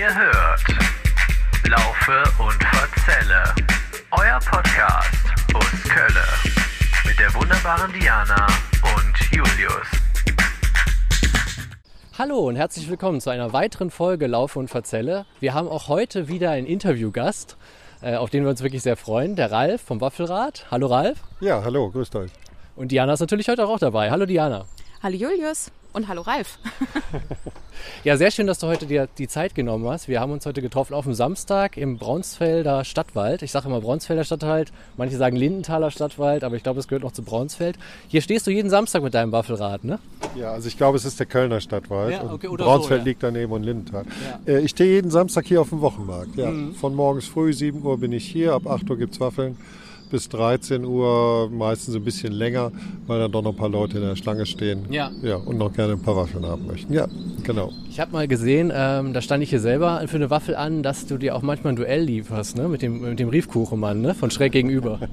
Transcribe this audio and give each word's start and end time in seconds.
Ihr 0.00 0.14
hört 0.14 0.64
Laufe 1.68 2.22
und 2.42 2.64
Verzelle, 2.64 3.44
euer 4.12 4.38
Podcast 4.38 5.26
aus 5.52 5.90
Kölle 5.90 6.24
mit 7.06 7.18
der 7.18 7.34
wunderbaren 7.34 7.92
Diana 7.92 8.46
und 8.96 9.30
Julius. 9.30 9.86
Hallo 12.16 12.38
und 12.38 12.56
herzlich 12.56 12.88
willkommen 12.88 13.20
zu 13.20 13.28
einer 13.28 13.52
weiteren 13.52 13.90
Folge 13.90 14.26
Laufe 14.26 14.58
und 14.58 14.68
Verzelle. 14.68 15.26
Wir 15.38 15.52
haben 15.52 15.68
auch 15.68 15.88
heute 15.88 16.28
wieder 16.28 16.50
einen 16.52 16.66
Interviewgast, 16.66 17.58
äh, 18.00 18.16
auf 18.16 18.30
den 18.30 18.44
wir 18.44 18.48
uns 18.48 18.62
wirklich 18.62 18.82
sehr 18.82 18.96
freuen, 18.96 19.36
der 19.36 19.52
Ralf 19.52 19.82
vom 19.82 20.00
Waffelrad. 20.00 20.64
Hallo 20.70 20.86
Ralf. 20.86 21.18
Ja, 21.40 21.62
hallo, 21.62 21.90
grüßt 21.90 22.16
euch. 22.16 22.30
Und 22.74 22.90
Diana 22.90 23.12
ist 23.12 23.20
natürlich 23.20 23.50
heute 23.50 23.66
auch 23.66 23.78
dabei. 23.78 24.10
Hallo 24.10 24.24
Diana. 24.24 24.64
Hallo 25.02 25.16
Julius 25.16 25.70
und 25.92 26.08
hallo 26.08 26.22
Ralf. 26.22 26.58
Ja, 28.04 28.16
sehr 28.16 28.30
schön, 28.30 28.46
dass 28.46 28.58
du 28.58 28.66
heute 28.66 28.86
dir 28.86 29.08
die 29.18 29.28
Zeit 29.28 29.54
genommen 29.54 29.86
hast. 29.88 30.08
Wir 30.08 30.20
haben 30.20 30.32
uns 30.32 30.46
heute 30.46 30.62
getroffen 30.62 30.94
auf 30.94 31.04
dem 31.04 31.14
Samstag 31.14 31.76
im 31.76 31.98
Braunsfelder 31.98 32.84
Stadtwald. 32.84 33.42
Ich 33.42 33.50
sage 33.52 33.68
immer 33.68 33.80
Braunsfelder 33.80 34.24
Stadtwald, 34.24 34.72
manche 34.96 35.16
sagen 35.16 35.36
Lindenthaler 35.36 35.90
Stadtwald, 35.90 36.44
aber 36.44 36.56
ich 36.56 36.62
glaube, 36.62 36.80
es 36.80 36.88
gehört 36.88 37.02
noch 37.02 37.12
zu 37.12 37.22
Braunsfeld. 37.22 37.78
Hier 38.08 38.22
stehst 38.22 38.46
du 38.46 38.50
jeden 38.50 38.70
Samstag 38.70 39.02
mit 39.02 39.14
deinem 39.14 39.32
Waffelrad, 39.32 39.84
ne? 39.84 39.98
Ja, 40.34 40.52
also 40.52 40.68
ich 40.68 40.76
glaube, 40.76 40.96
es 40.96 41.04
ist 41.04 41.18
der 41.18 41.26
Kölner 41.26 41.60
Stadtwald. 41.60 42.12
Ja, 42.12 42.30
okay, 42.30 42.48
Braunsfeld 42.48 43.00
so, 43.00 43.04
ja. 43.04 43.08
liegt 43.08 43.22
daneben 43.22 43.52
und 43.52 43.62
Lindenthal. 43.62 44.04
Ja. 44.46 44.54
Äh, 44.54 44.60
ich 44.60 44.70
stehe 44.70 44.94
jeden 44.94 45.10
Samstag 45.10 45.46
hier 45.46 45.60
auf 45.60 45.70
dem 45.70 45.80
Wochenmarkt. 45.80 46.36
Ja. 46.36 46.50
Mhm. 46.50 46.74
Von 46.74 46.94
morgens 46.94 47.26
früh, 47.26 47.52
7 47.52 47.82
Uhr 47.82 47.98
bin 47.98 48.12
ich 48.12 48.26
hier, 48.26 48.52
ab 48.52 48.66
8 48.66 48.88
Uhr 48.90 48.98
gibt 48.98 49.14
es 49.14 49.20
Waffeln. 49.20 49.56
Bis 50.10 50.28
13 50.28 50.84
Uhr, 50.84 51.48
meistens 51.52 51.94
ein 51.94 52.02
bisschen 52.02 52.32
länger, 52.32 52.72
weil 53.06 53.20
dann 53.20 53.32
doch 53.32 53.42
noch 53.42 53.52
ein 53.52 53.56
paar 53.56 53.68
Leute 53.68 53.98
in 53.98 54.04
der 54.04 54.16
Schlange 54.16 54.44
stehen. 54.44 54.86
Ja. 54.90 55.10
ja 55.22 55.36
und 55.36 55.58
noch 55.58 55.72
gerne 55.72 55.92
ein 55.92 56.02
paar 56.02 56.16
Waffeln 56.16 56.44
haben 56.44 56.66
möchten. 56.66 56.92
Ja, 56.92 57.06
genau. 57.44 57.72
Ich 57.88 58.00
habe 58.00 58.12
mal 58.12 58.26
gesehen, 58.26 58.72
ähm, 58.74 59.12
da 59.12 59.20
stand 59.20 59.42
ich 59.42 59.50
hier 59.50 59.60
selber 59.60 60.02
für 60.06 60.16
eine 60.16 60.30
Waffel 60.30 60.56
an, 60.56 60.82
dass 60.82 61.06
du 61.06 61.16
dir 61.16 61.36
auch 61.36 61.42
manchmal 61.42 61.72
ein 61.72 61.76
Duell 61.76 62.02
lieferst, 62.02 62.56
ne? 62.56 62.68
Mit 62.68 62.82
dem, 62.82 63.00
mit 63.00 63.18
dem 63.18 63.28
Riefkuchenmann, 63.28 64.00
ne? 64.00 64.14
Von 64.14 64.30
schräg 64.30 64.52
gegenüber. 64.52 64.98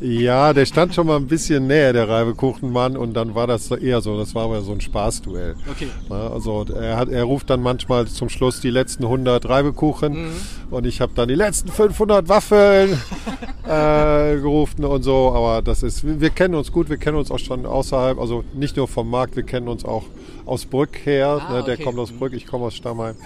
Ja, 0.00 0.52
der 0.52 0.64
stand 0.64 0.94
schon 0.94 1.08
mal 1.08 1.16
ein 1.16 1.26
bisschen 1.26 1.66
näher, 1.66 1.92
der 1.92 2.08
Reibekuchenmann, 2.08 2.96
und 2.96 3.14
dann 3.14 3.34
war 3.34 3.48
das 3.48 3.68
eher 3.72 4.00
so, 4.00 4.16
das 4.16 4.32
war 4.32 4.44
aber 4.44 4.62
so 4.62 4.70
ein 4.70 4.80
Spaßduell. 4.80 5.56
Okay. 5.68 5.88
Also 6.08 6.66
er, 6.72 6.96
hat, 6.96 7.08
er 7.08 7.24
ruft 7.24 7.50
dann 7.50 7.60
manchmal 7.60 8.06
zum 8.06 8.28
Schluss 8.28 8.60
die 8.60 8.70
letzten 8.70 9.04
100 9.04 9.48
Reibekuchen 9.48 10.28
und 10.70 10.86
ich 10.86 11.00
habe 11.00 11.12
dann 11.16 11.28
die 11.28 11.34
letzten 11.34 11.68
500 11.70 12.28
Waffeln 12.28 12.96
äh, 13.68 14.27
gerufen 14.36 14.84
und 14.84 15.02
so. 15.02 15.32
Aber 15.32 15.62
das 15.62 15.82
ist, 15.82 16.20
wir, 16.20 16.30
kennen 16.30 16.54
uns 16.54 16.72
gut, 16.72 16.88
wir 16.88 16.96
kennen 16.96 17.16
uns 17.16 17.30
auch 17.30 17.38
schon 17.38 17.66
außerhalb, 17.66 18.18
also 18.18 18.44
nicht 18.54 18.76
nur 18.76 18.88
vom 18.88 19.10
Markt, 19.10 19.36
wir 19.36 19.42
kennen 19.42 19.68
uns 19.68 19.84
auch 19.84 20.04
aus 20.46 20.64
Brück 20.64 21.04
her. 21.04 21.40
Ah, 21.46 21.52
ne, 21.52 21.62
der 21.64 21.74
okay. 21.74 21.84
kommt 21.84 21.98
aus 21.98 22.10
Brück, 22.12 22.32
ich 22.32 22.46
komme 22.46 22.66
aus 22.66 22.74
Stammheim. 22.74 23.16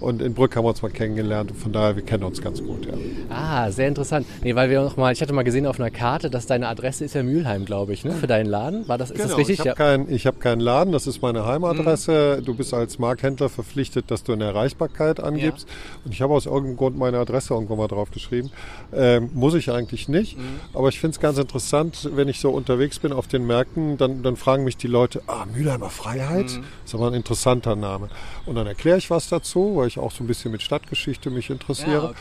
Und 0.00 0.22
in 0.22 0.32
Brück 0.32 0.56
haben 0.56 0.64
wir 0.64 0.70
uns 0.70 0.80
mal 0.80 0.90
kennengelernt. 0.90 1.52
Von 1.54 1.72
daher, 1.72 1.94
wir 1.94 2.02
kennen 2.02 2.24
uns 2.24 2.40
ganz 2.40 2.62
gut. 2.62 2.86
Ja. 2.86 2.94
Ah, 3.28 3.70
sehr 3.70 3.86
interessant. 3.86 4.26
Nee, 4.42 4.54
weil 4.54 4.70
wir 4.70 4.80
noch 4.80 4.96
mal, 4.96 5.12
ich 5.12 5.20
hatte 5.20 5.34
mal 5.34 5.42
gesehen 5.42 5.66
auf 5.66 5.78
einer 5.78 5.90
Karte, 5.90 6.30
dass 6.30 6.46
deine 6.46 6.68
Adresse 6.68 7.04
ist 7.04 7.14
ja 7.14 7.22
Mülheim, 7.22 7.66
glaube 7.66 7.92
ich, 7.92 8.04
ne? 8.04 8.12
Für 8.12 8.26
deinen 8.26 8.46
Laden. 8.46 8.88
War 8.88 8.96
das, 8.96 9.10
ist 9.10 9.22
das 9.22 9.36
richtig? 9.36 9.58
Genau, 9.58 9.74
Ich 9.74 9.78
habe 9.78 9.98
kein, 10.06 10.14
ich 10.14 10.26
hab 10.26 10.40
keinen 10.40 10.60
Laden, 10.60 10.92
das 10.92 11.06
ist 11.06 11.20
meine 11.20 11.44
Heimadresse. 11.44 12.40
Du 12.42 12.54
bist 12.54 12.72
als 12.72 12.98
Markhändler 12.98 13.50
verpflichtet, 13.50 14.10
dass 14.10 14.22
du 14.22 14.32
eine 14.32 14.44
Erreichbarkeit 14.44 15.20
angibst. 15.20 15.68
Und 16.04 16.12
ich 16.12 16.22
habe 16.22 16.32
aus 16.32 16.46
irgendeinem 16.46 16.76
Grund 16.76 16.98
meine 16.98 17.18
Adresse 17.18 17.52
irgendwann 17.52 17.78
mal 17.78 17.88
drauf 17.88 18.10
geschrieben. 18.10 18.50
Ähm, 18.94 19.28
muss 19.34 19.52
ich 19.54 19.70
eigentlich 19.70 20.08
nicht. 20.08 20.38
Aber 20.74 20.88
ich 20.88 20.98
finde 21.00 21.14
es 21.14 21.20
ganz 21.20 21.38
interessant, 21.38 22.08
wenn 22.14 22.28
ich 22.28 22.40
so 22.40 22.50
unterwegs 22.50 22.98
bin 22.98 23.12
auf 23.12 23.26
den 23.26 23.46
Märkten, 23.46 23.96
dann, 23.98 24.22
dann 24.22 24.36
fragen 24.36 24.64
mich 24.64 24.76
die 24.76 24.86
Leute, 24.86 25.22
ah, 25.26 25.44
Mülheimer 25.52 25.90
Freiheit? 25.90 26.60
ist 26.84 26.94
aber 26.94 27.08
ein 27.08 27.14
interessanter 27.14 27.76
Name. 27.76 28.08
Und 28.46 28.54
dann 28.56 28.66
erkläre 28.66 28.98
ich 28.98 29.10
was 29.10 29.28
dazu, 29.28 29.72
weil 29.76 29.88
ich 29.88 29.98
auch 29.98 30.12
so 30.12 30.22
ein 30.24 30.26
bisschen 30.26 30.52
mit 30.52 30.62
Stadtgeschichte 30.62 31.30
mich 31.30 31.50
interessiere. 31.50 32.14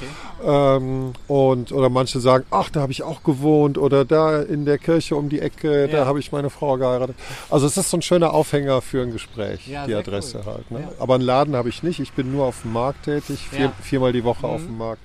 Ja, 0.43 0.75
Ähm, 0.77 1.13
und, 1.27 1.71
oder 1.71 1.89
manche 1.89 2.19
sagen, 2.19 2.45
ach, 2.51 2.69
da 2.69 2.81
habe 2.81 2.91
ich 2.91 3.03
auch 3.03 3.23
gewohnt 3.23 3.77
oder 3.77 4.05
da 4.05 4.41
in 4.41 4.65
der 4.65 4.77
Kirche 4.77 5.15
um 5.15 5.29
die 5.29 5.39
Ecke, 5.39 5.87
da 5.87 5.99
Ja. 5.99 6.05
habe 6.05 6.19
ich 6.19 6.31
meine 6.31 6.49
Frau 6.49 6.77
geheiratet. 6.77 7.15
Also 7.49 7.65
es 7.67 7.77
ist 7.77 7.89
so 7.89 7.97
ein 7.97 8.01
schöner 8.01 8.33
Aufhänger 8.33 8.81
für 8.81 9.01
ein 9.01 9.11
Gespräch, 9.11 9.67
Ja, 9.67 9.85
die 9.85 9.93
Adresse 9.95 10.39
cool. 10.45 10.53
halt. 10.53 10.71
Ne? 10.71 10.87
Aber 10.99 11.15
einen 11.15 11.23
Laden 11.23 11.55
habe 11.55 11.69
ich 11.69 11.83
nicht. 11.83 11.99
Ich 11.99 12.13
bin 12.13 12.31
nur 12.31 12.45
auf 12.45 12.61
dem 12.63 12.73
Markt 12.73 13.03
tätig, 13.05 13.47
vier. 13.49 13.67
Mhm. 13.69 13.73
viermal 13.81 14.13
die 14.13 14.23
Woche 14.23 14.47
auf 14.47 14.61
dem 14.61 14.77
Markt 14.77 15.01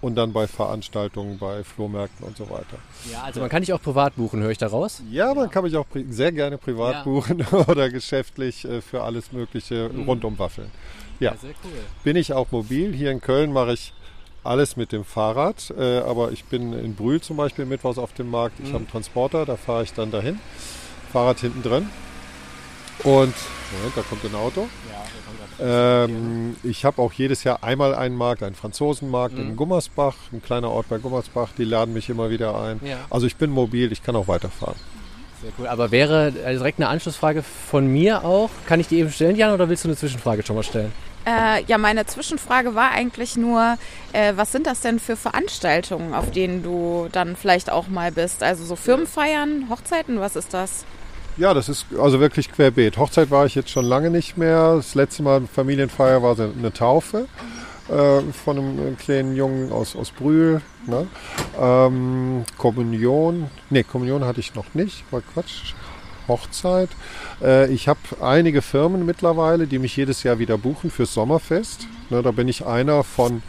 und 0.00 0.14
dann 0.14 0.32
bei 0.32 0.46
Veranstaltungen, 0.46 1.38
bei 1.38 1.64
Flohmärkten 1.64 2.26
und 2.26 2.36
so 2.36 2.48
weiter. 2.50 2.78
Ja, 3.10 3.22
also 3.24 3.40
man 3.40 3.48
kann 3.48 3.62
dich 3.62 3.72
auch 3.72 3.82
privat 3.82 4.16
buchen, 4.16 4.40
höre 4.42 4.50
ich 4.50 4.58
daraus. 4.58 5.02
Ja, 5.10 5.34
man 5.34 5.50
kann 5.50 5.64
mich 5.64 5.76
auch 5.76 5.86
sehr 6.10 6.32
gerne 6.32 6.56
privat 6.58 6.94
Ja. 6.94 7.02
buchen 7.04 7.44
oder 7.66 7.88
geschäftlich 7.90 8.64
äh, 8.64 8.80
für 8.80 9.02
alles 9.02 9.32
Mögliche 9.32 9.90
rund 10.06 10.24
um 10.24 10.38
Waffeln. 10.38 10.70
Ja. 11.20 11.34
sehr 11.36 11.50
cool. 11.64 11.70
bin 12.04 12.14
ich 12.16 12.32
auch 12.32 12.50
mobil. 12.52 12.94
Hier 12.94 13.10
in 13.10 13.20
Köln 13.20 13.52
mache 13.52 13.72
ich 13.72 13.92
alles 14.44 14.76
mit 14.76 14.92
dem 14.92 15.04
Fahrrad, 15.04 15.74
äh, 15.76 15.98
aber 15.98 16.30
ich 16.30 16.44
bin 16.44 16.72
in 16.72 16.94
Brühl 16.94 17.20
zum 17.20 17.36
Beispiel 17.36 17.66
mittwochs 17.66 17.98
auf 17.98 18.12
dem 18.12 18.30
Markt. 18.30 18.60
Ich 18.60 18.68
habe 18.68 18.78
einen 18.78 18.88
Transporter, 18.88 19.44
da 19.44 19.56
fahre 19.56 19.82
ich 19.82 19.92
dann 19.94 20.12
dahin. 20.12 20.38
Fahrrad 21.12 21.40
hinten 21.40 21.62
drin. 21.62 21.88
Und 23.04 23.34
Moment, 23.72 23.96
da 23.96 24.02
kommt 24.02 24.24
ein 24.24 24.34
Auto. 24.34 24.68
Ähm, 25.60 26.56
ich 26.62 26.84
habe 26.84 27.02
auch 27.02 27.12
jedes 27.12 27.44
Jahr 27.44 27.62
einmal 27.62 27.94
einen 27.94 28.16
Markt, 28.16 28.42
einen 28.42 28.54
Franzosenmarkt 28.54 29.36
in 29.36 29.56
Gummersbach, 29.56 30.14
ein 30.32 30.42
kleiner 30.42 30.70
Ort 30.70 30.88
bei 30.88 30.98
Gummersbach. 30.98 31.50
Die 31.58 31.64
laden 31.64 31.94
mich 31.94 32.08
immer 32.08 32.30
wieder 32.30 32.60
ein. 32.60 32.80
Ja. 32.84 32.98
Also 33.10 33.26
ich 33.26 33.36
bin 33.36 33.50
mobil, 33.50 33.90
ich 33.92 34.02
kann 34.02 34.14
auch 34.14 34.28
weiterfahren. 34.28 34.76
Sehr 35.42 35.50
cool. 35.58 35.66
Aber 35.68 35.90
wäre 35.90 36.28
äh, 36.28 36.52
direkt 36.52 36.78
eine 36.78 36.88
Anschlussfrage 36.88 37.42
von 37.42 37.86
mir 37.86 38.24
auch. 38.24 38.50
Kann 38.66 38.80
ich 38.80 38.88
die 38.88 38.98
eben 38.98 39.10
stellen, 39.10 39.36
Jan, 39.36 39.52
oder 39.52 39.68
willst 39.68 39.84
du 39.84 39.88
eine 39.88 39.96
Zwischenfrage 39.96 40.44
schon 40.44 40.56
mal 40.56 40.62
stellen? 40.62 40.92
Äh, 41.26 41.62
ja, 41.64 41.78
meine 41.78 42.06
Zwischenfrage 42.06 42.74
war 42.74 42.90
eigentlich 42.92 43.36
nur, 43.36 43.76
äh, 44.12 44.32
was 44.36 44.50
sind 44.50 44.66
das 44.66 44.80
denn 44.80 44.98
für 44.98 45.16
Veranstaltungen, 45.16 46.14
auf 46.14 46.30
denen 46.30 46.62
du 46.62 47.08
dann 47.12 47.36
vielleicht 47.36 47.70
auch 47.70 47.88
mal 47.88 48.12
bist? 48.12 48.42
Also 48.42 48.64
so 48.64 48.76
Firmenfeiern, 48.76 49.68
Hochzeiten, 49.68 50.20
was 50.20 50.36
ist 50.36 50.54
das? 50.54 50.84
Ja, 51.38 51.54
das 51.54 51.68
ist 51.68 51.86
also 51.96 52.18
wirklich 52.18 52.50
querbeet. 52.50 52.98
Hochzeit 52.98 53.30
war 53.30 53.46
ich 53.46 53.54
jetzt 53.54 53.70
schon 53.70 53.84
lange 53.84 54.10
nicht 54.10 54.36
mehr. 54.36 54.74
Das 54.74 54.96
letzte 54.96 55.22
Mal 55.22 55.42
Familienfeier 55.46 56.20
war 56.20 56.36
eine 56.36 56.72
Taufe 56.72 57.28
äh, 57.88 58.20
von 58.32 58.58
einem 58.58 58.96
kleinen 58.96 59.36
Jungen 59.36 59.70
aus, 59.70 59.94
aus 59.94 60.10
Brühl. 60.10 60.60
Ne? 60.86 61.06
Ähm, 61.60 62.44
Kommunion, 62.56 63.46
nee, 63.70 63.84
Kommunion 63.84 64.24
hatte 64.24 64.40
ich 64.40 64.56
noch 64.56 64.74
nicht, 64.74 65.04
war 65.12 65.20
Quatsch. 65.20 65.74
Hochzeit. 66.26 66.90
Äh, 67.40 67.72
ich 67.72 67.88
habe 67.88 68.00
einige 68.20 68.60
Firmen 68.60 69.06
mittlerweile, 69.06 69.66
die 69.66 69.78
mich 69.78 69.96
jedes 69.96 70.24
Jahr 70.24 70.40
wieder 70.40 70.58
buchen 70.58 70.90
fürs 70.90 71.14
Sommerfest. 71.14 71.86
Ne, 72.10 72.22
da 72.22 72.32
bin 72.32 72.48
ich 72.48 72.66
einer 72.66 73.04
von 73.04 73.42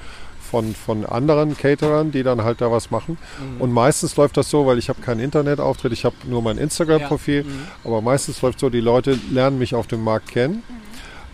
von, 0.49 0.73
von 0.73 1.05
anderen 1.05 1.55
Caterern, 1.57 2.11
die 2.11 2.23
dann 2.23 2.43
halt 2.43 2.61
da 2.61 2.71
was 2.71 2.91
machen. 2.91 3.17
Und 3.59 3.71
meistens 3.71 4.15
läuft 4.17 4.37
das 4.37 4.49
so, 4.49 4.65
weil 4.65 4.77
ich 4.77 4.89
habe 4.89 5.01
keinen 5.01 5.19
Internetauftritt, 5.19 5.93
ich 5.93 6.05
habe 6.05 6.15
nur 6.27 6.41
mein 6.41 6.57
Instagram-Profil, 6.57 7.45
aber 7.83 8.01
meistens 8.01 8.41
läuft 8.41 8.59
so, 8.59 8.69
die 8.69 8.81
Leute 8.81 9.17
lernen 9.31 9.59
mich 9.59 9.75
auf 9.75 9.87
dem 9.87 10.03
Markt 10.03 10.29
kennen 10.29 10.63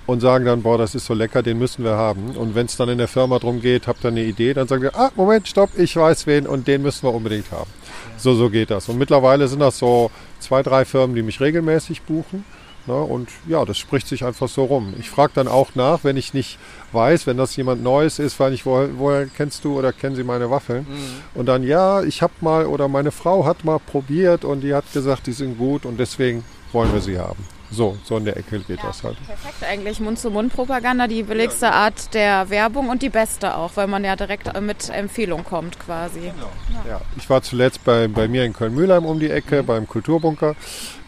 und 0.06 0.20
sagen 0.20 0.46
dann, 0.46 0.62
boah, 0.62 0.78
das 0.78 0.94
ist 0.96 1.06
so 1.06 1.14
lecker, 1.14 1.42
den 1.42 1.58
müssen 1.58 1.84
wir 1.84 1.96
haben. 1.96 2.36
Und 2.36 2.56
wenn 2.56 2.68
es 2.68 2.76
dann 2.76 2.90
in 2.90 2.98
der 2.98 3.08
Firma 3.08 3.40
drum 3.40 3.62
geht, 3.62 3.88
habt 3.88 4.04
ihr 4.04 4.10
eine 4.10 4.24
Idee, 4.24 4.54
dann 4.54 4.68
sagen 4.68 4.84
wir, 4.84 4.96
ah, 4.96 5.12
Moment, 5.16 5.48
stopp, 5.48 5.72
ich 5.78 5.96
weiß 5.96 6.28
wen 6.28 6.46
und 6.46 6.68
den 6.68 6.82
müssen 6.82 7.04
wir 7.04 7.14
unbedingt 7.14 7.52
haben. 7.52 7.70
So, 8.18 8.36
so 8.36 8.50
geht 8.50 8.70
das. 8.70 8.88
Und 8.90 8.98
mittlerweile 8.98 9.48
sind 9.48 9.60
das 9.60 9.80
so 9.80 10.12
zwei, 10.40 10.62
drei 10.62 10.86
Firmen, 10.86 11.16
die 11.16 11.24
mich 11.24 11.40
regelmäßig 11.40 12.04
buchen. 12.04 12.46
Ne? 12.88 12.96
Und 12.96 13.30
ja, 13.48 13.66
das 13.66 13.78
spricht 13.78 14.08
sich 14.08 14.24
einfach 14.24 14.48
so 14.48 14.66
rum. 14.66 14.94
Ich 15.00 15.10
frage 15.10 15.34
dann 15.36 15.48
auch 15.48 15.76
nach, 15.76 16.04
wenn 16.04 16.18
ich 16.18 16.34
nicht 16.34 16.60
weiß, 16.92 17.28
wenn 17.28 17.38
das 17.38 17.56
jemand 17.56 17.84
Neues 17.84 18.20
ist, 18.20 18.40
weil 18.40 18.54
ich, 18.54 18.66
woher, 18.66 18.98
woher 18.98 19.26
kennst 19.26 19.64
du 19.64 19.78
oder 19.78 19.92
kennen 19.92 20.16
Sie 20.16 20.24
meine 20.24 20.50
Waffeln? 20.50 20.86
Und 21.34 21.48
dann, 21.48 21.64
ja, 21.64 22.04
ich 22.04 22.22
habe 22.22 22.34
mal 22.42 22.66
oder 22.66 22.88
meine 22.88 23.12
Frau 23.12 23.46
hat 23.46 23.64
mal 23.66 23.80
probiert 23.80 24.46
und 24.46 24.62
die 24.62 24.74
hat 24.74 24.92
gesagt, 24.94 25.28
die 25.28 25.34
sind 25.34 25.58
gut 25.58 25.86
und 25.86 26.00
deswegen 26.00 26.44
wollen 26.72 26.94
wir 26.94 27.02
sie 27.02 27.18
haben. 27.18 27.46
So, 27.72 27.98
so 28.04 28.18
in 28.18 28.26
der 28.26 28.38
Ecke 28.38 28.60
geht 28.60 28.84
das 28.84 29.04
halt. 29.04 29.18
Perfekt 29.26 29.64
eigentlich, 29.64 30.00
Mund-zu-Mund-Propaganda, 30.00 31.08
die 31.08 31.24
billigste 31.24 31.72
Art 31.72 32.14
der 32.14 32.50
Werbung 32.50 32.90
und 32.90 33.02
die 33.02 33.10
beste 33.10 33.58
auch, 33.58 33.72
weil 33.76 33.88
man 33.88 34.04
ja 34.04 34.16
direkt 34.16 34.56
äh, 34.56 34.62
mit 34.62 34.90
Empfehlung 34.90 35.44
kommt 35.44 35.80
quasi. 35.80 36.32
Ja, 36.88 37.02
ich 37.18 37.30
war 37.30 37.42
zuletzt 37.42 37.84
bei, 37.84 38.08
bei 38.08 38.28
mir 38.28 38.46
in 38.46 38.54
Köln-Mühlheim 38.54 39.06
um 39.06 39.20
die 39.20 39.32
Ecke, 39.32 39.64
beim 39.64 39.88
Kulturbunker. 39.88 40.56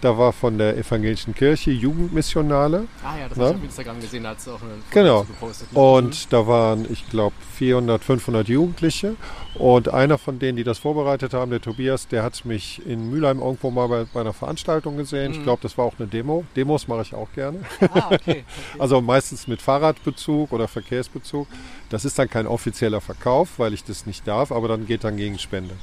Da 0.01 0.15
war 0.15 0.31
von 0.31 0.59
der 0.59 0.77
evangelischen 0.77 1.33
Kirche 1.33 1.71
Jugendmissionale. 1.71 2.87
Ah 3.03 3.17
ja, 3.19 3.29
das 3.29 3.37
Ja. 3.37 3.45
habe 3.45 3.53
ich 3.55 3.57
auf 3.57 3.63
Instagram 3.65 3.99
gesehen, 3.99 4.23
da 4.23 4.29
hat 4.29 4.37
es 4.37 4.47
auch 4.47 4.61
eine 4.61 4.69
Foto 4.73 4.83
Genau. 4.91 5.23
gepostet. 5.23 5.67
Und 5.73 6.31
da 6.31 6.45
waren, 6.45 6.85
ich 6.91 7.09
glaube, 7.09 7.35
400, 7.55 8.03
500 8.03 8.47
Jugendliche. 8.47 9.15
Und 9.55 9.89
einer 9.91 10.19
von 10.19 10.37
denen, 10.37 10.55
die 10.55 10.63
das 10.63 10.77
vorbereitet 10.77 11.33
haben, 11.33 11.49
der 11.49 11.61
Tobias, 11.61 12.07
der 12.07 12.21
hat 12.21 12.45
mich 12.45 12.85
in 12.85 13.09
Mülheim 13.09 13.39
irgendwo 13.39 13.71
mal 13.71 13.87
bei, 13.87 14.03
bei 14.13 14.21
einer 14.21 14.33
Veranstaltung 14.33 14.97
gesehen. 14.97 15.31
Ich 15.31 15.41
glaube, 15.41 15.63
das 15.63 15.79
war 15.79 15.85
auch 15.85 15.95
eine 15.97 16.07
Demo. 16.07 16.45
Demos 16.55 16.87
mache 16.87 17.01
ich 17.01 17.15
auch 17.15 17.31
gerne. 17.33 17.59
Ah, 17.91 18.09
okay. 18.11 18.43
Also 18.77 19.01
meistens 19.01 19.47
mit 19.47 19.63
Fahrradbezug 19.63 20.51
oder 20.51 20.67
Verkehrsbezug. 20.67 21.47
Das 21.89 22.05
ist 22.05 22.19
dann 22.19 22.29
kein 22.29 22.45
offizieller 22.45 23.01
Verkauf, 23.01 23.57
weil 23.57 23.73
ich 23.73 23.83
das 23.83 24.05
nicht 24.05 24.27
darf, 24.27 24.51
aber 24.51 24.67
dann 24.67 24.85
geht 24.85 25.03
dann 25.03 25.17
gegen 25.17 25.39
Spende. 25.39 25.73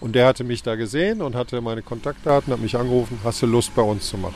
Und 0.00 0.14
der 0.14 0.26
hatte 0.26 0.44
mich 0.44 0.62
da 0.62 0.76
gesehen 0.76 1.22
und 1.22 1.34
hatte 1.34 1.60
meine 1.60 1.82
Kontaktdaten, 1.82 2.52
hat 2.52 2.60
mich 2.60 2.76
angerufen, 2.76 3.18
hast 3.24 3.42
du 3.42 3.46
Lust 3.46 3.74
bei 3.74 3.82
uns 3.82 4.08
zu 4.08 4.16
machen? 4.16 4.34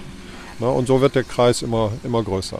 Na, 0.58 0.68
und 0.68 0.86
so 0.86 1.00
wird 1.00 1.14
der 1.14 1.24
Kreis 1.24 1.62
immer, 1.62 1.92
immer 2.04 2.22
größer. 2.22 2.58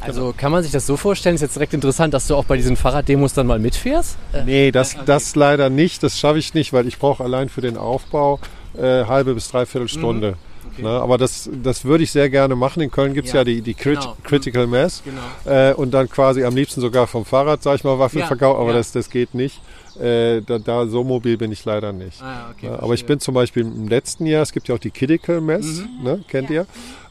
Also 0.00 0.32
kann 0.36 0.52
man 0.52 0.62
sich 0.62 0.70
das 0.70 0.86
so 0.86 0.96
vorstellen, 0.96 1.34
ist 1.34 1.40
jetzt 1.40 1.56
direkt 1.56 1.74
interessant, 1.74 2.14
dass 2.14 2.28
du 2.28 2.36
auch 2.36 2.44
bei 2.44 2.56
diesen 2.56 2.76
Fahrraddemos 2.76 3.32
dann 3.32 3.48
mal 3.48 3.58
mitfährst? 3.58 4.16
Äh, 4.32 4.44
Nee, 4.44 4.70
das, 4.70 4.96
das 5.06 5.34
leider 5.34 5.70
nicht. 5.70 6.02
Das 6.02 6.18
schaffe 6.18 6.38
ich 6.38 6.54
nicht, 6.54 6.72
weil 6.72 6.86
ich 6.86 6.98
brauche 6.98 7.24
allein 7.24 7.48
für 7.48 7.60
den 7.60 7.76
Aufbau 7.76 8.38
äh, 8.76 9.04
halbe 9.04 9.34
bis 9.34 9.50
dreiviertel 9.50 9.88
Stunde. 9.88 10.36
Okay. 10.72 10.82
Ne? 10.82 10.90
Aber 10.90 11.18
das, 11.18 11.50
das 11.64 11.84
würde 11.84 12.04
ich 12.04 12.12
sehr 12.12 12.30
gerne 12.30 12.54
machen. 12.54 12.80
In 12.80 12.92
Köln 12.92 13.12
gibt 13.12 13.26
es 13.26 13.32
ja. 13.32 13.40
Ja, 13.40 13.44
die, 13.44 13.60
die 13.60 13.74
Crit 13.74 13.98
genau. 13.98 14.16
Critical 14.22 14.66
Mass. 14.68 15.02
Genau. 15.04 15.52
Äh, 15.52 15.74
und 15.74 15.90
dann 15.92 16.08
quasi 16.08 16.44
am 16.44 16.54
liebsten 16.54 16.80
sogar 16.80 17.08
vom 17.08 17.24
Fahrrad, 17.24 17.64
sag 17.64 17.76
ich 17.76 17.84
mal, 17.84 17.98
Waffelverkauf. 17.98 18.54
Ja, 18.54 18.60
aber 18.60 18.70
ja. 18.70 18.76
Das, 18.76 18.92
das 18.92 19.10
geht 19.10 19.34
nicht. 19.34 19.60
Äh, 20.00 20.42
da, 20.42 20.58
da 20.58 20.86
so 20.86 21.02
mobil 21.04 21.36
bin 21.36 21.50
ich 21.52 21.64
leider 21.64 21.92
nicht. 21.92 22.22
Ah, 22.22 22.50
okay, 22.52 22.66
Ja, 22.66 22.78
aber 22.80 22.94
ich 22.94 23.04
bin 23.06 23.18
zum 23.20 23.34
Beispiel 23.34 23.62
im 23.62 23.88
letzten 23.88 24.26
Jahr, 24.26 24.42
es 24.42 24.52
gibt 24.52 24.68
ja 24.68 24.74
auch 24.74 24.78
die 24.78 24.90
Critical 24.90 25.40
Mess, 25.40 25.66
Mhm. 25.82 26.04
ne, 26.04 26.24
kennt 26.28 26.50
ihr? 26.50 26.66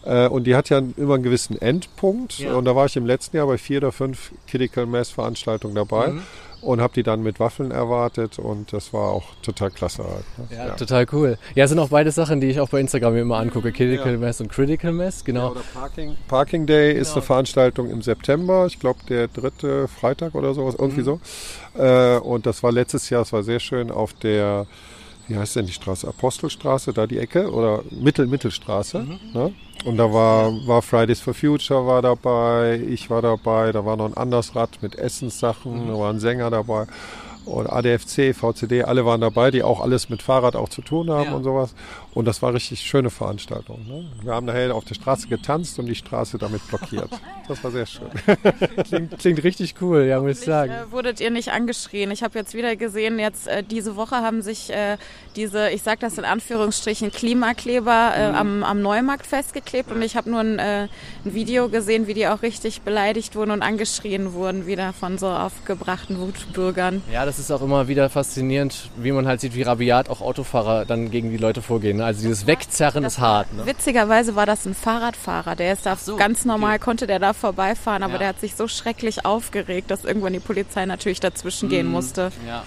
Äh, 0.06 0.28
und 0.28 0.46
die 0.46 0.56
hat 0.56 0.70
ja 0.70 0.82
immer 0.96 1.16
einen 1.16 1.24
gewissen 1.24 1.62
Endpunkt. 1.62 2.40
Ja. 2.40 2.54
Und 2.54 2.66
da 2.66 2.76
war 2.76 2.86
ich 2.86 2.96
im 2.96 3.06
letzten 3.06 3.36
Jahr 3.38 3.48
bei 3.48 3.58
vier 3.58 3.80
oder 3.80 3.92
fünf 3.92 4.32
Critical 4.48 4.86
Mass 4.86 5.10
Veranstaltungen 5.10 5.76
dabei 5.76 6.10
Mhm. 6.14 6.22
Und 6.68 6.82
habe 6.82 6.94
die 6.94 7.04
dann 7.04 7.24
mit 7.24 7.40
Waffeln 7.40 7.72
erwartet 7.72 8.40
und 8.40 8.74
das 8.74 8.92
war 8.94 9.10
auch 9.12 9.24
total 9.42 9.72
klasse 9.72 10.04
halt. 10.04 10.26
Ne? 10.52 10.58
Ja, 10.58 10.70
total 10.76 11.06
cool. 11.14 11.38
Ja, 11.56 11.64
es 11.64 11.70
sind 11.70 11.80
auch 11.80 11.90
beide 11.90 12.12
Sachen, 12.12 12.42
die 12.42 12.48
ich 12.48 12.60
auch 12.60 12.70
bei 12.70 12.80
Instagram 12.82 13.14
mir 13.14 13.22
immer 13.22 13.38
angucke. 13.38 13.72
Critical 13.72 14.14
Ja. 14.14 14.18
Mass 14.20 14.42
und 14.42 14.50
Critical 14.52 14.92
Mass, 14.92 15.24
genau. 15.24 15.52
Oder 15.52 15.62
Parking, 15.74 16.18
Parking 16.28 16.66
Day 16.66 16.92
ist 16.92 17.08
Genau. 17.10 17.16
eine 17.16 17.22
Veranstaltung 17.22 17.90
im 17.90 18.02
September, 18.02 18.66
ich 18.68 18.80
glaube 18.80 19.00
der 19.08 19.28
dritte 19.30 19.88
Freitag 19.88 20.36
oder 20.36 20.54
sowas, 20.54 20.76
irgendwie 20.78 21.02
Mhm. 21.02 21.06
so. 21.06 21.82
Äh, 21.82 22.18
und 22.20 22.46
das 22.46 22.62
war 22.64 22.72
letztes 22.72 23.10
Jahr, 23.10 23.22
es 23.22 23.32
war 23.32 23.44
sehr 23.44 23.60
schön 23.60 23.90
auf 23.90 24.14
der, 24.14 24.66
wie 25.28 25.38
heißt 25.38 25.56
denn 25.56 25.66
die 25.66 25.74
Straße? 25.74 26.08
Apostelstraße, 26.08 26.94
da 26.94 27.08
die 27.08 27.18
Ecke 27.20 27.52
oder 27.52 27.84
Mittel, 27.92 28.28
Mittelstraße. 28.28 29.00
Mhm. 29.00 29.20
Ne? 29.34 29.54
Und 29.86 29.98
da 29.98 30.12
war, 30.12 30.52
war 30.66 30.82
Fridays 30.82 31.20
for 31.22 31.34
Future 31.34 31.86
war 31.86 32.02
dabei, 32.02 32.82
ich 32.88 33.10
war 33.10 33.22
dabei, 33.22 33.72
da 33.72 33.86
war 33.86 33.96
noch 33.98 34.06
ein 34.08 34.18
Andersrad 34.18 34.82
mit 34.82 34.96
Essenssachen, 34.98 35.86
Mhm. 35.86 35.88
da 35.90 35.94
war 36.00 36.10
ein 36.12 36.20
Sänger 36.20 36.50
dabei. 36.50 36.88
Und 37.46 37.68
ADFC, 37.72 38.34
VCD, 38.34 38.84
alle 38.84 39.06
waren 39.06 39.22
dabei, 39.22 39.52
die 39.52 39.64
auch 39.64 39.80
alles 39.80 40.10
mit 40.10 40.22
Fahrrad 40.22 40.58
auch 40.58 40.68
zu 40.68 40.82
tun 40.82 41.10
haben 41.10 41.30
Ja. 41.30 41.36
und 41.36 41.44
sowas. 41.44 41.74
Und 42.14 42.26
das 42.26 42.42
war 42.42 42.54
richtig 42.54 42.82
schöne 42.82 43.10
Veranstaltung. 43.10 43.86
Ne? 43.88 44.06
Wir 44.24 44.34
haben 44.34 44.48
nachher 44.48 44.74
auf 44.74 44.86
der 44.86 44.96
Straße 44.96 45.28
getanzt 45.28 45.78
und 45.78 45.86
die 45.86 45.96
Straße 45.96 46.38
damit 46.38 46.68
blockiert. 46.68 47.10
Das 47.48 47.64
war 47.64 47.72
sehr 47.72 47.86
schön. 47.86 48.10
Klingt, 48.84 49.20
klingt 49.20 49.44
richtig 49.44 49.76
cool, 49.82 50.04
ja, 50.04 50.20
muss 50.20 50.40
ich 50.40 50.46
sagen. 50.46 50.72
Äh, 50.72 50.92
wurdet 50.92 51.22
ihr 51.22 51.30
nicht 51.30 51.52
angeschrien? 51.52 52.12
Ich 52.12 52.24
habe 52.24 52.38
jetzt 52.38 52.54
wieder 52.54 52.76
gesehen, 52.76 53.20
jetzt 53.20 53.48
äh, 53.48 53.64
diese 53.64 53.96
Woche 53.96 54.18
haben 54.18 54.42
sich 54.42 54.70
äh, 54.70 54.98
diese, 55.36 55.70
ich 55.70 55.84
sage 55.84 56.00
das 56.02 56.18
in 56.18 56.26
Anführungsstrichen, 56.26 57.12
Klimakleber 57.12 58.14
äh, 58.18 58.24
am, 58.24 58.64
am 58.64 58.82
Neumarkt 58.82 59.26
festgeklebt 59.26 59.92
und 59.92 60.02
ich 60.02 60.18
habe 60.18 60.30
nur 60.30 60.42
ein, 60.42 60.60
äh, 60.60 60.88
ein 61.24 61.34
Video 61.34 61.70
gesehen, 61.70 62.08
wie 62.08 62.14
die 62.14 62.28
auch 62.28 62.42
richtig 62.42 62.82
beleidigt 62.82 63.36
wurden 63.36 63.52
und 63.52 63.62
angeschrien 63.62 64.34
wurden, 64.34 64.68
wieder 64.68 64.92
von 64.92 65.18
so 65.18 65.28
aufgebrachten 65.28 66.20
Wutbürgern. 66.20 67.02
Ja, 67.12 67.26
das 67.26 67.40
ist 67.40 67.52
auch 67.52 67.62
immer 67.62 67.88
wieder 67.88 68.10
faszinierend, 68.10 68.90
wie 68.98 69.12
man 69.12 69.28
halt 69.28 69.40
sieht, 69.40 69.56
wie 69.56 69.62
rabiat 69.62 70.10
auch 70.10 70.22
Autofahrer 70.22 70.86
dann 70.86 71.12
gegen 71.12 71.30
die 71.32 71.38
Leute 71.38 71.62
vorgehen. 71.62 71.97
Ne? 71.98 72.06
Also 72.06 72.22
dieses 72.22 72.48
Wegzerren 72.48 73.04
ist 73.04 73.20
hart. 73.20 73.54
Ne? 73.54 73.66
Witzigerweise 73.66 74.36
war 74.36 74.46
das 74.46 74.66
ein 74.66 74.74
Fahrradfahrer, 74.74 75.56
der 75.56 75.74
ist 75.74 75.86
da 75.86 75.96
so, 75.96 76.16
ganz 76.16 76.40
okay. 76.40 76.48
normal, 76.48 76.80
konnte 76.80 77.08
der 77.08 77.20
da 77.20 77.34
vorbeifahren, 77.34 78.04
aber 78.04 78.14
Ja. 78.14 78.20
der 78.20 78.28
hat 78.30 78.40
sich 78.40 78.56
so 78.56 78.68
schrecklich 78.68 79.26
aufgeregt, 79.26 79.92
dass 79.92 80.06
irgendwann 80.06 80.34
die 80.34 80.40
Polizei 80.40 80.86
natürlich 80.86 81.20
dazwischen 81.20 81.70
gehen 81.70 81.88
musste. 81.88 82.32
Ja. 82.48 82.64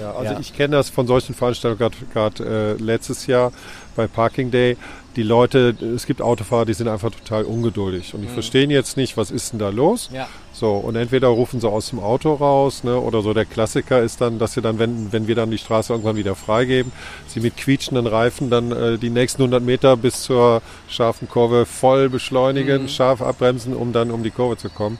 Ja, 0.00 0.12
also 0.12 0.32
Ja. 0.32 0.40
ich 0.40 0.54
kenne 0.54 0.76
das 0.76 0.88
von 0.88 1.06
solchen 1.06 1.34
Veranstaltungen 1.34 1.92
gerade 2.12 2.76
äh, 2.78 2.82
letztes 2.82 3.26
Jahr 3.26 3.52
bei 3.94 4.06
Parking 4.06 4.50
Day. 4.50 4.76
Die 5.16 5.22
Leute, 5.22 5.74
es 5.94 6.06
gibt 6.06 6.22
Autofahrer, 6.22 6.64
die 6.64 6.72
sind 6.72 6.88
einfach 6.88 7.10
total 7.10 7.44
ungeduldig 7.44 8.14
und 8.14 8.22
die 8.22 8.28
verstehen 8.28 8.70
jetzt 8.70 8.96
nicht, 8.96 9.18
was 9.18 9.30
ist 9.30 9.52
denn 9.52 9.58
da 9.58 9.68
los. 9.68 10.08
Ja. 10.12 10.26
So, 10.54 10.72
und 10.72 10.96
entweder 10.96 11.28
rufen 11.28 11.60
sie 11.60 11.68
aus 11.68 11.90
dem 11.90 12.00
Auto 12.00 12.32
raus, 12.34 12.82
ne, 12.82 12.98
oder 12.98 13.20
so 13.20 13.34
der 13.34 13.44
Klassiker 13.44 14.02
ist 14.02 14.22
dann, 14.22 14.38
dass 14.38 14.54
sie 14.54 14.62
dann, 14.62 14.78
wenn, 14.78 15.12
wenn 15.12 15.26
wir 15.26 15.34
dann 15.34 15.50
die 15.50 15.58
Straße 15.58 15.92
irgendwann 15.92 16.16
wieder 16.16 16.34
freigeben, 16.34 16.92
sie 17.26 17.40
mit 17.40 17.56
quietschenden 17.56 18.06
Reifen 18.06 18.48
dann 18.48 18.72
äh, 18.72 18.98
die 18.98 19.10
nächsten 19.10 19.42
100 19.42 19.62
Meter 19.62 19.96
bis 19.98 20.22
zur 20.22 20.62
scharfen 20.88 21.28
Kurve 21.28 21.66
voll 21.66 22.08
beschleunigen, 22.08 22.88
scharf 22.88 23.20
abbremsen, 23.20 23.74
um 23.74 23.92
dann 23.92 24.10
um 24.10 24.22
die 24.22 24.30
Kurve 24.30 24.56
zu 24.56 24.70
kommen. 24.70 24.98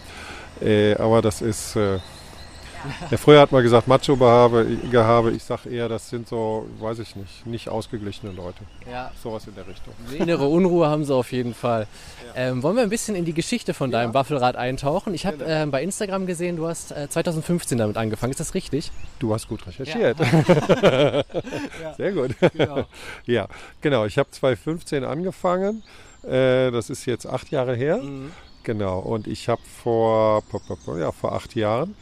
Äh, 0.61 0.95
aber 0.95 1.23
das 1.23 1.41
ist, 1.41 1.77
äh, 1.77 1.99
der 3.11 3.19
früher 3.19 3.41
hat 3.41 3.53
mal 3.53 3.63
gesagt 3.63 3.89
Macho-Gehabe, 3.89 4.65
Gehabe. 4.91 5.31
ich 5.33 5.45
sag 5.45 5.67
eher, 5.67 5.89
das 5.89 6.09
sind 6.09 6.29
so, 6.29 6.67
weiß 6.81 6.99
ich 7.01 7.17
nicht, 7.17 7.47
nicht 7.47 7.69
ausgeglichene 7.69 8.33
Leute. 8.33 8.61
ja. 8.91 9.11
Sowas 9.23 9.47
in 9.47 9.55
der 9.55 9.67
Richtung. 9.67 9.95
Innere 10.19 10.47
Unruhe 10.49 10.89
haben 10.89 11.05
sie 11.05 11.15
auf 11.15 11.33
jeden 11.33 11.55
Fall. 11.55 11.87
Ähm, 12.35 12.63
wollen 12.63 12.77
wir 12.77 12.83
ein 12.83 12.89
bisschen 12.89 13.15
in 13.15 13.25
die 13.25 13.35
Geschichte 13.35 13.75
von 13.75 13.91
deinem 13.91 14.15
Waffelrad 14.15 14.57
eintauchen? 14.57 15.15
Ich 15.15 15.27
habe 15.27 15.45
ähm, 15.47 15.71
bei 15.71 15.83
Instagram 15.83 16.27
gesehen, 16.27 16.57
du 16.57 16.67
hast 16.67 16.93
äh, 16.93 17.09
2015 17.09 17.79
damit 17.79 17.97
angefangen. 17.97 18.31
Ist 18.33 18.41
das 18.41 18.55
richtig? 18.55 18.91
Du 19.19 19.35
hast 19.35 19.49
gut 19.49 19.67
recherchiert. 19.67 20.17
Sehr 21.97 22.13
gut. 22.13 22.35
Genau. 22.55 22.85
Ja, 23.27 23.47
genau. 23.81 24.05
Ich 24.07 24.19
habe 24.19 24.31
2015 24.31 25.05
angefangen. 25.05 25.83
Äh, 26.25 26.71
das 26.71 26.91
ist 26.91 27.07
jetzt 27.07 27.27
acht 27.27 27.51
Jahre 27.51 27.75
her. 27.75 27.99
Mhm. 27.99 28.33
Genau. 28.63 28.99
Und 29.01 29.27
ich 29.27 29.49
habe 29.49 29.63
vor, 29.83 30.43
ja, 30.99 31.13
vor 31.13 31.33
acht 31.33 31.55
Jahren 31.55 31.95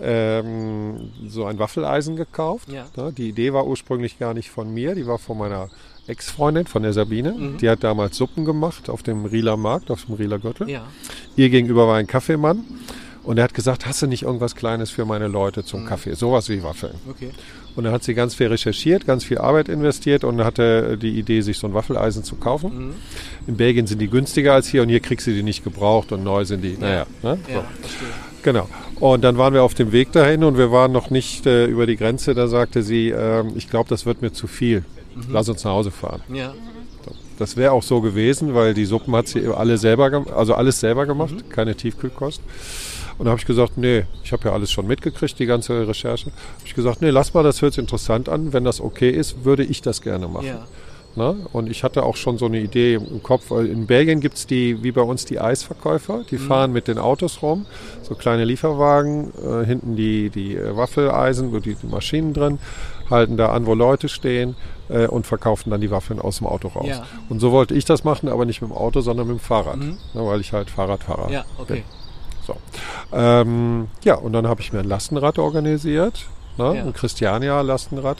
ähm, 0.00 1.10
so 1.26 1.44
ein 1.44 1.58
Waffeleisen 1.58 2.16
gekauft. 2.16 2.70
Ja. 2.72 2.86
Ne, 2.96 3.12
Die 3.12 3.28
Idee 3.28 3.52
war 3.52 3.66
ursprünglich 3.66 4.18
gar 4.18 4.34
nicht 4.34 4.50
von 4.50 4.72
mir, 4.72 4.94
die 4.94 5.06
war 5.06 5.18
von 5.18 5.38
meiner 5.38 5.68
Ex-Freundin, 6.06 6.66
von 6.66 6.82
der 6.82 6.92
Sabine. 6.92 7.32
Mhm. 7.32 7.58
Die 7.58 7.68
hat 7.68 7.84
damals 7.84 8.16
Suppen 8.16 8.44
gemacht 8.44 8.88
auf 8.90 9.02
dem 9.02 9.24
Rieler 9.24 9.56
Markt, 9.56 9.90
auf 9.90 10.06
dem 10.06 10.14
Rieler 10.14 10.38
Gürtel. 10.38 10.68
Ja. 10.68 10.86
Ihr 11.36 11.50
gegenüber 11.50 11.86
war 11.86 11.96
ein 11.96 12.06
Kaffeemann. 12.06 12.64
Und 13.24 13.36
er 13.36 13.44
hat 13.44 13.52
gesagt, 13.52 13.84
hast 13.84 14.00
du 14.00 14.06
nicht 14.06 14.22
irgendwas 14.22 14.54
Kleines 14.54 14.88
für 14.88 15.04
meine 15.04 15.28
Leute 15.28 15.62
zum 15.62 15.84
Kaffee? 15.84 16.14
Sowas 16.14 16.48
wie 16.48 16.62
Waffeln. 16.62 16.94
Okay. 17.10 17.28
Und 17.76 17.84
dann 17.84 17.92
hat 17.92 18.02
sie 18.02 18.14
ganz 18.14 18.34
viel 18.34 18.46
recherchiert, 18.46 19.04
ganz 19.04 19.22
viel 19.22 19.36
Arbeit 19.36 19.68
investiert 19.68 20.24
und 20.24 20.42
hatte 20.42 20.96
die 20.96 21.18
Idee, 21.18 21.42
sich 21.42 21.58
so 21.58 21.66
ein 21.66 21.74
Waffeleisen 21.74 22.24
zu 22.24 22.36
kaufen. 22.36 22.86
Mhm. 22.88 22.94
In 23.46 23.56
Belgien 23.58 23.86
sind 23.86 24.00
die 24.00 24.08
günstiger 24.08 24.54
als 24.54 24.66
hier 24.66 24.80
und 24.80 24.88
hier 24.88 25.00
kriegst 25.00 25.26
du 25.26 25.32
die 25.32 25.42
nicht 25.42 25.62
gebraucht 25.62 26.10
und 26.10 26.24
neu 26.24 26.46
sind 26.46 26.62
die. 26.62 26.78
Naja, 26.78 27.06
ne? 27.22 27.38
so. 27.46 27.52
Ja, 27.52 27.64
verstehe. 27.82 28.08
Genau. 28.42 28.68
Und 29.00 29.22
dann 29.24 29.38
waren 29.38 29.54
wir 29.54 29.62
auf 29.62 29.74
dem 29.74 29.92
Weg 29.92 30.12
dahin 30.12 30.44
und 30.44 30.58
wir 30.58 30.70
waren 30.72 30.92
noch 30.92 31.10
nicht 31.10 31.46
äh, 31.46 31.66
über 31.66 31.86
die 31.86 31.96
Grenze. 31.96 32.34
Da 32.34 32.48
sagte 32.48 32.82
sie, 32.82 33.10
ähm, 33.10 33.52
ich 33.56 33.68
glaube, 33.70 33.88
das 33.88 34.06
wird 34.06 34.22
mir 34.22 34.32
zu 34.32 34.46
viel. 34.46 34.84
Lass 35.30 35.48
uns 35.48 35.64
nach 35.64 35.72
Hause 35.72 35.90
fahren. 35.90 36.22
Ja. 36.32 36.54
Das 37.38 37.56
wäre 37.56 37.70
auch 37.72 37.82
so 37.84 38.00
gewesen, 38.00 38.54
weil 38.54 38.74
die 38.74 38.84
Suppen 38.84 39.14
hat 39.14 39.28
sie 39.28 39.46
alle 39.46 39.78
selber, 39.78 40.24
also 40.36 40.54
alles 40.54 40.80
selber 40.80 41.06
gemacht, 41.06 41.34
Mhm. 41.34 41.48
keine 41.48 41.74
Tiefkühlkost. 41.76 42.40
Und 43.16 43.24
da 43.24 43.30
habe 43.30 43.40
ich 43.40 43.46
gesagt, 43.46 43.76
nee, 43.78 44.04
ich 44.24 44.32
habe 44.32 44.48
ja 44.48 44.52
alles 44.54 44.70
schon 44.70 44.86
mitgekriegt, 44.86 45.38
die 45.38 45.46
ganze 45.46 45.86
Recherche. 45.88 46.26
Habe 46.26 46.66
ich 46.66 46.74
gesagt, 46.74 47.00
nee, 47.02 47.10
lass 47.10 47.34
mal, 47.34 47.42
das 47.42 47.62
hört 47.62 47.74
sich 47.74 47.80
interessant 47.82 48.28
an. 48.28 48.52
Wenn 48.52 48.64
das 48.64 48.80
okay 48.80 49.10
ist, 49.10 49.44
würde 49.44 49.64
ich 49.64 49.82
das 49.82 50.02
gerne 50.02 50.28
machen. 50.28 50.46
Ja. 50.46 50.66
Ne? 51.18 51.36
Und 51.52 51.68
ich 51.68 51.82
hatte 51.82 52.04
auch 52.04 52.14
schon 52.16 52.38
so 52.38 52.46
eine 52.46 52.60
Idee 52.60 52.94
im 52.94 53.22
Kopf. 53.22 53.50
weil 53.50 53.66
In 53.66 53.86
Belgien 53.86 54.20
gibt 54.20 54.36
es 54.36 54.46
die, 54.46 54.82
wie 54.84 54.92
bei 54.92 55.02
uns, 55.02 55.24
die 55.24 55.40
Eisverkäufer. 55.40 56.22
Die 56.30 56.38
fahren 56.38 56.72
mit 56.72 56.86
den 56.86 56.96
Autos 56.98 57.42
rum, 57.42 57.66
so 58.02 58.14
kleine 58.14 58.44
Lieferwagen, 58.44 59.32
äh, 59.44 59.66
hinten 59.66 59.96
die, 59.96 60.30
die 60.30 60.54
äh, 60.56 60.76
Waffeleisen, 60.76 61.52
die, 61.60 61.74
die 61.74 61.86
Maschinen 61.88 62.32
drin, 62.32 62.58
halten 63.10 63.36
da 63.36 63.48
an, 63.50 63.66
wo 63.66 63.74
Leute 63.74 64.08
stehen 64.08 64.54
äh, 64.88 65.06
und 65.08 65.26
verkaufen 65.26 65.70
dann 65.70 65.80
die 65.80 65.90
Waffeln 65.90 66.20
aus 66.20 66.38
dem 66.38 66.46
Auto 66.46 66.68
raus. 66.68 66.86
Ja. 66.88 67.04
Und 67.28 67.40
so 67.40 67.50
wollte 67.50 67.74
ich 67.74 67.84
das 67.84 68.04
machen, 68.04 68.28
aber 68.28 68.44
nicht 68.46 68.62
mit 68.62 68.70
dem 68.70 68.76
Auto, 68.76 69.00
sondern 69.00 69.26
mit 69.26 69.38
dem 69.38 69.40
Fahrrad, 69.40 69.76
Mhm. 69.78 69.98
ne, 70.14 70.24
weil 70.24 70.40
ich 70.40 70.52
halt 70.52 70.70
Fahrradfahrer 70.70 71.30
Ja, 71.32 71.44
okay. 71.58 71.74
bin. 71.74 71.82
So. 72.46 72.56
Ähm, 73.12 73.88
ja, 74.04 74.14
und 74.14 74.32
dann 74.34 74.46
habe 74.46 74.60
ich 74.60 74.72
mir 74.72 74.78
ein 74.78 74.88
Lastenrad 74.88 75.38
organisiert, 75.38 76.26
ne? 76.58 76.76
Ja. 76.76 76.82
ein 76.84 76.92
Christiania-Lastenrad 76.92 78.18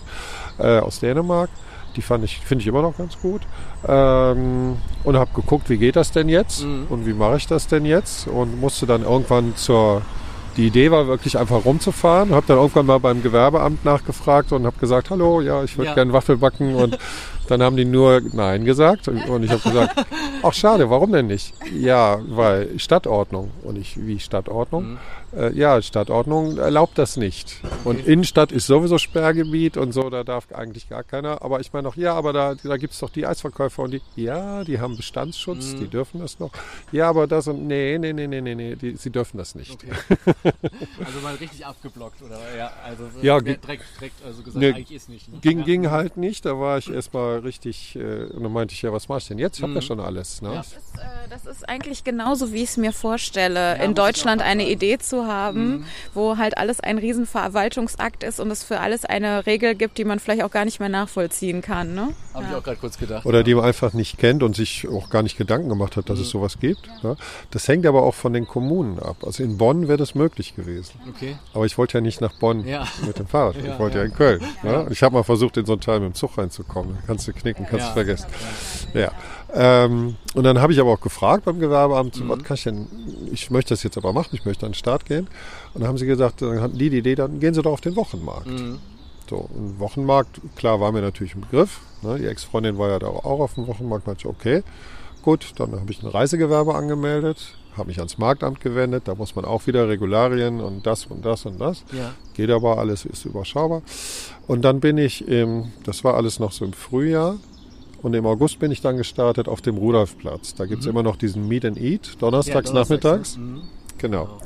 äh, 0.58 0.80
aus 0.80 0.98
Dänemark. 1.00 1.48
Die 1.96 2.02
fand 2.02 2.24
ich, 2.24 2.38
finde 2.38 2.62
ich 2.62 2.68
immer 2.68 2.82
noch 2.82 2.96
ganz 2.96 3.18
gut. 3.20 3.42
Ähm, 3.86 4.76
und 5.04 5.16
habe 5.16 5.30
geguckt, 5.34 5.68
wie 5.70 5.78
geht 5.78 5.96
das 5.96 6.12
denn 6.12 6.28
jetzt 6.28 6.64
Mhm. 6.64 6.86
und 6.90 7.06
wie 7.06 7.12
mache 7.12 7.36
ich 7.36 7.46
das 7.46 7.66
denn 7.66 7.84
jetzt 7.84 8.26
und 8.28 8.60
musste 8.60 8.86
dann 8.86 9.02
irgendwann 9.02 9.56
zur 9.56 10.02
die 10.56 10.66
Idee 10.66 10.90
war 10.90 11.06
wirklich 11.06 11.38
einfach 11.38 11.64
rumzufahren. 11.64 12.34
Habe 12.34 12.44
dann 12.48 12.56
irgendwann 12.56 12.86
mal 12.86 12.98
beim 12.98 13.22
Gewerbeamt 13.22 13.84
nachgefragt 13.84 14.50
und 14.50 14.66
habe 14.66 14.76
gesagt, 14.80 15.08
hallo, 15.10 15.40
ja, 15.40 15.62
ich 15.62 15.78
würde 15.78 15.90
Ja. 15.90 15.94
gerne 15.94 16.12
Waffel 16.12 16.36
backen. 16.36 16.74
Und 16.74 16.98
dann 17.46 17.62
haben 17.62 17.76
die 17.76 17.84
nur 17.84 18.20
Nein 18.32 18.64
gesagt. 18.64 19.06
Und 19.06 19.24
und 19.28 19.44
ich 19.44 19.52
habe 19.52 19.60
gesagt, 19.62 20.04
ach 20.42 20.52
schade, 20.52 20.90
warum 20.90 21.12
denn 21.12 21.28
nicht? 21.28 21.54
Ja, 21.72 22.18
weil 22.28 22.76
Stadtordnung. 22.80 23.52
Und 23.62 23.78
ich, 23.78 24.04
wie 24.04 24.18
Stadtordnung? 24.18 24.84
Mhm. 24.92 24.98
Äh, 25.36 25.52
ja, 25.54 25.80
Stadtordnung 25.82 26.56
erlaubt 26.56 26.96
das 26.98 27.16
nicht. 27.16 27.60
Und 27.84 28.00
Innenstadt 28.06 28.50
ist 28.50 28.66
sowieso 28.66 28.96
Sperrgebiet 28.98 29.76
und 29.76 29.92
so, 29.92 30.08
da 30.08 30.24
darf 30.24 30.50
eigentlich 30.52 30.88
gar 30.88 31.04
keiner. 31.04 31.42
Aber 31.42 31.60
ich 31.60 31.72
meine 31.72 31.84
noch, 31.84 31.96
ja, 31.96 32.14
aber 32.14 32.32
da, 32.32 32.54
da 32.54 32.76
gibt 32.78 32.94
es 32.94 32.98
doch 33.00 33.10
die 33.10 33.26
Eisverkäufer 33.26 33.82
und 33.82 33.90
die, 33.92 34.02
ja, 34.16 34.64
die 34.64 34.80
haben 34.80 34.96
Bestandsschutz, 34.96 35.74
Mhm. 35.74 35.78
die 35.78 35.88
dürfen 35.88 36.20
das 36.20 36.38
noch. 36.38 36.50
Ja, 36.92 37.08
aber 37.10 37.26
das 37.26 37.46
und, 37.48 37.66
nee, 37.66 37.98
nee, 37.98 38.12
nee, 38.12 38.26
nee, 38.26 38.40
nee, 38.40 38.54
nee, 38.54 38.74
die, 38.76 38.96
sie 38.96 39.10
dürfen 39.10 39.36
das 39.38 39.54
nicht. 39.54 39.72
Okay. 39.72 39.92
Also 41.04 41.20
mal 41.20 41.34
richtig 41.36 41.64
abgeblockt, 41.64 42.22
oder? 42.22 42.38
Ja, 42.56 42.72
also 42.84 43.04
Ja, 43.22 43.40
direkt, 43.40 43.66
direkt, 43.66 44.22
also 44.24 44.42
gesagt, 44.42 44.60
Nee, 44.60 44.70
eigentlich 44.72 44.92
ist 44.92 45.08
nicht. 45.08 45.28
Ne? 45.28 45.38
Ging, 45.40 45.58
ja. 45.60 45.64
ging 45.64 45.90
halt 45.90 46.16
nicht, 46.16 46.44
da 46.44 46.58
war 46.58 46.78
ich 46.78 46.90
erstmal 46.90 47.38
richtig, 47.40 47.96
äh, 47.96 48.24
und 48.24 48.42
dann 48.42 48.52
meinte 48.52 48.74
ich, 48.74 48.82
ja, 48.82 48.92
was 48.92 49.08
mach 49.08 49.18
ich 49.18 49.28
denn 49.28 49.38
jetzt? 49.38 49.58
Ich 49.58 49.62
habe 49.62 49.72
ja 49.74 49.80
Mhm. 49.80 49.82
schon 49.84 50.00
alles. 50.00 50.42
Ne? 50.42 50.48
Ja. 50.50 50.54
Das 50.56 50.68
ist, 50.72 50.78
äh, 50.98 51.17
das 51.30 51.46
ist 51.46 51.68
eigentlich 51.68 52.04
genauso, 52.04 52.52
wie 52.52 52.62
ich 52.62 52.70
es 52.70 52.76
mir 52.76 52.92
vorstelle, 52.92 53.60
Ja, 53.60 53.72
in 53.74 53.80
muss 53.80 53.88
ich 53.90 53.94
Deutschland 53.94 54.42
eine. 54.42 54.68
Idee 54.68 54.98
zu 54.98 55.26
haben, 55.26 55.84
wo 56.14 56.36
halt 56.36 56.58
alles 56.58 56.80
ein 56.80 56.98
Riesenverwaltungsakt 56.98 58.22
ist 58.22 58.40
und 58.40 58.50
es 58.50 58.62
für 58.64 58.80
alles 58.80 59.04
eine 59.04 59.46
Regel 59.46 59.74
gibt, 59.74 59.98
die 59.98 60.04
man 60.04 60.18
vielleicht 60.18 60.42
auch 60.42 60.50
gar 60.50 60.64
nicht 60.64 60.80
mehr 60.80 60.88
nachvollziehen 60.88 61.62
kann. 61.62 61.94
Ne? 61.94 62.08
Habe 62.34 62.46
ich 62.50 62.54
auch 62.56 62.62
gerade 62.62 62.76
kurz 62.76 62.98
gedacht. 62.98 63.24
Oder 63.26 63.42
die 63.42 63.54
man 63.54 63.64
einfach 63.64 63.92
nicht 63.92 64.18
kennt 64.18 64.42
und 64.42 64.54
sich 64.56 64.86
auch 64.88 65.10
gar 65.10 65.22
nicht 65.22 65.36
Gedanken 65.38 65.68
gemacht 65.68 65.96
hat, 65.96 66.08
dass 66.10 66.18
es 66.18 66.28
sowas 66.30 66.58
gibt. 66.60 66.88
Ja? 67.02 67.16
Das 67.50 67.66
hängt 67.68 67.86
aber 67.86 68.02
auch 68.02 68.14
von 68.14 68.32
den 68.32 68.46
Kommunen 68.46 68.98
ab. 68.98 69.16
Also 69.24 69.42
in 69.42 69.56
Bonn 69.58 69.88
wäre 69.88 69.98
das 69.98 70.14
möglich 70.14 70.54
gewesen. 70.56 71.00
Okay. 71.14 71.36
Aber 71.54 71.64
ich 71.66 71.78
wollte 71.78 71.98
ja 71.98 72.00
nicht 72.02 72.20
nach 72.20 72.34
Bonn 72.38 72.66
Ja. 72.66 72.86
mit 73.06 73.18
dem 73.18 73.26
Fahrrad. 73.26 73.56
Ja, 73.64 73.72
ich 73.74 73.78
wollte 73.78 73.98
ja, 73.98 74.04
ja. 74.04 74.10
in 74.10 74.14
Köln. 74.16 74.40
Ja? 74.62 74.86
Ich 74.90 75.02
habe 75.02 75.14
mal 75.14 75.22
versucht, 75.24 75.56
in 75.56 75.66
so 75.66 75.72
einen 75.72 75.80
Teil 75.80 76.00
mit 76.00 76.10
dem 76.12 76.14
Zug 76.14 76.36
reinzukommen. 76.38 76.98
Kannst 77.06 77.26
du 77.28 77.32
knicken, 77.32 77.66
kannst 77.68 77.86
Ja. 77.86 77.88
du 77.88 77.94
vergessen. 77.94 78.26
Ja. 78.94 79.10
Ähm, 79.54 80.16
und 80.34 80.44
dann 80.44 80.60
habe 80.60 80.72
ich 80.72 80.80
aber 80.80 80.90
auch 80.92 81.00
gefragt 81.00 81.44
beim 81.46 81.58
Gewerbeamt, 81.58 82.20
Mhm. 82.20 82.28
was 82.28 82.42
kann 82.42 82.54
ich 82.56 82.64
denn, 82.64 82.86
ich 83.32 83.50
möchte 83.50 83.70
das 83.70 83.82
jetzt 83.82 83.96
aber 83.96 84.12
machen, 84.12 84.30
ich 84.32 84.44
möchte 84.44 84.66
an 84.66 84.72
den 84.72 84.74
Start 84.76 85.06
gehen. 85.06 85.26
Und 85.74 85.80
dann 85.80 85.88
haben 85.88 85.98
sie 85.98 86.06
gesagt, 86.06 86.42
dann 86.42 86.60
hatten 86.60 86.76
die 86.78 86.90
die 86.90 86.98
Idee, 86.98 87.14
dann 87.14 87.40
gehen 87.40 87.54
Sie 87.54 87.62
doch 87.62 87.72
auf 87.72 87.80
den 87.80 87.96
Wochenmarkt. 87.96 88.46
Mhm. 88.46 88.78
So, 89.28 89.48
und 89.54 89.78
Wochenmarkt, 89.78 90.40
klar, 90.56 90.80
war 90.80 90.92
mir 90.92 91.00
natürlich 91.02 91.34
ein 91.34 91.42
Begriff. 91.42 91.80
Ne? 92.02 92.18
Die 92.18 92.26
Ex-Freundin 92.26 92.78
war 92.78 92.88
ja 92.90 92.98
da 92.98 93.08
auch 93.08 93.40
auf 93.40 93.54
dem 93.54 93.66
Wochenmarkt. 93.66 94.06
Ich, 94.18 94.26
okay, 94.26 94.62
gut, 95.22 95.52
dann 95.56 95.72
habe 95.72 95.90
ich 95.90 96.02
ein 96.02 96.08
Reisegewerbe 96.08 96.74
angemeldet, 96.74 97.54
habe 97.76 97.88
mich 97.88 97.98
ans 97.98 98.16
Marktamt 98.18 98.60
gewendet. 98.60 99.02
Da 99.06 99.14
muss 99.14 99.34
man 99.36 99.44
auch 99.44 99.66
wieder 99.66 99.86
Regularien 99.88 100.60
und 100.60 100.86
das 100.86 101.06
und 101.06 101.24
das 101.26 101.44
und 101.46 101.60
das. 101.60 101.84
Ja. 101.92 102.12
Geht 102.34 102.50
aber, 102.50 102.78
alles 102.78 103.04
ist 103.04 103.24
überschaubar. 103.26 103.82
Und 104.46 104.62
dann 104.62 104.80
bin 104.80 104.96
ich 104.98 105.26
im, 105.28 105.72
das 105.84 106.04
war 106.04 106.14
alles 106.14 106.38
noch 106.38 106.52
so 106.52 106.64
im 106.64 106.72
Frühjahr. 106.72 107.36
Und 108.02 108.14
im 108.14 108.26
August 108.26 108.58
bin 108.60 108.70
ich 108.70 108.80
dann 108.80 108.96
gestartet 108.96 109.48
auf 109.48 109.60
dem 109.60 109.76
Rudolfplatz. 109.76 110.54
Da 110.54 110.66
gibt 110.66 110.82
es 110.82 110.86
immer 110.86 111.02
noch 111.02 111.16
diesen 111.16 111.48
Meet 111.48 111.64
and 111.64 111.80
Eat, 111.80 112.16
donnerstags, 112.20 112.72
nachmittags. 112.72 113.36
Mhm. 113.36 113.62
Genau. 113.98 114.38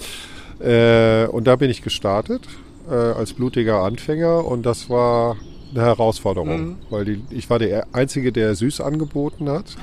Äh, 0.60 1.26
und 1.26 1.46
da 1.46 1.56
bin 1.56 1.70
ich 1.70 1.82
gestartet 1.82 2.42
äh, 2.90 2.94
als 2.94 3.32
blutiger 3.34 3.82
Anfänger 3.82 4.44
und 4.46 4.64
das 4.64 4.88
war 4.88 5.36
eine 5.74 5.82
Herausforderung, 5.84 6.48
Mhm. 6.60 6.76
weil 6.90 7.04
die, 7.04 7.22
ich 7.30 7.48
war 7.50 7.58
der 7.58 7.86
Einzige, 7.92 8.32
der 8.32 8.54
süß 8.54 8.80
angeboten 8.80 9.48
hat 9.48 9.76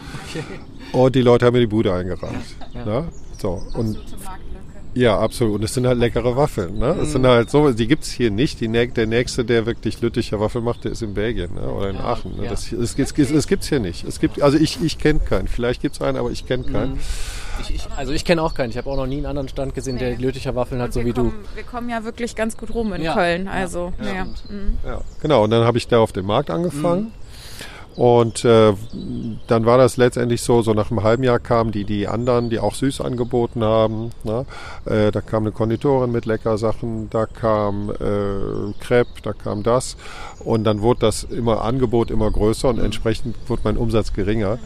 und 0.91 1.15
die 1.15 1.21
Leute 1.21 1.45
haben 1.45 1.53
mir 1.53 1.59
die 1.61 1.67
Bude 1.67 1.93
eingerannt. 1.93 2.35
Ja. 2.73 2.85
Ne? 2.85 3.07
So, 3.39 3.61
und 3.73 3.97
ja, 4.93 5.17
absolut. 5.19 5.55
Und 5.55 5.63
es 5.63 5.73
sind 5.73 5.85
halt 5.85 5.97
leckere 5.99 6.35
Waffeln. 6.35 6.77
Ne? 6.79 6.97
Es 7.01 7.11
sind 7.11 7.25
halt 7.25 7.49
so, 7.49 7.71
die 7.71 7.87
gibt's 7.87 8.11
hier 8.11 8.31
nicht. 8.31 8.59
Die, 8.59 8.67
der 8.67 9.07
nächste, 9.07 9.45
der 9.45 9.65
wirklich 9.65 10.01
Lütticher 10.01 10.39
Waffel 10.39 10.61
macht, 10.61 10.83
der 10.83 10.91
ist 10.91 11.01
in 11.01 11.13
Belgien 11.13 11.53
ne? 11.53 11.61
oder 11.69 11.89
in 11.89 11.95
Ja, 11.97 12.05
Aachen. 12.05 12.35
Ne? 12.37 12.43
ja. 12.45 12.49
Das, 12.49 12.71
es, 12.71 12.97
es, 12.97 13.11
es, 13.17 13.31
es 13.31 13.47
gibt's 13.47 13.69
hier 13.69 13.79
nicht. 13.79 14.03
Es 14.07 14.19
gibt, 14.19 14.41
also 14.41 14.57
ich, 14.57 14.81
ich 14.83 14.97
kenne 14.97 15.19
keinen. 15.19 15.47
Vielleicht 15.47 15.81
gibt's 15.81 16.01
einen, 16.01 16.17
aber 16.17 16.31
ich 16.31 16.45
kenne 16.47 16.63
keinen. 16.63 16.99
Ich, 17.61 17.75
ich, 17.75 17.87
also 17.95 18.13
ich 18.13 18.23
kenne 18.25 18.41
auch 18.41 18.53
keinen. 18.53 18.69
Ich 18.69 18.77
habe 18.77 18.89
auch 18.89 18.95
noch 18.95 19.05
nie 19.07 19.17
einen 19.17 19.25
anderen 19.25 19.49
Stand 19.49 19.75
gesehen, 19.75 19.97
der 19.97 20.11
Nee. 20.17 20.23
Lütticher 20.23 20.55
Waffeln 20.55 20.81
hat, 20.81 20.87
Und 20.87 20.93
so 20.93 21.05
wie 21.05 21.11
kommen, 21.11 21.33
Wir 21.55 21.63
kommen 21.63 21.89
ja 21.89 22.03
wirklich 22.03 22.35
ganz 22.35 22.55
gut 22.57 22.73
rum 22.73 22.93
in 22.93 23.01
Ja. 23.01 23.13
Köln. 23.13 23.47
Also, 23.47 23.93
Ja. 24.01 24.25
Mhm. 24.25 24.77
Ja, 24.85 25.01
genau. 25.21 25.43
Und 25.43 25.49
dann 25.51 25.65
habe 25.65 25.77
ich 25.77 25.87
da 25.87 25.99
auf 25.99 26.11
dem 26.13 26.25
Markt 26.25 26.49
angefangen. 26.49 27.11
Und 27.95 28.45
äh, 28.45 28.73
dann 29.47 29.65
war 29.65 29.77
das 29.77 29.97
letztendlich 29.97 30.41
so, 30.41 30.61
so 30.61 30.73
nach 30.73 30.89
einem 30.89 31.03
halben 31.03 31.23
Jahr 31.23 31.39
kamen 31.39 31.71
die, 31.71 31.83
die 31.83 32.07
anderen, 32.07 32.49
die 32.49 32.59
auch 32.59 32.73
süß 32.75 33.01
angeboten 33.01 33.61
haben. 33.63 34.11
Ne? 34.23 34.45
Äh, 34.85 35.11
da 35.11 35.19
kam 35.21 35.43
eine 35.43 35.51
Konditorin 35.51 36.11
mit 36.11 36.25
Leckersachen, 36.25 37.09
da 37.09 37.25
kam 37.25 37.89
äh, 37.89 38.73
Crepe, 38.79 39.21
da 39.23 39.33
kam 39.33 39.63
das. 39.63 39.97
Und 40.45 40.63
dann 40.63 40.81
wurde 40.81 41.01
das 41.01 41.23
immer 41.23 41.61
Angebot 41.61 42.09
immer 42.09 42.31
größer 42.31 42.69
und 42.69 42.79
entsprechend 42.79 43.35
wurde 43.47 43.63
mein 43.65 43.75
Umsatz 43.77 44.13
geringer. 44.13 44.59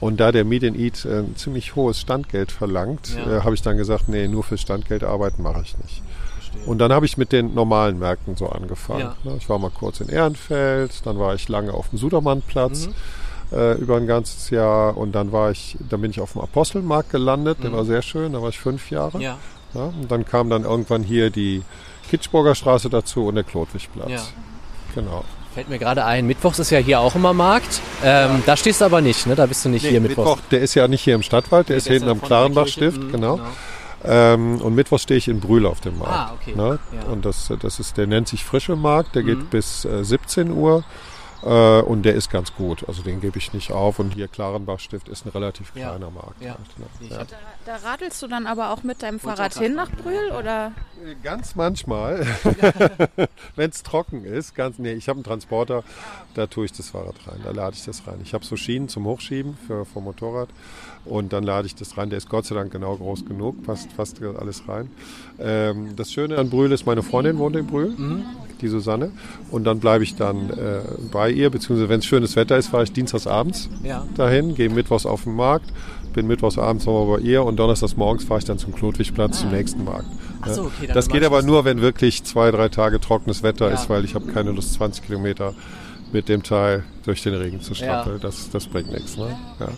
Und 0.00 0.18
da 0.18 0.32
der 0.32 0.44
Meet 0.44 0.64
and 0.64 0.76
Eat 0.78 1.04
äh, 1.04 1.18
ein 1.20 1.36
ziemlich 1.36 1.76
hohes 1.76 2.00
Standgeld 2.00 2.50
verlangt, 2.50 3.14
Ja. 3.14 3.38
äh, 3.38 3.40
habe 3.42 3.54
ich 3.54 3.62
dann 3.62 3.76
gesagt, 3.76 4.08
nee, 4.08 4.26
nur 4.26 4.42
für 4.42 4.58
Standgeld 4.58 5.04
arbeiten 5.04 5.42
mache 5.42 5.62
ich 5.62 5.76
nicht. 5.78 6.02
Verstehe. 6.52 6.70
Und 6.70 6.78
dann 6.78 6.92
habe 6.92 7.06
ich 7.06 7.16
mit 7.16 7.32
den 7.32 7.54
normalen 7.54 7.98
Märkten 7.98 8.36
so 8.36 8.48
angefangen. 8.48 9.00
Ja. 9.00 9.16
Ne, 9.24 9.36
Ich 9.38 9.48
war 9.48 9.58
mal 9.58 9.70
kurz 9.70 10.00
in 10.00 10.08
Ehrenfeld, 10.08 11.04
dann 11.06 11.18
war 11.18 11.34
ich 11.34 11.48
lange 11.48 11.72
auf 11.74 11.88
dem 11.90 11.98
Sudermannplatz 11.98 12.86
Mhm. 12.86 12.94
äh, 13.58 13.72
über 13.74 13.96
ein 13.96 14.06
ganzes 14.06 14.50
Jahr 14.50 14.96
und 14.96 15.12
dann 15.12 15.32
war 15.32 15.50
ich, 15.50 15.76
dann 15.88 16.00
bin 16.00 16.10
ich 16.10 16.20
auf 16.20 16.32
dem 16.32 16.42
Apostelmarkt 16.42 17.10
gelandet, 17.10 17.58
der 17.62 17.70
Mhm. 17.70 17.74
war 17.74 17.84
sehr 17.84 18.02
schön, 18.02 18.32
da 18.32 18.42
war 18.42 18.48
ich 18.50 18.58
fünf 18.58 18.90
Jahre. 18.90 19.20
Ja, 19.20 19.38
Ja, 19.74 19.84
und 19.84 20.10
dann 20.10 20.24
kam 20.24 20.50
dann 20.50 20.64
irgendwann 20.64 21.02
hier 21.04 21.30
die 21.30 21.62
Kitschburger 22.08 22.54
Straße 22.56 22.90
dazu 22.90 23.26
und 23.26 23.36
der 23.36 23.44
Klotwigplatz. 23.44 24.10
ja. 24.10 24.20
Genau. 24.94 25.24
Fällt 25.54 25.68
mir 25.68 25.78
gerade 25.80 26.04
ein, 26.04 26.26
Mittwochs 26.28 26.58
ist 26.60 26.70
ja 26.70 26.78
hier 26.78 27.00
auch 27.00 27.14
immer 27.16 27.32
Markt. 27.32 27.80
Ähm, 28.04 28.42
Da 28.46 28.56
stehst 28.56 28.80
du 28.80 28.84
aber 28.84 29.00
nicht, 29.00 29.26
ne? 29.26 29.34
Da 29.34 29.46
bist 29.46 29.64
du 29.64 29.68
nicht 29.68 29.84
hier 29.84 30.00
Mittwochs. 30.00 30.28
Mittwoch, 30.30 30.48
der 30.50 30.60
ist 30.60 30.74
ja 30.74 30.86
nicht 30.88 31.02
hier 31.02 31.16
im 31.16 31.22
Stadtwald, 31.22 31.68
der 31.68 31.76
ist 31.76 31.86
Der 31.88 31.94
hinten 31.94 32.06
ja 32.08 32.12
am 32.12 32.22
Klarenbachstift. 32.22 33.00
Mhm, 33.02 33.12
genau. 33.12 33.40
Ähm, 34.04 34.60
und 34.62 34.74
Mittwoch 34.74 34.98
stehe 34.98 35.18
ich 35.18 35.28
in 35.28 35.40
Brühl 35.40 35.66
auf 35.66 35.80
dem 35.80 35.98
Markt. 35.98 36.12
Ah, 36.14 36.32
okay. 36.40 36.54
Ne? 36.56 36.78
Ja. 36.92 37.12
Und 37.12 37.24
das, 37.24 37.52
das 37.60 37.78
ist, 37.80 37.96
der 37.96 38.06
nennt 38.06 38.28
sich 38.28 38.44
Frische 38.44 38.76
Markt, 38.76 39.14
der 39.14 39.22
Mhm. 39.22 39.26
geht 39.26 39.50
bis 39.50 39.84
äh, 39.84 40.04
17 40.04 40.50
Uhr. 40.52 40.84
Äh, 41.42 41.80
und 41.80 42.02
der 42.02 42.14
ist 42.16 42.30
ganz 42.30 42.54
gut. 42.54 42.86
Also 42.86 43.02
den 43.02 43.22
gebe 43.22 43.38
ich 43.38 43.54
nicht 43.54 43.72
auf. 43.72 43.98
Und 43.98 44.12
hier 44.12 44.28
Klarenbachstift 44.28 45.08
ist 45.08 45.24
ein 45.24 45.30
relativ 45.30 45.72
Ja. 45.74 45.88
kleiner 45.90 46.10
Markt. 46.10 46.40
Ja. 46.42 46.50
Halt, 46.50 47.00
ne? 47.00 47.08
Ja. 47.08 47.16
Da, 47.24 47.36
da 47.64 47.88
radelst 47.88 48.20
du 48.22 48.26
dann 48.26 48.46
aber 48.46 48.70
auch 48.72 48.82
mit 48.82 49.02
deinem 49.02 49.18
Fahrrad 49.18 49.54
hin 49.54 49.74
nach 49.74 49.90
Brühl 49.90 50.32
oder? 50.38 50.72
Ganz 51.22 51.54
manchmal, 51.54 52.26
wenn 53.56 53.70
es 53.70 53.82
trocken 53.82 54.24
ist, 54.24 54.54
ganz, 54.54 54.78
nee, 54.78 54.92
ich 54.92 55.08
habe 55.08 55.16
einen 55.16 55.24
Transporter, 55.24 55.82
da 56.34 56.46
tue 56.46 56.66
ich 56.66 56.72
das 56.72 56.90
Fahrrad 56.90 57.14
rein, 57.26 57.40
da 57.42 57.52
lade 57.52 57.74
ich 57.74 57.86
das 57.86 58.06
rein. 58.06 58.20
Ich 58.22 58.34
habe 58.34 58.44
so 58.44 58.56
Schienen 58.56 58.90
zum 58.90 59.06
Hochschieben 59.06 59.56
für 59.66 59.86
vom 59.86 60.04
Motorrad 60.04 60.50
und 61.04 61.32
dann 61.32 61.44
lade 61.44 61.66
ich 61.66 61.74
das 61.74 61.96
rein. 61.96 62.10
Der 62.10 62.18
ist 62.18 62.28
Gott 62.28 62.44
sei 62.46 62.54
Dank 62.54 62.70
genau 62.72 62.96
groß 62.96 63.24
genug, 63.24 63.64
passt 63.64 63.90
fast 63.92 64.20
alles 64.22 64.62
rein. 64.68 64.90
Ähm, 65.38 65.96
das 65.96 66.12
Schöne 66.12 66.36
an 66.38 66.50
Brühl 66.50 66.70
ist, 66.72 66.86
meine 66.86 67.02
Freundin 67.02 67.38
wohnt 67.38 67.56
in 67.56 67.66
Brühl, 67.66 67.94
die 68.60 68.68
Susanne, 68.68 69.10
und 69.50 69.64
dann 69.64 69.80
bleibe 69.80 70.04
ich 70.04 70.14
dann 70.16 70.50
äh, 70.50 70.80
bei 71.10 71.30
ihr, 71.30 71.50
beziehungsweise 71.50 71.88
wenn 71.88 72.00
es 72.00 72.04
schönes 72.06 72.36
Wetter 72.36 72.56
ist, 72.58 72.68
fahre 72.68 72.84
ich 72.84 72.92
dienstags 72.92 73.26
abends 73.26 73.68
Ja. 73.82 74.06
dahin, 74.16 74.54
gehe 74.54 74.68
mittwochs 74.68 75.06
auf 75.06 75.24
den 75.24 75.34
Markt, 75.34 75.72
bin 76.12 76.26
mittwochs 76.26 76.58
abends 76.58 76.84
nochmal 76.86 77.18
bei 77.18 77.22
ihr 77.24 77.44
und 77.44 77.56
donnerstags 77.56 77.96
morgens 77.96 78.24
fahre 78.24 78.38
ich 78.40 78.44
dann 78.44 78.58
zum 78.58 78.74
Klotwigplatz 78.74 79.40
zum 79.40 79.50
nächsten 79.50 79.84
Markt. 79.84 80.06
Ach 80.42 80.48
so, 80.50 80.62
okay, 80.64 80.90
das 80.92 81.08
geht 81.08 81.24
aber 81.24 81.42
nur, 81.42 81.64
wenn 81.64 81.80
wirklich 81.80 82.24
zwei, 82.24 82.50
drei 82.50 82.68
Tage 82.68 83.00
trockenes 83.00 83.42
Wetter 83.42 83.68
Ja. 83.68 83.74
ist, 83.74 83.88
weil 83.88 84.04
ich 84.04 84.14
habe 84.14 84.26
keine 84.26 84.50
Lust, 84.52 84.74
20 84.74 85.04
Kilometer 85.06 85.54
mit 86.12 86.28
dem 86.28 86.42
Teil 86.42 86.82
durch 87.04 87.22
den 87.22 87.34
Regen 87.34 87.60
zu 87.60 87.74
strappeln. 87.74 88.18
Das, 88.20 88.50
das 88.50 88.66
bringt 88.66 88.90
nichts. 88.90 89.16
Ne? 89.16 89.38
Ja. 89.60 89.68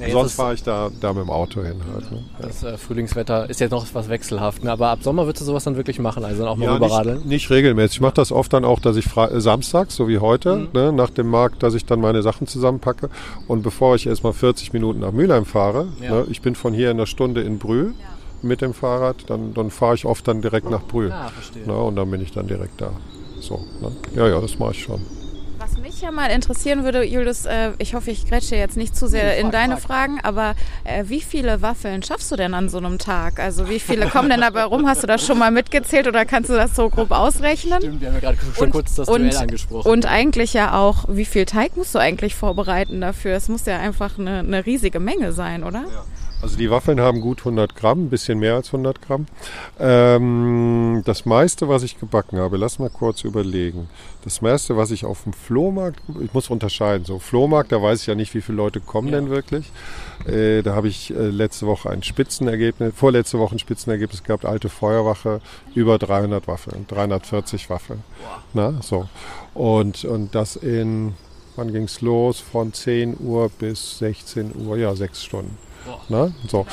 Ja, 0.00 0.10
Sonst 0.10 0.34
fahre 0.34 0.54
ich 0.54 0.62
da, 0.62 0.90
da 1.00 1.12
mit 1.12 1.22
dem 1.24 1.30
Auto 1.30 1.62
hin 1.62 1.76
halt. 1.92 2.10
Ne? 2.12 2.18
Ja. 2.40 2.46
Das 2.46 2.62
äh, 2.62 2.78
Frühlingswetter 2.78 3.50
ist 3.50 3.58
jetzt 3.60 3.70
noch 3.72 3.84
was 3.94 4.08
wechselhaft, 4.08 4.62
ne? 4.62 4.70
aber 4.70 4.88
ab 4.90 5.00
Sommer 5.02 5.26
würdest 5.26 5.40
du 5.42 5.44
sowas 5.46 5.64
dann 5.64 5.76
wirklich 5.76 5.98
machen, 5.98 6.24
also 6.24 6.42
dann 6.42 6.48
auch 6.52 6.56
mal 6.56 6.66
Ja, 6.66 6.74
rüberradeln. 6.74 7.18
nicht, 7.18 7.26
nicht 7.26 7.50
regelmäßig. 7.50 7.96
Ich 7.96 8.00
mache 8.00 8.14
das 8.14 8.30
oft 8.30 8.52
dann 8.52 8.64
auch, 8.64 8.78
dass 8.80 8.96
ich 8.96 9.06
frei, 9.06 9.26
äh, 9.26 9.40
samstags, 9.40 9.96
so 9.96 10.06
wie 10.08 10.18
heute, 10.18 10.56
Mhm. 10.56 10.68
ne, 10.72 10.92
nach 10.92 11.10
dem 11.10 11.28
Markt, 11.28 11.62
dass 11.62 11.74
ich 11.74 11.84
dann 11.84 12.00
meine 12.00 12.22
Sachen 12.22 12.46
zusammenpacke. 12.46 13.10
Und 13.48 13.62
bevor 13.62 13.96
ich 13.96 14.06
erstmal 14.06 14.32
40 14.32 14.72
Minuten 14.72 15.00
nach 15.00 15.12
Mülheim 15.12 15.44
fahre, 15.44 15.88
Ja. 16.00 16.10
ne, 16.12 16.26
ich 16.30 16.42
bin 16.42 16.54
von 16.54 16.72
hier 16.74 16.90
in 16.90 16.96
einer 16.98 17.06
Stunde 17.06 17.42
in 17.42 17.58
Brühl 17.58 17.92
mit 18.40 18.60
dem 18.60 18.74
Fahrrad, 18.74 19.16
dann, 19.26 19.52
dann 19.54 19.70
fahre 19.70 19.96
ich 19.96 20.04
oft 20.04 20.28
dann 20.28 20.42
direkt 20.42 20.70
nach 20.70 20.82
Brühl. 20.86 21.10
Ah, 21.10 21.28
verstehe. 21.28 21.66
Ne, 21.66 21.76
und 21.76 21.96
dann 21.96 22.08
bin 22.10 22.20
ich 22.20 22.30
dann 22.32 22.46
direkt 22.46 22.80
da. 22.80 22.90
So, 23.40 23.64
ne? 23.80 23.90
Ja, 24.14 24.28
ja, 24.28 24.40
das 24.40 24.58
mache 24.60 24.72
ich 24.72 24.82
schon. 24.82 25.00
Mich 25.98 26.04
ja 26.04 26.12
mal 26.12 26.30
interessieren 26.30 26.84
würde, 26.84 27.02
Julius, 27.02 27.44
äh, 27.44 27.72
ich 27.78 27.94
hoffe, 27.94 28.12
ich 28.12 28.24
grätsche 28.24 28.54
jetzt 28.54 28.76
nicht 28.76 28.94
zu 28.94 29.08
sehr 29.08 29.36
in 29.36 29.50
deine 29.50 29.78
Fragen, 29.78 30.20
aber 30.22 30.54
äh, 30.84 31.02
wie 31.08 31.20
viele 31.20 31.60
Waffeln 31.60 32.04
schaffst 32.04 32.30
du 32.30 32.36
denn 32.36 32.54
an 32.54 32.68
so 32.68 32.78
einem 32.78 32.98
Tag? 32.98 33.40
Also 33.40 33.68
wie 33.68 33.80
viele 33.80 34.06
kommen 34.06 34.30
denn 34.30 34.40
dabei 34.40 34.62
rum? 34.62 34.86
Hast 34.86 35.02
du 35.02 35.08
das 35.08 35.26
schon 35.26 35.38
mal 35.38 35.50
mitgezählt 35.50 36.06
oder 36.06 36.24
kannst 36.24 36.50
du 36.50 36.54
das 36.54 36.76
so 36.76 36.88
grob 36.88 37.10
ausrechnen? 37.10 37.80
Stimmt, 37.80 38.00
wir 38.00 38.08
haben 38.10 38.14
ja 38.14 38.20
gerade 38.20 38.38
schon 38.56 38.70
kurz 38.70 38.94
das 38.94 39.08
Duell 39.08 39.36
angesprochen. 39.36 39.90
und 39.90 40.06
eigentlich 40.06 40.52
ja 40.52 40.78
auch, 40.78 41.06
wie 41.08 41.24
viel 41.24 41.46
Teig 41.46 41.76
musst 41.76 41.96
du 41.96 41.98
eigentlich 41.98 42.36
vorbereiten 42.36 43.00
dafür? 43.00 43.32
Es 43.32 43.48
muss 43.48 43.66
ja 43.66 43.78
einfach 43.78 44.20
eine, 44.20 44.38
eine 44.38 44.66
riesige 44.66 45.00
Menge 45.00 45.32
sein, 45.32 45.64
oder? 45.64 45.84
Also 46.40 46.56
die 46.56 46.70
Waffeln 46.70 47.00
haben 47.00 47.20
gut 47.20 47.40
100 47.40 47.74
Gramm, 47.74 48.04
ein 48.04 48.10
bisschen 48.10 48.38
mehr 48.38 48.54
als 48.54 48.68
100 48.68 49.02
Gramm. 49.02 49.26
Ähm, 49.80 51.02
das 51.04 51.26
meiste, 51.26 51.68
was 51.68 51.82
ich 51.82 51.98
gebacken 51.98 52.38
habe, 52.38 52.56
lass 52.56 52.78
mal 52.78 52.90
kurz 52.90 53.24
überlegen. 53.24 53.88
Das 54.22 54.40
meiste, 54.40 54.76
was 54.76 54.92
ich 54.92 55.04
auf 55.04 55.24
dem 55.24 55.32
Flohmarkt, 55.32 56.00
ich 56.20 56.32
muss 56.32 56.48
unterscheiden, 56.48 57.04
so 57.04 57.18
Flohmarkt, 57.18 57.72
da 57.72 57.82
weiß 57.82 58.02
ich 58.02 58.06
ja 58.06 58.14
nicht, 58.14 58.34
wie 58.34 58.40
viele 58.40 58.56
Leute 58.56 58.80
kommen 58.80 59.08
Ja. 59.08 59.18
denn 59.18 59.30
wirklich. 59.30 59.72
Äh, 60.26 60.62
da 60.62 60.76
habe 60.76 60.86
ich 60.86 61.10
äh, 61.10 61.28
letzte 61.28 61.66
Woche 61.66 61.90
ein 61.90 62.04
Spitzenergebnis, 62.04 62.92
vorletzte 62.94 63.38
Woche 63.40 63.56
ein 63.56 63.58
Spitzenergebnis 63.58 64.22
gehabt, 64.22 64.44
alte 64.44 64.68
Feuerwache, 64.68 65.40
über 65.74 65.98
300 65.98 66.46
Waffeln, 66.46 66.86
340 66.86 67.68
Waffeln. 67.68 68.04
Na, 68.54 68.74
so. 68.80 69.08
Und, 69.54 70.04
und 70.04 70.36
das 70.36 70.54
in, 70.54 71.14
wann 71.56 71.72
ging 71.72 71.84
es 71.84 72.00
los? 72.00 72.38
Von 72.38 72.72
10 72.72 73.16
Uhr 73.18 73.48
bis 73.58 73.98
16 73.98 74.52
Uhr, 74.54 74.76
ja, 74.76 74.94
sechs 74.94 75.24
Stunden. 75.24 75.58
Na, 76.08 76.32
so. 76.46 76.66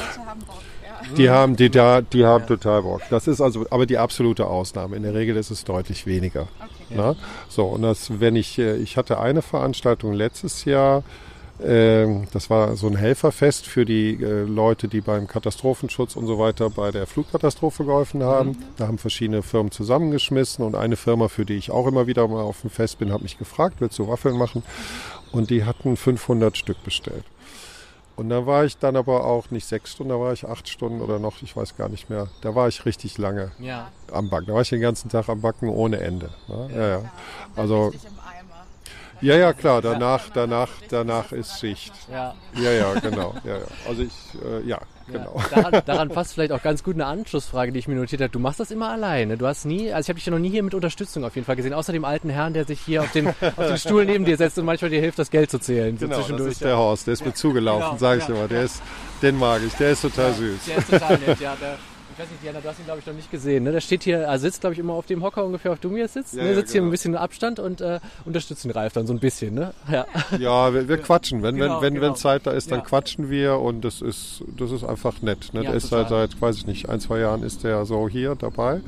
Die 1.18 1.30
haben, 1.30 1.56
die, 1.56 1.70
da, 1.70 2.02
die 2.02 2.26
haben 2.26 2.48
total 2.48 2.82
Bock. 2.82 3.02
Das 3.10 3.28
ist 3.28 3.40
also 3.40 3.66
aber 3.70 3.86
die 3.86 3.98
absolute 3.98 4.48
Ausnahme. 4.48 4.96
In 4.96 5.04
der 5.04 5.14
Regel 5.14 5.36
ist 5.36 5.52
es 5.52 5.64
deutlich 5.64 6.08
weniger. 6.08 6.48
Na? 6.90 7.16
So, 7.48 7.66
und 7.66 7.84
das, 7.84 8.20
wenn 8.20 8.36
ich, 8.36 8.58
äh, 8.58 8.78
ich 8.78 8.98
hatte 8.98 9.20
eine 9.20 9.42
Veranstaltung 9.42 10.14
letztes 10.14 10.66
Jahr, 10.66 11.04
Ähm, 11.64 12.28
das 12.34 12.50
war 12.50 12.76
so 12.76 12.88
ein 12.88 12.98
Helferfest 12.98 13.66
für 13.66 13.86
die 13.86 14.22
äh, 14.22 14.44
Leute, 14.44 14.90
die 14.90 15.00
beim 15.00 15.26
Katastrophenschutz 15.26 16.18
und 16.18 16.28
so 16.28 16.38
weiter 16.38 16.70
bei 16.70 16.92
der 16.92 17.08
Flugkatastrophe 17.08 17.86
geholfen 17.86 18.24
haben. 18.24 18.50
Mhm. 18.50 18.58
Da 18.76 18.88
haben 18.88 18.98
verschiedene 18.98 19.42
Firmen 19.42 19.72
zusammengeschmissen 19.72 20.66
und 20.66 20.76
eine 20.76 20.98
Firma, 20.98 21.30
für 21.30 21.46
die 21.46 21.56
ich 21.56 21.72
auch 21.72 21.88
immer 21.88 22.08
wieder 22.08 22.28
mal 22.28 22.42
auf 22.42 22.60
dem 22.60 22.70
Fest 22.70 23.00
bin, 23.00 23.14
hat 23.14 23.22
mich 23.22 23.38
gefragt, 23.38 23.78
willst 23.80 23.98
du 24.00 24.08
Waffeln 24.10 24.38
machen? 24.38 24.64
Und 25.32 25.50
die 25.50 25.64
hatten 25.64 25.96
500 25.96 26.58
Stück 26.58 26.84
bestellt. 26.84 27.24
Und 28.18 28.30
da 28.30 28.46
war 28.46 28.64
ich 28.64 28.78
dann 28.78 28.96
aber 28.96 29.26
auch 29.26 29.52
nicht 29.52 29.68
sechs 29.68 29.92
Stunden, 29.92 30.12
da 30.12 30.20
war 30.20 30.32
ich 30.32 30.48
acht 30.48 30.70
Stunden 30.70 31.02
oder 31.02 31.20
noch, 31.20 31.42
ich 31.42 31.56
weiß 31.56 31.76
gar 31.76 31.90
nicht 31.90 32.10
mehr. 32.10 32.28
Da 32.42 32.56
war 32.56 32.68
ich 32.70 32.86
richtig 32.86 33.18
lange 33.18 33.52
Ja. 33.60 33.90
am 34.12 34.30
Backen. 34.30 34.48
Da 34.48 34.54
war 34.54 34.62
ich 34.62 34.70
den 34.70 34.80
ganzen 34.82 35.10
Tag 35.10 35.28
am 35.28 35.42
Backen 35.42 35.68
ohne 35.68 36.00
Ende. 36.00 36.30
Ne? 36.48 36.70
Ja, 36.74 36.88
ja. 36.88 37.12
Also, 37.58 37.92
im 37.92 38.00
Eimer. 38.20 38.66
ja, 39.20 39.36
ja, 39.36 39.52
klar, 39.54 39.82
danach, 39.82 40.30
danach, 40.34 40.70
danach 40.90 41.32
ist 41.34 41.60
Schicht. 41.60 41.94
Ja. 42.10 42.34
Ja, 42.54 42.72
ja, 42.72 42.94
genau. 43.00 43.34
Ja, 43.44 43.58
ja. 43.58 43.66
Also 43.88 44.04
ich, 44.04 44.14
äh, 44.42 44.62
ja, 44.66 44.80
genau. 45.12 45.36
Ja, 45.52 45.62
daran, 45.62 45.82
daran 45.86 46.10
passt 46.10 46.34
vielleicht 46.34 46.52
auch 46.52 46.62
ganz 46.62 46.84
gut 46.84 46.96
eine 46.96 47.06
Anschlussfrage, 47.06 47.72
die 47.72 47.80
ich 47.80 47.88
mir 47.88 47.96
notiert 47.96 48.22
habe. 48.22 48.30
Du 48.32 48.40
machst 48.40 48.60
das 48.60 48.72
immer 48.72 48.90
alleine. 48.90 49.38
Du 49.38 49.48
hast 49.48 49.66
nie, 49.66 49.92
also 49.92 50.06
ich 50.06 50.10
habe 50.10 50.16
dich 50.18 50.26
ja 50.26 50.32
noch 50.32 50.40
nie 50.40 50.50
hier 50.50 50.64
mit 50.64 50.74
Unterstützung 50.74 51.24
auf 51.24 51.36
jeden 51.36 51.46
Fall 51.46 51.56
gesehen, 51.56 51.74
außer 51.74 51.94
dem 51.94 52.06
alten 52.06 52.30
Herrn, 52.30 52.54
der 52.54 52.66
sich 52.66 52.80
hier 52.82 53.02
auf 53.02 53.12
den, 53.12 53.28
auf 53.58 53.68
den 53.68 53.78
Stuhl 53.78 54.06
neben 54.06 54.26
dir 54.26 54.38
setzt 54.38 54.58
und 54.58 54.66
manchmal 54.66 54.92
dir 54.92 55.00
hilft, 55.02 55.20
das 55.20 55.30
Geld 55.32 55.52
zu 55.52 55.60
zählen. 55.60 55.98
So 55.98 56.06
Genau, 56.06 56.18
das 56.18 56.26
zwischendurch. 56.26 56.52
ist 56.52 56.62
der 56.64 56.78
Horst, 56.78 57.08
der 57.08 57.14
ist 57.14 57.26
mir 57.26 57.34
zugelaufen, 57.34 57.86
Genau, 57.88 57.98
sage 57.98 58.22
ich 58.22 58.28
ja. 58.28 58.36
immer. 58.36 58.48
Der 58.48 58.64
ist, 58.64 58.82
den 59.22 59.38
mag 59.38 59.62
ich, 59.66 59.74
der 59.74 59.92
ist 59.92 60.02
total 60.02 60.34
süß. 60.34 60.66
Der 60.68 60.78
ist 60.78 60.90
total 60.90 61.18
nett, 61.20 61.40
ja. 61.40 61.56
Der, 61.60 61.78
ich 62.16 62.22
weiß 62.22 62.32
nicht, 62.32 62.44
Diana, 62.44 62.62
du 62.62 62.70
hast 62.70 62.80
ihn 62.80 62.86
glaube 62.86 63.02
ich 63.02 63.06
noch 63.06 63.14
nicht 63.14 63.30
gesehen. 63.30 63.66
Ne? 63.66 63.74
Der 63.74 63.82
steht 63.82 64.04
hier, 64.04 64.30
also 64.30 64.44
sitzt 64.44 64.62
glaube 64.62 64.74
ich 64.74 64.80
immer 64.80 64.94
auf 64.94 65.06
dem 65.06 65.22
Hocker 65.22 65.44
ungefähr, 65.44 65.74
auf 65.74 65.80
dem 65.80 65.92
du 65.92 65.98
jetzt 65.98 66.14
sitzt. 66.14 66.34
Ja, 66.34 66.44
ne? 66.44 66.50
ja, 66.50 66.56
Sitzt 66.56 66.72
hier 66.72 66.80
genau. 66.80 66.90
ein 66.90 66.92
bisschen 66.92 67.16
Abstand 67.16 67.60
und 67.60 67.82
äh, 67.82 68.00
unterstützt 68.24 68.64
den 68.64 68.72
Ralf 68.72 68.94
dann 68.94 69.06
so 69.06 69.12
ein 69.12 69.20
bisschen. 69.20 69.54
Ne? 69.54 69.74
Ja. 69.92 70.06
Ja, 70.40 70.74
wir, 70.74 70.88
wir 70.88 70.98
quatschen. 70.98 71.44
Wenn, 71.44 71.56
Genau, 71.58 71.76
wenn, 71.76 71.82
wenn, 71.82 71.94
genau. 71.96 72.08
wenn 72.08 72.16
Zeit 72.16 72.48
da 72.48 72.52
ist, 72.52 72.72
dann 72.72 72.84
quatschen 72.84 73.30
wir 73.30 73.60
und 73.60 73.82
das 73.84 74.02
ist, 74.02 74.44
das 74.58 74.72
ist 74.72 74.86
einfach 74.86 75.22
nett. 75.22 75.54
Ne? 75.54 75.64
Der 75.64 75.74
ist 75.74 75.92
halt 75.92 76.10
seit, 76.10 76.40
weiß 76.42 76.56
ich 76.58 76.68
nicht, 76.68 76.88
ein, 76.88 77.02
zwei 77.02 77.20
Jahren 77.20 77.44
ist 77.44 77.64
der 77.64 77.86
so 77.86 78.08
hier 78.08 78.36
dabei. 78.36 78.80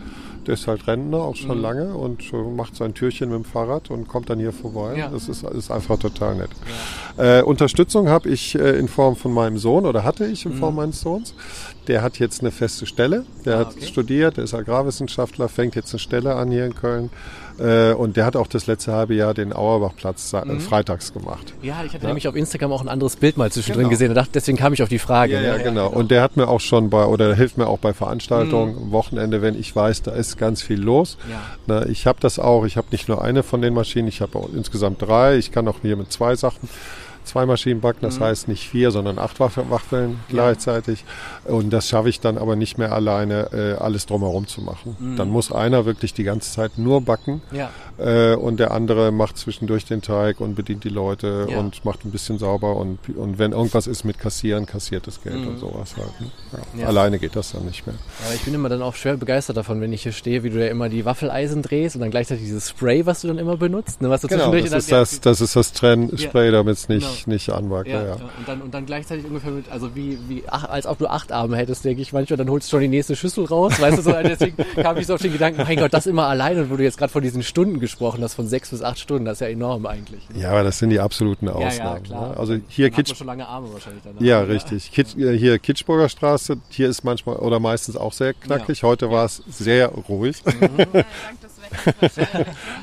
Der 0.47 0.53
ist 0.53 0.65
halt 0.67 0.87
Rentner, 0.87 1.17
auch 1.17 1.35
schon 1.35 1.57
Mhm. 1.57 1.61
lange 1.61 1.93
und 1.93 2.31
macht 2.55 2.75
sein 2.75 2.93
Türchen 2.93 3.29
mit 3.29 3.35
dem 3.39 3.43
Fahrrad 3.45 3.91
und 3.91 4.07
kommt 4.07 4.29
dann 4.29 4.39
hier 4.39 4.53
vorbei. 4.53 4.97
Ja. 4.97 5.09
Das 5.09 5.27
ist, 5.27 5.43
ist 5.43 5.69
einfach 5.69 5.99
total 5.99 6.35
nett. 6.35 6.49
Äh, 7.17 7.41
Unterstützung 7.43 8.07
habe 8.09 8.29
ich 8.29 8.55
äh, 8.55 8.79
in 8.79 8.87
Form 8.87 9.15
von 9.17 9.33
meinem 9.33 9.57
Sohn 9.57 9.85
oder 9.85 10.03
hatte 10.05 10.25
ich 10.25 10.45
in 10.45 10.53
Form 10.53 10.75
meines 10.75 11.01
Sohns. 11.01 11.33
Der 11.87 12.01
hat 12.01 12.17
jetzt 12.19 12.39
eine 12.41 12.51
feste 12.51 12.85
Stelle. 12.85 13.25
Der 13.45 13.57
Mhm. 13.57 13.61
Ah, 13.61 13.65
hat 13.67 13.75
okay. 13.75 13.85
studiert, 13.85 14.37
der 14.37 14.45
ist 14.45 14.53
Agrarwissenschaftler, 14.53 15.49
fängt 15.49 15.75
jetzt 15.75 15.91
eine 15.93 15.99
Stelle 15.99 16.35
an 16.35 16.49
hier 16.49 16.65
in 16.65 16.75
Köln. 16.75 17.09
Äh, 17.59 17.93
und 17.93 18.17
der 18.17 18.25
hat 18.25 18.35
auch 18.35 18.47
das 18.47 18.67
letzte 18.67 18.93
halbe 18.93 19.15
Jahr 19.15 19.33
den 19.33 19.53
Auerbachplatz 19.53 20.33
Mhm. 20.33 20.59
freitags 20.59 21.13
gemacht. 21.13 21.53
ja, 21.61 21.83
ich 21.85 21.93
hatte 21.93 22.05
nämlich 22.05 22.27
auf 22.27 22.35
Instagram 22.35 22.71
auch 22.71 22.81
ein 22.81 22.87
anderes 22.89 23.15
Bild 23.15 23.37
mal 23.37 23.51
zwischendrin 23.51 23.83
Genau. 23.85 23.89
gesehen. 23.89 24.09
und 24.09 24.15
dachte, 24.15 24.31
deswegen 24.33 24.57
kam 24.57 24.73
ich 24.73 24.83
auf 24.83 24.89
die 24.89 24.99
Frage. 24.99 25.33
Ja, 25.33 25.41
ne? 25.41 25.47
ja, 25.47 25.57
genau. 25.57 25.87
Und 25.87 26.11
der 26.11 26.21
hat 26.21 26.37
mir 26.37 26.47
auch 26.47 26.59
schon 26.59 26.89
bei, 26.89 27.05
oder 27.05 27.33
hilft 27.35 27.57
mir 27.57 27.67
auch 27.67 27.79
bei 27.79 27.93
Veranstaltungen, 27.93 28.77
am 28.77 28.91
Wochenende, 28.91 29.41
wenn 29.41 29.59
ich 29.59 29.75
weiß, 29.75 30.03
da 30.03 30.11
ist 30.11 30.37
ganz 30.37 30.61
viel 30.61 30.79
los. 30.79 31.17
Ja. 31.29 31.41
Na, 31.65 31.85
ich 31.87 32.05
habe 32.07 32.19
das 32.21 32.39
auch, 32.39 32.65
ich 32.65 32.77
habe 32.77 32.87
nicht 32.91 33.07
nur 33.07 33.21
eine 33.21 33.43
von 33.43 33.61
den 33.61 33.73
Maschinen, 33.73 34.07
ich 34.07 34.21
habe 34.21 34.39
insgesamt 34.53 35.01
drei. 35.01 35.37
Ich 35.37 35.51
kann 35.51 35.67
auch 35.67 35.77
hier 35.81 35.95
mit 35.97 36.11
zwei 36.11 36.35
Sachen, 36.35 36.69
zwei 37.27 37.45
Maschinen 37.45 37.81
backen, 37.81 37.99
das 38.01 38.19
heißt 38.19 38.47
nicht 38.47 38.67
vier, 38.67 38.91
sondern 38.91 39.19
acht 39.19 39.39
Waff- 39.39 39.59
Waffeln 39.69 40.19
gleichzeitig. 40.29 41.03
Und 41.45 41.71
das 41.71 41.87
schaffe 41.89 42.09
ich 42.09 42.19
dann 42.19 42.37
aber 42.37 42.55
nicht 42.55 42.77
mehr 42.77 42.91
alleine, 42.93 43.49
äh, 43.53 43.73
alles 43.81 44.05
drumherum 44.05 44.47
zu 44.47 44.61
machen. 44.61 45.15
Dann 45.17 45.29
muss 45.29 45.51
einer 45.51 45.85
wirklich 45.85 46.13
die 46.13 46.23
ganze 46.23 46.51
Zeit 46.51 46.77
nur 46.77 47.01
backen 47.01 47.41
Ja. 47.51 47.69
Äh, 47.97 48.35
und 48.35 48.59
der 48.59 48.71
andere 48.71 49.11
macht 49.11 49.37
zwischendurch 49.37 49.85
den 49.85 50.01
Teig 50.01 50.39
und 50.39 50.55
bedient 50.55 50.83
die 50.83 50.89
Leute 50.89 51.47
Ja. 51.49 51.57
und 51.59 51.83
macht 51.85 52.05
ein 52.05 52.11
bisschen 52.11 52.37
sauber 52.37 52.75
und, 52.75 52.99
und 53.15 53.39
wenn 53.39 53.51
irgendwas 53.51 53.87
ist 53.87 54.03
mit 54.03 54.19
Kassieren, 54.19 54.65
kassiert 54.65 55.07
das 55.07 55.21
Geld 55.23 55.45
und 55.47 55.59
sowas 55.59 55.95
halt. 55.97 56.07
Ne? 56.21 56.27
Ja. 56.53 56.59
Mhm. 56.73 56.79
Ja. 56.81 56.87
Alleine 56.87 57.19
geht 57.19 57.35
das 57.35 57.51
dann 57.51 57.65
nicht 57.65 57.85
mehr. 57.87 57.95
Aber 58.25 58.33
ich 58.35 58.41
bin 58.41 58.53
immer 58.53 58.69
dann 58.69 58.81
auch 58.81 58.95
schwer 58.95 59.17
begeistert 59.17 59.57
davon, 59.57 59.81
wenn 59.81 59.91
ich 59.93 60.03
hier 60.03 60.11
stehe, 60.11 60.43
wie 60.43 60.49
du 60.49 60.59
ja 60.63 60.69
immer 60.71 60.89
die 60.89 61.05
Waffeleisen 61.05 61.61
drehst 61.61 61.95
und 61.95 62.01
dann 62.01 62.11
gleichzeitig 62.11 62.43
dieses 62.43 62.69
Spray, 62.69 63.05
was 63.05 63.21
du 63.21 63.27
dann 63.29 63.37
immer 63.37 63.57
benutzt, 63.57 64.01
ne, 64.01 64.09
was 64.09 64.21
du 64.21 64.27
Genau, 64.27 64.51
das 64.51 64.71
ist 64.73 64.91
das, 64.91 65.19
das 65.21 65.41
ist 65.41 65.55
das 65.55 65.73
Trennspray, 65.73 66.51
damit 66.51 66.75
es 66.77 66.89
nicht, 66.89 67.25
Genau. 67.25 67.33
nicht 67.33 67.49
anwagt. 67.49 67.87
Ja, 67.87 68.03
Ja. 68.03 68.13
Und, 68.13 68.21
dann, 68.47 68.61
und 68.61 68.73
dann 68.73 68.85
gleichzeitig 68.85 69.25
ungefähr 69.25 69.51
mit, 69.51 69.71
also 69.71 69.95
wie, 69.95 70.17
wie 70.27 70.43
ach, 70.47 70.65
als 70.69 70.85
ob 70.85 70.99
du 70.99 71.07
acht 71.07 71.31
Arme 71.31 71.57
hättest, 71.57 71.83
denke 71.85 72.01
ich 72.01 72.13
manchmal, 72.13 72.37
dann 72.37 72.49
holst 72.49 72.67
du 72.67 72.71
schon 72.71 72.81
die 72.81 72.87
nächste 72.87 73.15
Schüssel 73.15 73.45
raus, 73.45 73.79
weißt 73.79 73.97
du, 73.97 74.01
so, 74.01 74.11
also 74.13 74.29
deswegen 74.29 74.55
kam 74.75 74.97
ich 74.97 75.07
so 75.07 75.15
auf 75.15 75.21
den 75.21 75.31
Gedanken, 75.33 75.63
mein 75.63 75.77
Gott, 75.77 75.93
das 75.93 76.05
immer 76.07 76.27
alleine 76.27 76.61
und 76.63 76.69
wo 76.69 76.75
du 76.77 76.83
jetzt 76.83 76.97
gerade 76.97 77.11
von 77.11 77.21
diesen 77.23 77.43
Stunden 77.43 77.79
gesprochen 77.87 78.23
hast, 78.23 78.35
von 78.35 78.47
sechs 78.47 78.69
bis 78.69 78.81
acht 78.81 78.99
Stunden, 78.99 79.25
das 79.25 79.35
ist 79.35 79.41
ja 79.41 79.47
enorm 79.47 79.85
eigentlich. 79.85 80.29
Ne? 80.29 80.41
Ja, 80.41 80.51
aber 80.51 80.63
das 80.63 80.79
sind 80.79 80.89
die 80.89 80.99
absoluten 80.99 81.47
ja, 81.47 81.53
Ausnahmen. 81.53 82.03
klar. 82.03 82.29
Ne? 82.29 82.37
Also 82.37 82.57
hier 82.67 82.87
hat 82.87 82.93
man 82.93 83.03
Kitsch, 83.03 83.17
schon 83.17 83.27
lange 83.27 83.47
Arme 83.47 83.73
wahrscheinlich 83.73 84.03
danach. 84.03 84.21
ja, 84.21 84.41
ne? 84.41 84.49
richtig. 84.49 84.91
Kitsch, 84.91 85.15
äh, 85.17 85.37
hier 85.37 85.59
Kitschburger 85.59 86.09
Straße, 86.09 86.57
hier 86.69 86.89
ist 86.89 87.03
manchmal 87.03 87.37
oder 87.37 87.59
meistens 87.59 87.97
auch 87.97 88.13
sehr 88.13 88.33
knackig. 88.33 88.83
Heute 88.83 89.11
war 89.11 89.25
es 89.25 89.43
sehr 89.47 89.89
ruhig. 89.89 90.43
Wetters. 90.45 91.05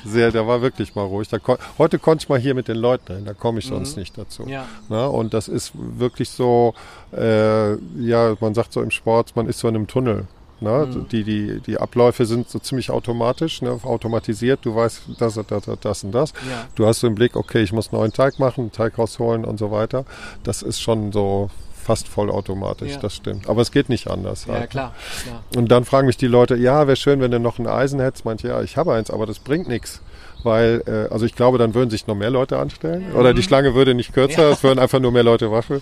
Sehr, 0.04 0.30
der 0.30 0.46
war 0.46 0.62
wirklich 0.62 0.94
mal 0.94 1.04
ruhig. 1.04 1.28
Da 1.28 1.38
kon 1.38 1.56
heute 1.78 1.98
konnte 1.98 2.24
ich 2.24 2.28
mal 2.28 2.38
hier 2.38 2.54
mit 2.54 2.68
den 2.68 2.76
Leuten 2.76 3.16
hin, 3.16 3.24
da 3.24 3.34
komme 3.34 3.58
ich 3.58 3.66
sonst 3.66 3.96
nicht 3.96 4.16
dazu. 4.16 4.42
Mhm. 4.42 4.48
Ja. 4.48 4.66
Na, 4.88 5.06
und 5.06 5.34
das 5.34 5.48
ist 5.48 5.72
wirklich 5.74 6.30
so, 6.30 6.74
äh, 7.12 7.74
ja, 8.00 8.36
man 8.40 8.54
sagt 8.54 8.72
so 8.72 8.82
im 8.82 8.90
Sport, 8.90 9.36
man 9.36 9.46
ist 9.46 9.58
so 9.58 9.68
in 9.68 9.76
einem 9.76 9.86
Tunnel. 9.86 10.26
Ne? 10.60 10.86
Mhm. 10.86 11.08
Die, 11.08 11.24
die, 11.24 11.60
die 11.60 11.78
Abläufe 11.78 12.26
sind 12.26 12.48
so 12.48 12.58
ziemlich 12.58 12.90
automatisch, 12.90 13.62
ne? 13.62 13.78
automatisiert. 13.82 14.60
Du 14.62 14.74
weißt, 14.74 15.02
das, 15.18 15.34
das, 15.34 15.46
das, 15.46 15.78
das 15.80 16.04
und 16.04 16.12
das. 16.12 16.32
Ja. 16.48 16.66
Du 16.74 16.86
hast 16.86 17.00
so 17.00 17.06
im 17.06 17.14
Blick, 17.14 17.36
okay, 17.36 17.62
ich 17.62 17.72
muss 17.72 17.92
einen 17.92 18.00
neuen 18.00 18.12
Teig 18.12 18.38
machen, 18.38 18.62
einen 18.62 18.72
Teig 18.72 18.98
rausholen 18.98 19.44
und 19.44 19.58
so 19.58 19.70
weiter. 19.70 20.04
Das 20.42 20.62
ist 20.62 20.80
schon 20.80 21.12
so 21.12 21.50
fast 21.84 22.08
vollautomatisch, 22.08 22.92
Ja. 22.92 22.98
das 22.98 23.14
stimmt. 23.14 23.48
Aber 23.48 23.60
es 23.60 23.70
geht 23.70 23.88
nicht 23.88 24.08
anders. 24.08 24.46
Ja, 24.46 24.54
halt. 24.54 24.70
klar, 24.70 24.94
klar. 25.22 25.42
Und 25.56 25.70
dann 25.70 25.84
fragen 25.84 26.06
mich 26.06 26.16
die 26.16 26.26
Leute, 26.26 26.56
ja, 26.56 26.86
wäre 26.86 26.96
schön, 26.96 27.20
wenn 27.20 27.30
du 27.30 27.38
noch 27.38 27.58
ein 27.58 27.66
Eisen 27.66 28.00
hättest. 28.00 28.24
Manche, 28.24 28.48
ja, 28.48 28.62
ich 28.62 28.76
habe 28.76 28.94
eins, 28.94 29.10
aber 29.10 29.26
das 29.26 29.38
bringt 29.38 29.68
nichts. 29.68 30.00
Weil, 30.42 30.82
äh, 30.86 31.12
also 31.12 31.24
ich 31.24 31.34
glaube, 31.34 31.56
dann 31.56 31.74
würden 31.74 31.88
sich 31.88 32.06
noch 32.06 32.14
mehr 32.14 32.30
Leute 32.30 32.58
anstellen. 32.58 33.12
Oder 33.14 33.32
die 33.32 33.42
Schlange 33.42 33.74
würde 33.74 33.94
nicht 33.94 34.12
kürzer, 34.12 34.50
es 34.50 34.62
würden 34.62 34.78
einfach 34.78 35.00
nur 35.00 35.10
mehr 35.10 35.22
Leute 35.22 35.50
Waffel 35.50 35.80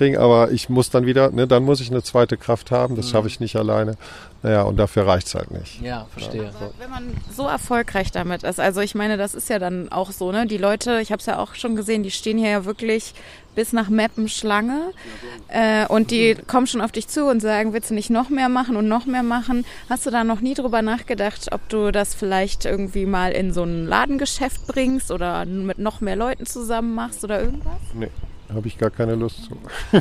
kriegen. 0.00 0.16
Aber 0.16 0.50
ich 0.50 0.68
muss 0.68 0.88
dann 0.90 1.04
wieder, 1.04 1.30
ne, 1.30 1.46
dann 1.46 1.62
muss 1.62 1.80
ich 1.80 1.90
eine 1.90 2.02
zweite 2.02 2.36
Kraft 2.36 2.70
haben. 2.70 2.96
Das 2.96 3.10
schaffe 3.10 3.28
ich 3.28 3.38
nicht 3.38 3.56
alleine. 3.56 3.96
Naja, 4.42 4.62
und 4.62 4.78
dafür 4.78 5.06
reicht's 5.06 5.34
halt 5.34 5.50
nicht. 5.50 5.82
Ja, 5.82 6.06
verstehe. 6.10 6.48
Aber 6.48 6.70
wenn 6.78 6.88
man 6.88 7.12
so 7.30 7.46
erfolgreich 7.46 8.10
damit 8.10 8.42
ist, 8.42 8.58
also 8.58 8.80
ich 8.80 8.94
meine, 8.94 9.18
das 9.18 9.34
ist 9.34 9.50
ja 9.50 9.58
dann 9.58 9.92
auch 9.92 10.12
so, 10.12 10.32
ne? 10.32 10.46
Die 10.46 10.56
Leute, 10.56 11.00
ich 11.02 11.12
habe 11.12 11.20
es 11.20 11.26
ja 11.26 11.38
auch 11.38 11.54
schon 11.54 11.76
gesehen, 11.76 12.02
die 12.02 12.10
stehen 12.10 12.38
hier 12.38 12.48
ja 12.48 12.64
wirklich 12.64 13.12
bis 13.54 13.74
nach 13.74 13.90
Meppen 13.90 14.28
Schlange 14.28 14.92
äh, 15.48 15.84
und 15.86 16.10
die 16.12 16.36
kommen 16.46 16.66
schon 16.66 16.80
auf 16.80 16.92
dich 16.92 17.08
zu 17.08 17.26
und 17.26 17.40
sagen, 17.40 17.74
willst 17.74 17.90
du 17.90 17.94
nicht 17.94 18.08
noch 18.08 18.30
mehr 18.30 18.48
machen 18.48 18.76
und 18.76 18.88
noch 18.88 19.04
mehr 19.04 19.24
machen? 19.24 19.66
Hast 19.90 20.06
du 20.06 20.10
da 20.10 20.24
noch 20.24 20.40
nie 20.40 20.54
drüber 20.54 20.80
nachgedacht, 20.80 21.48
ob 21.52 21.68
du 21.68 21.90
das 21.90 22.14
vielleicht 22.14 22.64
irgendwie 22.64 23.04
mal 23.04 23.32
in 23.32 23.52
so 23.52 23.64
ein 23.64 23.86
Ladengeschäft 23.86 24.66
bringst 24.68 25.10
oder 25.10 25.44
mit 25.44 25.78
noch 25.78 26.00
mehr 26.00 26.16
Leuten 26.16 26.46
zusammen 26.46 26.94
machst 26.94 27.24
oder 27.24 27.42
irgendwas? 27.42 27.80
Nee, 27.92 28.08
habe 28.54 28.68
ich 28.68 28.78
gar 28.78 28.90
keine 28.90 29.14
Lust 29.14 29.44
zu. 29.44 29.56
Ja. 29.92 30.00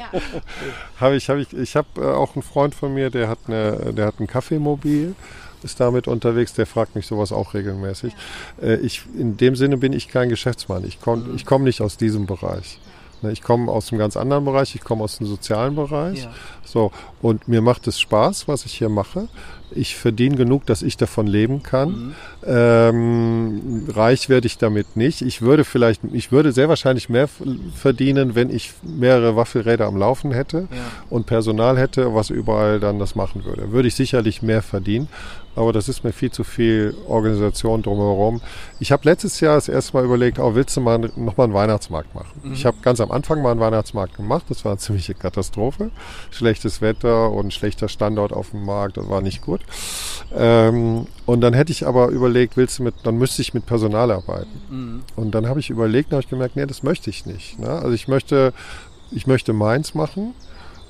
Habe 1.00 1.16
ich, 1.16 1.28
habe 1.28 1.40
ich, 1.40 1.52
ich 1.52 1.76
habe 1.76 1.88
äh, 1.96 2.04
auch 2.04 2.34
einen 2.34 2.42
Freund 2.42 2.74
von 2.74 2.92
mir, 2.92 3.10
der 3.10 3.28
hat 3.28 3.38
eine, 3.46 3.92
der 3.92 4.06
hat 4.06 4.18
ein 4.18 4.26
Kaffeemobil, 4.26 5.14
ist 5.62 5.78
damit 5.78 6.08
unterwegs, 6.08 6.52
der 6.54 6.66
fragt 6.66 6.96
mich 6.96 7.06
sowas 7.06 7.30
auch 7.30 7.54
regelmäßig. 7.54 8.14
Äh, 8.60 8.76
ich, 8.76 9.04
in 9.16 9.36
dem 9.36 9.54
Sinne 9.54 9.76
bin 9.76 9.92
ich 9.92 10.08
kein 10.08 10.28
Geschäftsmann. 10.28 10.84
Ich 10.84 11.00
komme, 11.00 11.24
ich 11.36 11.46
komme 11.46 11.64
nicht 11.64 11.80
aus 11.80 11.96
diesem 11.96 12.26
Bereich. 12.26 12.80
Ne, 13.22 13.32
Ich 13.32 13.42
komme 13.42 13.70
aus 13.72 13.90
einem 13.90 13.98
ganz 13.98 14.16
anderen 14.16 14.44
Bereich, 14.44 14.74
ich 14.74 14.82
komme 14.82 15.02
aus 15.04 15.18
dem 15.18 15.26
sozialen 15.26 15.74
Bereich. 15.74 16.22
Ja. 16.24 16.30
So, 16.64 16.92
und 17.22 17.48
mir 17.48 17.62
macht 17.62 17.86
es 17.88 17.98
Spaß, 17.98 18.46
was 18.48 18.64
ich 18.66 18.74
hier 18.74 18.88
mache. 18.88 19.28
Ich 19.70 19.96
verdiene 19.96 20.36
genug, 20.36 20.64
dass 20.66 20.82
ich 20.82 20.96
davon 20.96 21.26
leben 21.26 21.62
kann. 21.62 22.14
Ähm, 22.46 23.84
reich 23.94 24.28
werde 24.28 24.46
ich 24.46 24.56
damit 24.58 24.96
nicht. 24.96 25.22
Ich 25.22 25.42
würde 25.42 25.64
vielleicht, 25.64 26.00
ich 26.12 26.32
würde 26.32 26.52
sehr 26.52 26.68
wahrscheinlich 26.68 27.08
mehr 27.08 27.28
verdienen, 27.74 28.34
wenn 28.34 28.50
ich 28.50 28.72
mehrere 28.82 29.36
Waffelräder 29.36 29.86
am 29.86 29.96
Laufen 29.96 30.32
hätte 30.32 30.68
Ja. 30.70 30.76
und 31.10 31.26
Personal 31.26 31.78
hätte, 31.78 32.14
was 32.14 32.30
überall 32.30 32.80
dann 32.80 32.98
das 32.98 33.14
machen 33.14 33.44
würde. 33.44 33.72
Würde 33.72 33.88
ich 33.88 33.94
sicherlich 33.94 34.42
mehr 34.42 34.62
verdienen. 34.62 35.08
Aber 35.58 35.72
das 35.72 35.88
ist 35.88 36.04
mir 36.04 36.12
viel 36.12 36.30
zu 36.30 36.44
viel 36.44 36.94
Organisation 37.08 37.82
drumherum. 37.82 38.40
Ich 38.78 38.92
habe 38.92 39.02
letztes 39.04 39.40
Jahr 39.40 39.56
das 39.56 39.68
erste 39.68 39.94
Mal 39.94 40.04
überlegt, 40.04 40.38
oh, 40.38 40.54
willst 40.54 40.76
du 40.76 40.80
mal 40.80 40.98
nochmal 41.16 41.46
einen 41.46 41.54
Weihnachtsmarkt 41.54 42.14
machen? 42.14 42.52
Ich 42.52 42.64
habe 42.64 42.76
ganz 42.80 43.00
am 43.00 43.10
Anfang 43.10 43.42
mal 43.42 43.50
einen 43.50 43.58
Weihnachtsmarkt 43.58 44.14
gemacht. 44.14 44.44
Das 44.50 44.64
war 44.64 44.70
eine 44.70 44.78
ziemliche 44.78 45.14
Katastrophe. 45.14 45.90
Schlechtes 46.30 46.80
Wetter 46.80 47.32
und 47.32 47.52
schlechter 47.52 47.88
Standort 47.88 48.32
auf 48.32 48.50
dem 48.50 48.64
Markt. 48.64 48.98
Das 48.98 49.08
war 49.08 49.20
nicht 49.20 49.42
gut. 49.42 49.60
Ähm, 50.32 51.08
und 51.26 51.40
dann 51.40 51.54
hätte 51.54 51.72
ich 51.72 51.88
aber 51.88 52.06
überlegt, 52.10 52.56
willst 52.56 52.78
du 52.78 52.84
mit, 52.84 52.94
dann 53.02 53.18
müsste 53.18 53.42
ich 53.42 53.52
mit 53.52 53.66
Personal 53.66 54.12
arbeiten. 54.12 54.62
Mhm. 54.70 55.02
Und 55.16 55.34
dann 55.34 55.48
habe 55.48 55.58
ich 55.58 55.70
überlegt, 55.70 56.12
habe 56.12 56.22
ich 56.22 56.30
gemerkt, 56.30 56.54
nee, 56.54 56.66
das 56.66 56.84
möchte 56.84 57.10
ich 57.10 57.26
nicht. 57.26 57.58
Ne? 57.58 57.68
Also 57.68 57.90
ich 57.90 58.06
möchte, 58.06 58.52
ich 59.10 59.26
möchte 59.26 59.52
meins 59.52 59.92
machen 59.96 60.34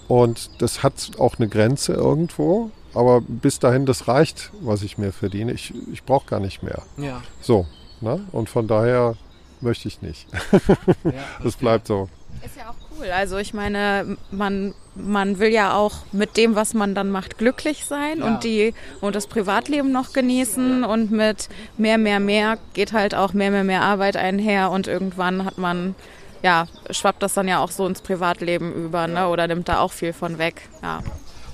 und 0.08 0.50
das 0.58 0.82
hat 0.82 1.12
auch 1.18 1.38
eine 1.38 1.48
Grenze 1.48 1.94
irgendwo. 1.94 2.70
Aber 2.94 3.20
bis 3.20 3.58
dahin, 3.58 3.86
das 3.86 4.08
reicht, 4.08 4.50
was 4.60 4.82
ich 4.82 4.98
mir 4.98 5.12
verdiene. 5.12 5.52
Ich, 5.52 5.72
ich 5.92 6.02
brauche 6.04 6.26
gar 6.26 6.40
nicht 6.40 6.62
mehr. 6.62 6.82
Ja. 6.96 7.22
So. 7.40 7.66
Ne? 8.00 8.20
Und 8.32 8.48
von 8.48 8.66
daher 8.66 9.14
möchte 9.60 9.88
ich 9.88 10.02
nicht. 10.02 10.26
Ja, 11.04 11.12
Das 11.42 11.56
bleibt 11.56 11.86
so. 11.86 12.08
Ist 12.44 12.56
ja 12.56 12.70
auch 12.70 12.74
cool. 12.98 13.10
Also 13.10 13.36
ich 13.38 13.52
meine, 13.52 14.16
man, 14.30 14.74
man 14.94 15.38
will 15.40 15.48
ja 15.48 15.74
auch 15.74 15.96
mit 16.12 16.36
dem, 16.36 16.54
was 16.54 16.72
man 16.74 16.94
dann 16.94 17.10
macht, 17.10 17.36
glücklich 17.38 17.84
sein 17.84 18.18
Ja. 18.20 18.26
und 18.26 18.44
die 18.44 18.74
und 19.00 19.16
das 19.16 19.26
Privatleben 19.26 19.90
noch 19.90 20.12
genießen 20.12 20.84
und 20.84 21.10
mit 21.10 21.48
mehr, 21.76 21.98
mehr, 21.98 22.20
mehr 22.20 22.58
geht 22.74 22.92
halt 22.92 23.14
auch 23.14 23.32
mehr, 23.32 23.50
mehr, 23.50 23.64
mehr 23.64 23.82
Arbeit 23.82 24.16
einher 24.16 24.70
und 24.70 24.86
irgendwann 24.86 25.44
hat 25.44 25.58
man 25.58 25.94
ja, 26.42 26.66
schwappt 26.90 27.20
das 27.24 27.34
dann 27.34 27.48
ja 27.48 27.58
auch 27.58 27.72
so 27.72 27.84
ins 27.86 28.00
Privatleben 28.00 28.72
über, 28.72 29.08
ne? 29.08 29.26
Oder 29.28 29.48
nimmt 29.48 29.68
da 29.68 29.80
auch 29.80 29.90
viel 29.90 30.12
von 30.12 30.38
weg. 30.38 30.62
Ja. 30.82 31.00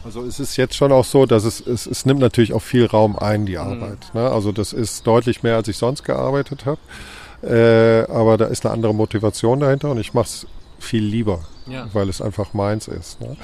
Also 0.04 0.22
es 0.22 0.38
ist 0.38 0.56
jetzt 0.56 0.74
schon 0.76 0.92
auch 0.92 1.04
so, 1.04 1.24
dass 1.26 1.44
es, 1.44 1.60
es, 1.66 1.86
es 1.86 2.04
nimmt 2.04 2.20
natürlich 2.20 2.52
auch 2.52 2.60
viel 2.62 2.86
Raum 2.86 3.16
ein, 3.18 3.46
die 3.46 3.56
Arbeit. 3.58 4.10
Ne? 4.12 4.30
Also 4.30 4.52
das 4.52 4.72
ist 4.72 5.06
deutlich 5.06 5.42
mehr, 5.42 5.56
als 5.56 5.68
ich 5.68 5.76
sonst 5.78 6.04
gearbeitet 6.04 6.66
habe. 6.66 6.78
Äh, 7.42 8.10
aber 8.10 8.36
da 8.36 8.46
ist 8.46 8.64
eine 8.64 8.74
andere 8.74 8.94
Motivation 8.94 9.60
dahinter 9.60 9.90
und 9.90 9.98
ich 9.98 10.14
mache 10.14 10.26
es 10.26 10.46
viel 10.78 11.02
lieber, 11.04 11.40
Ja. 11.66 11.88
weil 11.92 12.08
es 12.08 12.20
einfach 12.20 12.52
meins 12.54 12.88
ist. 12.88 13.20
Ne? 13.20 13.36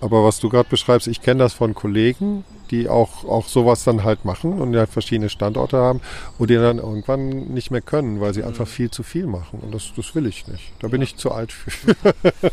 Aber 0.00 0.24
was 0.24 0.40
du 0.40 0.48
gerade 0.48 0.68
beschreibst, 0.68 1.06
ich 1.08 1.22
kenne 1.22 1.40
das 1.44 1.52
von 1.54 1.74
Kollegen, 1.74 2.44
die 2.70 2.88
auch, 2.88 3.24
auch 3.24 3.46
sowas 3.48 3.84
dann 3.84 4.04
halt 4.04 4.24
machen 4.24 4.60
und 4.60 4.72
die 4.72 4.78
halt 4.78 4.90
verschiedene 4.90 5.28
Standorte 5.28 5.76
haben 5.78 6.00
und 6.38 6.50
die 6.50 6.54
dann 6.56 6.78
irgendwann 6.78 7.28
nicht 7.54 7.70
mehr 7.70 7.80
können, 7.80 8.20
weil 8.20 8.34
sie 8.34 8.42
einfach 8.44 8.66
viel 8.68 8.90
zu 8.90 9.02
viel 9.02 9.26
machen. 9.26 9.60
Und 9.60 9.74
das, 9.74 9.92
das 9.96 10.14
will 10.14 10.26
ich 10.26 10.46
nicht. 10.48 10.72
Da 10.80 10.88
bin 10.88 11.02
ich 11.02 11.16
zu 11.16 11.32
alt 11.32 11.52
für. 11.52 11.70
Aber 12.22 12.52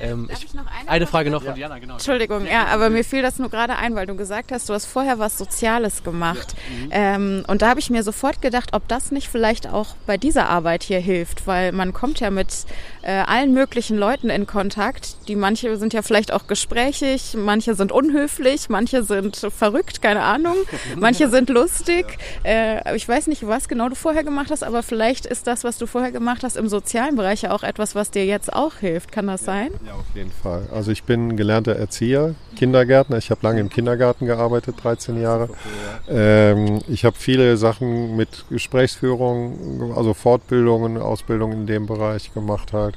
Ähm, 0.00 0.26
darf 0.28 0.38
ich- 0.38 0.44
ich 0.46 0.54
noch 0.54 0.66
eine, 0.66 0.88
Eine 0.88 1.06
Frage 1.06 1.30
noch 1.30 1.42
von 1.42 1.54
Diana, 1.54 1.78
genau. 1.78 1.94
Entschuldigung, 1.94 2.46
ja, 2.46 2.66
aber 2.66 2.90
mir 2.90 3.04
fiel 3.04 3.22
das 3.22 3.38
nur 3.38 3.50
gerade 3.50 3.76
ein, 3.76 3.94
weil 3.94 4.06
du 4.06 4.16
gesagt 4.16 4.50
hast, 4.52 4.68
du 4.68 4.74
hast 4.74 4.86
vorher 4.86 5.18
was 5.18 5.38
Soziales 5.38 6.02
gemacht. 6.02 6.54
Ähm, 6.90 7.44
und 7.46 7.62
da 7.62 7.68
habe 7.68 7.80
ich 7.80 7.90
mir 7.90 8.02
sofort 8.02 8.42
gedacht, 8.42 8.70
ob 8.72 8.88
das 8.88 9.12
nicht 9.12 9.28
vielleicht 9.28 9.68
auch 9.68 9.94
bei 10.06 10.16
dieser 10.16 10.48
Arbeit 10.48 10.82
hier 10.82 10.98
hilft, 10.98 11.46
weil 11.46 11.72
man 11.72 11.92
kommt 11.92 12.20
ja 12.20 12.30
mit 12.30 12.48
äh, 13.02 13.10
allen 13.12 13.52
möglichen 13.54 13.96
Leuten 13.96 14.28
in 14.30 14.46
Kontakt. 14.46 15.28
Die 15.28 15.36
manche 15.36 15.76
sind 15.76 15.92
ja 15.92 16.02
vielleicht 16.02 16.32
auch 16.32 16.46
gesprächig, 16.46 17.34
manche 17.36 17.74
sind 17.74 17.92
unhöflich, 17.92 18.68
manche 18.68 19.02
sind 19.04 19.31
verrückt, 19.36 20.02
keine 20.02 20.22
Ahnung, 20.22 20.56
manche 20.96 21.28
sind 21.28 21.48
lustig. 21.48 22.18
Äh, 22.44 22.96
ich 22.96 23.08
weiß 23.08 23.26
nicht, 23.26 23.46
was 23.46 23.68
genau 23.68 23.88
du 23.88 23.94
vorher 23.94 24.24
gemacht 24.24 24.50
hast, 24.50 24.64
aber 24.64 24.82
vielleicht 24.82 25.26
ist 25.26 25.46
das, 25.46 25.64
was 25.64 25.78
du 25.78 25.86
vorher 25.86 26.12
gemacht 26.12 26.42
hast, 26.42 26.56
im 26.56 26.68
sozialen 26.68 27.16
Bereich 27.16 27.42
ja 27.42 27.52
auch 27.52 27.62
etwas, 27.62 27.94
was 27.94 28.10
dir 28.10 28.24
jetzt 28.24 28.52
auch 28.52 28.76
hilft. 28.76 29.12
Kann 29.12 29.26
das 29.26 29.44
sein? 29.44 29.70
Ja, 29.86 29.94
auf 29.94 30.14
jeden 30.14 30.30
Fall. 30.30 30.68
Also 30.72 30.90
ich 30.90 31.04
bin 31.04 31.36
gelernter 31.36 31.76
Erzieher, 31.76 32.34
Kindergärtner. 32.56 33.18
Ich 33.18 33.30
habe 33.30 33.40
lange 33.42 33.60
im 33.60 33.68
Kindergarten 33.68 34.26
gearbeitet, 34.26 34.76
13 34.82 35.20
Jahre. 35.20 35.48
Ähm, 36.08 36.80
ich 36.88 37.04
habe 37.04 37.16
viele 37.16 37.56
Sachen 37.56 38.16
mit 38.16 38.44
Gesprächsführung, 38.50 39.92
also 39.96 40.14
Fortbildungen, 40.14 40.98
Ausbildungen 40.98 41.60
in 41.62 41.66
dem 41.66 41.86
Bereich 41.86 42.32
gemacht 42.34 42.72
halt. 42.72 42.96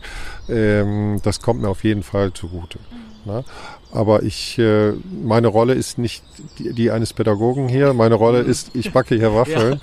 Ähm, 0.50 1.19
das 1.24 1.41
kommt 1.41 1.62
mir 1.62 1.69
auf 1.69 1.84
jeden 1.84 2.04
Fall 2.04 2.34
zugute. 2.34 2.80
Ne? 3.26 3.43
Aber 3.95 4.23
ich, 4.23 4.60
äh, 4.60 4.93
meine 5.23 5.47
Rolle 5.47 5.73
ist 5.73 5.97
nicht 5.97 6.23
die, 6.60 6.73
die 6.73 6.91
eines 6.91 7.13
Pädagogen 7.13 7.67
hier. 7.67 7.93
Meine 7.93 8.15
Rolle 8.15 8.39
ist, 8.39 8.71
ich 8.73 8.91
backe 8.91 9.15
hier 9.15 9.34
Waffeln. 9.36 9.81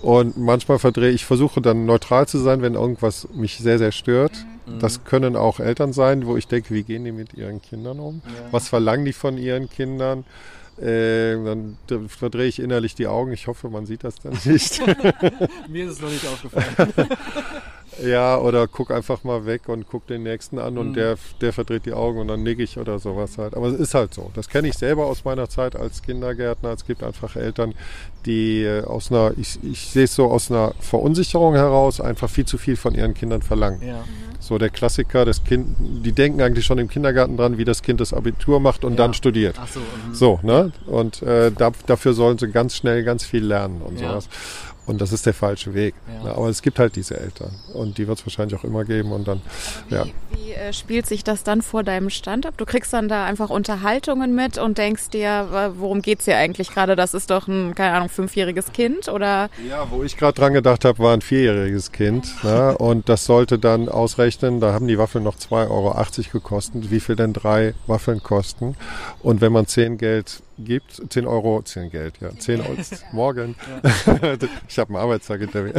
Und 0.00 0.36
manchmal 0.38 0.78
verdrehe 0.78 1.10
ich, 1.10 1.24
versuche 1.24 1.60
dann 1.60 1.84
neutral 1.84 2.28
zu 2.28 2.38
sein, 2.38 2.62
wenn 2.62 2.74
irgendwas 2.74 3.28
mich 3.34 3.58
sehr, 3.58 3.78
sehr 3.78 3.92
stört. 3.92 4.32
Das 4.80 5.04
können 5.04 5.34
auch 5.34 5.60
Eltern 5.60 5.92
sein, 5.94 6.26
wo 6.26 6.36
ich 6.36 6.46
denke, 6.46 6.74
wie 6.74 6.82
gehen 6.82 7.04
die 7.04 7.12
mit 7.12 7.32
ihren 7.34 7.62
Kindern 7.62 7.98
um? 8.00 8.20
Was 8.50 8.68
verlangen 8.68 9.06
die 9.06 9.14
von 9.14 9.38
ihren 9.38 9.70
Kindern? 9.70 10.24
Äh, 10.80 11.34
dann 11.42 11.76
verdrehe 12.08 12.46
ich 12.46 12.60
innerlich 12.60 12.94
die 12.94 13.08
Augen. 13.08 13.32
Ich 13.32 13.48
hoffe, 13.48 13.68
man 13.68 13.86
sieht 13.86 14.04
das 14.04 14.16
dann 14.16 14.34
nicht. 14.44 14.80
Mir 15.68 15.86
ist 15.86 15.94
es 15.94 16.00
noch 16.00 16.10
nicht 16.10 16.26
aufgefallen. 16.26 17.08
ja, 18.04 18.38
oder 18.38 18.66
guck 18.68 18.90
einfach 18.90 19.24
mal 19.24 19.46
weg 19.46 19.68
und 19.68 19.88
guck 19.88 20.06
den 20.06 20.22
nächsten 20.22 20.58
an 20.58 20.78
und 20.78 20.94
der, 20.94 21.16
der 21.40 21.52
verdreht 21.52 21.86
die 21.86 21.92
Augen 21.92 22.18
und 22.20 22.28
dann 22.28 22.42
nick 22.42 22.58
ich 22.60 22.78
oder 22.78 22.98
sowas 22.98 23.38
halt. 23.38 23.54
Aber 23.56 23.66
es 23.68 23.74
ist 23.78 23.94
halt 23.94 24.14
so. 24.14 24.30
Das 24.34 24.48
kenne 24.48 24.68
ich 24.68 24.74
selber 24.76 25.06
aus 25.06 25.24
meiner 25.24 25.48
Zeit 25.48 25.74
als 25.76 26.02
Kindergärtner. 26.02 26.72
Es 26.72 26.86
gibt 26.86 27.02
einfach 27.02 27.36
Eltern, 27.36 27.74
die 28.26 28.62
äh, 28.62 28.84
aus 28.84 29.10
einer, 29.10 29.32
ich, 29.36 29.58
ich 29.62 29.80
sehe 29.88 30.04
es 30.04 30.14
so 30.14 30.26
aus 30.30 30.50
einer 30.50 30.74
Verunsicherung 30.80 31.54
heraus, 31.54 32.00
einfach 32.00 32.28
viel 32.30 32.44
zu 32.46 32.58
viel 32.58 32.76
von 32.76 32.94
ihren 32.94 33.14
Kindern 33.14 33.42
verlangen. 33.42 33.80
ja. 33.86 34.04
So 34.40 34.56
der 34.56 34.70
Klassiker, 34.70 35.24
das 35.24 35.42
Kind, 35.42 35.66
die 35.80 36.12
denken 36.12 36.40
eigentlich 36.40 36.64
schon 36.64 36.78
im 36.78 36.88
Kindergarten 36.88 37.36
dran, 37.36 37.58
wie 37.58 37.64
das 37.64 37.82
Kind 37.82 38.00
das 38.00 38.12
Abitur 38.12 38.60
macht 38.60 38.84
und 38.84 38.92
Ja. 38.92 38.98
dann 38.98 39.12
studiert. 39.12 39.56
Ach 39.60 39.66
so. 39.66 39.80
mhm. 39.80 40.14
So, 40.14 40.38
ne? 40.44 40.70
Und 40.86 41.22
äh, 41.22 41.50
da, 41.50 41.72
dafür 41.86 42.12
sollen 42.14 42.38
sie 42.38 42.46
ganz 42.48 42.76
schnell 42.76 43.02
ganz 43.02 43.24
viel 43.24 43.44
lernen 43.44 43.82
und 43.82 44.00
Ja. 44.00 44.10
sowas. 44.10 44.28
Und 44.88 45.00
das 45.00 45.12
ist 45.12 45.26
der 45.26 45.34
falsche 45.34 45.74
Weg. 45.74 45.94
Ja. 46.24 46.32
Aber 46.32 46.48
es 46.48 46.62
gibt 46.62 46.78
halt 46.78 46.96
diese 46.96 47.18
Eltern 47.20 47.50
und 47.74 47.98
die 47.98 48.08
wird 48.08 48.18
es 48.18 48.26
wahrscheinlich 48.26 48.58
auch 48.58 48.64
immer 48.64 48.84
geben 48.84 49.12
und 49.12 49.28
dann, 49.28 49.42
ja. 49.90 50.04
Wie, 50.04 50.14
wie 50.32 50.52
äh, 50.52 50.72
spielt 50.72 51.06
sich 51.06 51.22
das 51.22 51.44
dann 51.44 51.60
vor 51.60 51.82
deinem 51.82 52.08
Stand 52.08 52.46
ab? 52.46 52.54
Du 52.56 52.64
kriegst 52.64 52.92
dann 52.92 53.08
da 53.08 53.24
einfach 53.26 53.50
Unterhaltungen 53.50 54.34
mit 54.34 54.56
und 54.56 54.78
denkst 54.78 55.10
dir, 55.10 55.72
worum 55.76 56.00
geht's 56.00 56.24
hier 56.24 56.38
eigentlich 56.38 56.70
gerade? 56.70 56.96
Das 56.96 57.12
ist 57.12 57.30
doch 57.30 57.48
ein, 57.48 57.74
keine 57.74 57.94
Ahnung, 57.94 58.08
fünfjähriges 58.08 58.72
Kind 58.72 59.08
oder? 59.08 59.50
Ja, 59.68 59.90
wo 59.90 60.02
ich 60.02 60.16
gerade 60.16 60.34
dran 60.34 60.54
gedacht 60.54 60.84
habe, 60.84 60.98
war 61.00 61.12
ein 61.12 61.20
vierjähriges 61.20 61.92
Kind. 61.92 62.42
Ne? 62.42 62.76
Und 62.78 63.08
das 63.08 63.26
sollte 63.26 63.58
dann 63.58 63.88
ausrechnen, 63.88 64.60
da 64.60 64.72
haben 64.72 64.88
die 64.88 64.98
Waffeln 64.98 65.24
noch 65.24 65.36
2,80 65.36 65.68
Euro 65.70 66.32
gekostet, 66.32 66.90
wie 66.90 67.00
viel 67.00 67.16
denn 67.16 67.34
drei 67.34 67.74
Waffeln 67.86 68.22
kosten. 68.22 68.74
Und 69.22 69.40
wenn 69.42 69.52
man 69.52 69.66
10 69.66 69.98
Geld 69.98 70.42
gibt, 70.58 71.02
10 71.08 71.26
Euro, 71.26 71.62
10 71.62 71.90
Geld, 71.90 72.14
ja, 72.20 72.30
10 72.36 72.60
Euro, 72.60 72.76
morgen. 73.12 73.54
ich 74.68 74.78
habe 74.78 74.90
einen 74.90 75.02
Arbeitstag 75.02 75.40
hinter 75.40 75.62
mir. 75.62 75.72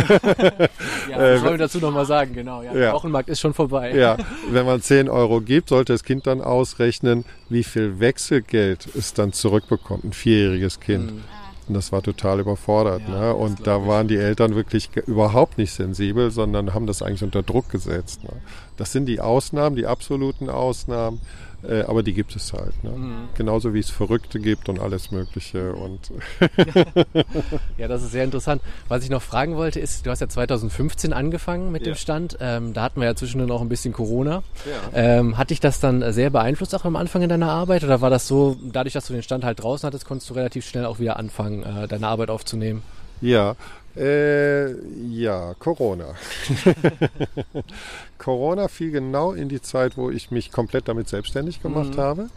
Ja, 1.09 1.17
das 1.17 1.41
wollen 1.41 1.53
wir 1.53 1.57
dazu 1.57 1.79
nochmal 1.79 2.05
sagen, 2.05 2.33
genau. 2.33 2.61
Ja. 2.61 2.73
Ja. 2.73 2.79
Der 2.79 2.93
Wochenmarkt 2.93 3.29
ist 3.29 3.39
schon 3.39 3.53
vorbei. 3.53 3.93
Ja, 3.95 4.17
wenn 4.51 4.65
man 4.65 4.81
10 4.81 5.09
Euro 5.09 5.41
gibt, 5.41 5.69
sollte 5.69 5.93
das 5.93 6.03
Kind 6.03 6.27
dann 6.27 6.41
ausrechnen, 6.41 7.25
wie 7.49 7.63
viel 7.63 7.99
Wechselgeld 7.99 8.87
es 8.95 9.13
dann 9.13 9.33
zurückbekommt, 9.33 10.03
ein 10.03 10.13
vierjähriges 10.13 10.79
Kind. 10.79 11.13
Und 11.69 11.75
das 11.75 11.91
war 11.91 12.01
total 12.01 12.39
überfordert. 12.39 13.03
Ja, 13.07 13.19
ne? 13.19 13.35
Und 13.35 13.67
da 13.67 13.85
waren 13.85 14.07
die 14.07 14.17
Eltern 14.17 14.55
wirklich 14.55 14.89
überhaupt 15.05 15.59
nicht 15.59 15.71
sensibel, 15.71 16.31
sondern 16.31 16.73
haben 16.73 16.87
das 16.87 17.03
eigentlich 17.03 17.23
unter 17.23 17.43
Druck 17.43 17.69
gesetzt. 17.69 18.23
Ne? 18.23 18.31
Das 18.75 18.91
sind 18.91 19.05
die 19.05 19.21
Ausnahmen, 19.21 19.75
die 19.75 19.85
absoluten 19.85 20.49
Ausnahmen. 20.49 21.21
Äh, 21.67 21.81
aber 21.81 22.03
die 22.03 22.13
gibt 22.13 22.35
es 22.35 22.53
halt. 22.53 22.83
Ne? 22.83 22.91
Mhm. 22.91 23.29
Genauso 23.35 23.73
wie 23.73 23.79
es 23.79 23.89
Verrückte 23.89 24.39
gibt 24.39 24.69
und 24.69 24.79
alles 24.79 25.11
Mögliche. 25.11 25.73
Und 25.73 26.11
Ja, 27.77 27.87
das 27.87 28.03
ist 28.03 28.11
sehr 28.11 28.23
interessant. 28.23 28.61
Was 28.87 29.03
ich 29.03 29.09
noch 29.09 29.21
fragen 29.21 29.55
wollte, 29.55 29.79
ist, 29.79 30.05
du 30.05 30.09
hast 30.11 30.19
ja 30.21 30.29
2015 30.29 31.13
angefangen 31.13 31.71
mit 31.71 31.85
Ja. 31.85 31.93
dem 31.93 31.95
Stand. 31.95 32.37
Ähm, 32.39 32.73
da 32.73 32.83
hatten 32.83 32.99
wir 33.01 33.07
ja 33.07 33.15
zwischendurch 33.15 33.49
noch 33.49 33.61
ein 33.61 33.69
bisschen 33.69 33.93
Corona. 33.93 34.43
Ähm, 34.93 35.37
hat 35.37 35.49
dich 35.49 35.59
das 35.59 35.79
dann 35.79 36.13
sehr 36.13 36.29
beeinflusst 36.29 36.73
auch 36.75 36.85
am 36.85 36.95
Anfang 36.95 37.21
in 37.21 37.29
deiner 37.29 37.49
Arbeit? 37.51 37.83
Oder 37.83 38.01
war 38.01 38.09
das 38.09 38.27
so, 38.27 38.57
dadurch, 38.71 38.93
dass 38.93 39.07
du 39.07 39.13
den 39.13 39.23
Stand 39.23 39.43
halt 39.43 39.61
draußen 39.61 39.85
hattest, 39.87 40.05
konntest 40.05 40.29
du 40.29 40.33
relativ 40.35 40.65
schnell 40.67 40.85
auch 40.85 40.99
wieder 40.99 41.17
anfangen, 41.17 41.63
äh, 41.63 41.87
deine 41.87 42.07
Arbeit 42.07 42.29
aufzunehmen? 42.29 42.81
Ja, 43.21 43.55
äh, 43.97 44.71
ja, 45.09 45.53
Corona. 45.59 46.05
Corona 48.17 48.67
fiel 48.67 48.91
genau 48.91 49.33
in 49.33 49.49
die 49.49 49.61
Zeit, 49.61 49.97
wo 49.97 50.09
ich 50.09 50.31
mich 50.31 50.51
komplett 50.51 50.87
damit 50.87 51.07
selbstständig 51.09 51.61
gemacht 51.61 51.97
habe. 51.97 52.29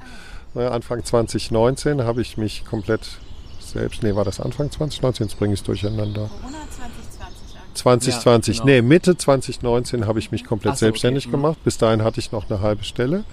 Äh, 0.54 0.66
Anfang 0.66 1.04
2019 1.04 2.02
habe 2.02 2.20
ich 2.22 2.36
mich 2.36 2.64
komplett 2.64 3.18
selbst, 3.60 4.02
nee, 4.02 4.14
war 4.14 4.24
das 4.24 4.40
Anfang 4.40 4.70
2019? 4.70 5.26
Jetzt 5.26 5.38
bringe 5.38 5.54
ich 5.54 5.60
es 5.60 5.64
durcheinander. 5.66 6.28
Corona 6.40 6.58
2020 6.70 7.74
2020, 7.74 8.56
Ja, 8.58 8.64
genau. 8.64 8.74
nee, 8.74 8.82
Mitte 8.82 9.16
2019 9.16 10.06
habe 10.06 10.18
ich 10.18 10.30
mich 10.30 10.44
komplett 10.44 10.74
so, 10.74 10.84
okay. 10.84 10.84
selbstständig 10.86 11.26
Mhm. 11.28 11.32
gemacht. 11.32 11.64
Bis 11.64 11.78
dahin 11.78 12.02
hatte 12.02 12.20
ich 12.20 12.30
noch 12.32 12.50
eine 12.50 12.60
halbe 12.60 12.84
Stelle. 12.84 13.24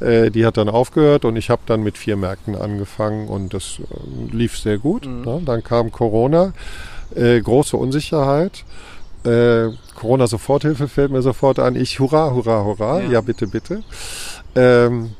Äh, 0.00 0.30
die 0.30 0.44
hat 0.44 0.56
dann 0.56 0.68
aufgehört 0.68 1.24
und 1.24 1.36
ich 1.36 1.50
habe 1.50 1.62
dann 1.66 1.82
mit 1.82 1.96
vier 1.96 2.16
Märkten 2.16 2.56
angefangen 2.56 3.28
und 3.28 3.54
das 3.54 3.78
äh, 3.80 4.34
lief 4.36 4.58
sehr 4.58 4.78
gut. 4.78 5.06
Mhm. 5.06 5.22
Ne? 5.22 5.42
Dann 5.44 5.62
kam 5.62 5.92
Corona, 5.92 6.52
äh, 7.14 7.40
große 7.40 7.76
Unsicherheit. 7.76 8.64
Äh, 9.24 9.70
Corona-Soforthilfe 9.94 10.88
fällt 10.88 11.10
mir 11.10 11.22
sofort 11.22 11.58
an. 11.58 11.74
Ich, 11.74 11.98
hurra, 11.98 12.32
hurra, 12.32 12.64
hurra. 12.64 13.00
Ja. 13.00 13.12
Ja, 13.12 13.20
bitte, 13.20 13.46
bitte. 13.46 13.82
Ähm, 14.54 15.10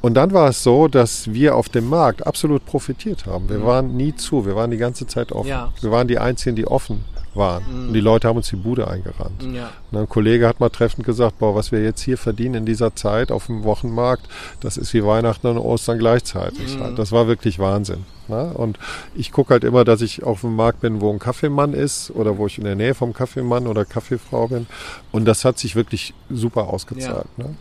und 0.00 0.14
dann 0.14 0.32
war 0.32 0.50
es 0.50 0.62
so, 0.62 0.86
dass 0.86 1.32
wir 1.32 1.56
auf 1.56 1.68
dem 1.68 1.88
Markt 1.88 2.26
absolut 2.26 2.64
profitiert 2.64 3.26
haben. 3.26 3.48
Wir 3.48 3.64
waren 3.64 3.96
nie 3.96 4.14
zu, 4.14 4.46
wir 4.46 4.54
waren 4.54 4.70
die 4.70 4.76
ganze 4.76 5.06
Zeit 5.06 5.32
offen. 5.32 5.46
Mhm. 5.46 5.50
Ja. 5.50 5.72
Wir 5.80 5.90
waren 5.90 6.06
die 6.06 6.18
Einzigen, 6.18 6.54
die 6.54 6.66
offen 6.66 7.04
waren. 7.38 7.64
Mhm. 7.66 7.88
Und 7.88 7.94
die 7.94 8.00
Leute 8.00 8.28
haben 8.28 8.36
uns 8.36 8.48
die 8.50 8.56
Bude 8.56 8.88
eingerannt. 8.88 9.42
Ja. 9.54 9.70
Und 9.90 9.98
ein 9.98 10.08
Kollege 10.08 10.46
hat 10.46 10.60
mal 10.60 10.68
treffend 10.68 11.06
gesagt, 11.06 11.38
boah, 11.38 11.54
was 11.54 11.72
wir 11.72 11.82
jetzt 11.82 12.02
hier 12.02 12.18
verdienen 12.18 12.54
in 12.56 12.66
dieser 12.66 12.94
Zeit 12.94 13.32
auf 13.32 13.46
dem 13.46 13.64
Wochenmarkt, 13.64 14.28
das 14.60 14.76
ist 14.76 14.92
wie 14.92 15.04
Weihnachten 15.04 15.46
und 15.46 15.56
Ostern 15.58 15.98
gleichzeitig. 15.98 16.76
Mhm. 16.78 16.96
Das 16.96 17.12
war 17.12 17.26
wirklich 17.26 17.58
Wahnsinn. 17.58 18.04
Ne? 18.28 18.52
Und 18.52 18.78
ich 19.14 19.32
gucke 19.32 19.54
halt 19.54 19.64
immer, 19.64 19.84
dass 19.84 20.02
ich 20.02 20.22
auf 20.22 20.42
dem 20.42 20.54
Markt 20.54 20.80
bin, 20.80 21.00
wo 21.00 21.10
ein 21.10 21.18
Kaffeemann 21.18 21.72
ist 21.72 22.10
oder 22.10 22.36
wo 22.36 22.46
ich 22.46 22.58
in 22.58 22.64
der 22.64 22.74
Nähe 22.74 22.94
vom 22.94 23.14
Kaffeemann 23.14 23.66
oder 23.66 23.86
Kaffeefrau 23.86 24.48
bin. 24.48 24.66
Und 25.12 25.24
das 25.24 25.46
hat 25.46 25.58
sich 25.58 25.76
wirklich 25.76 26.12
super 26.28 26.68
ausgezahlt. 26.68 27.26
Ne? 27.38 27.54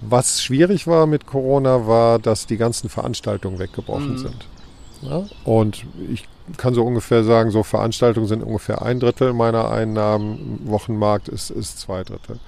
Was 0.00 0.42
schwierig 0.42 0.86
war 0.86 1.06
mit 1.06 1.26
Corona, 1.26 1.88
war, 1.88 2.20
dass 2.20 2.46
die 2.46 2.56
ganzen 2.56 2.88
Veranstaltungen 2.88 3.58
weggebrochen 3.58 4.12
Mhm. 4.12 4.18
sind. 4.18 4.46
Ja? 5.02 5.24
Und 5.44 5.84
ich 6.12 6.28
kann 6.56 6.74
so 6.74 6.84
ungefähr 6.84 7.24
sagen, 7.24 7.50
so 7.50 7.62
Veranstaltungen 7.62 8.26
sind 8.26 8.42
ungefähr 8.42 8.82
ein 8.82 9.00
Drittel 9.00 9.32
meiner 9.32 9.70
Einnahmen, 9.70 10.60
Wochenmarkt 10.64 11.28
ist, 11.28 11.50
ist 11.50 11.78
zwei 11.80 12.02
Drittel. 12.04 12.38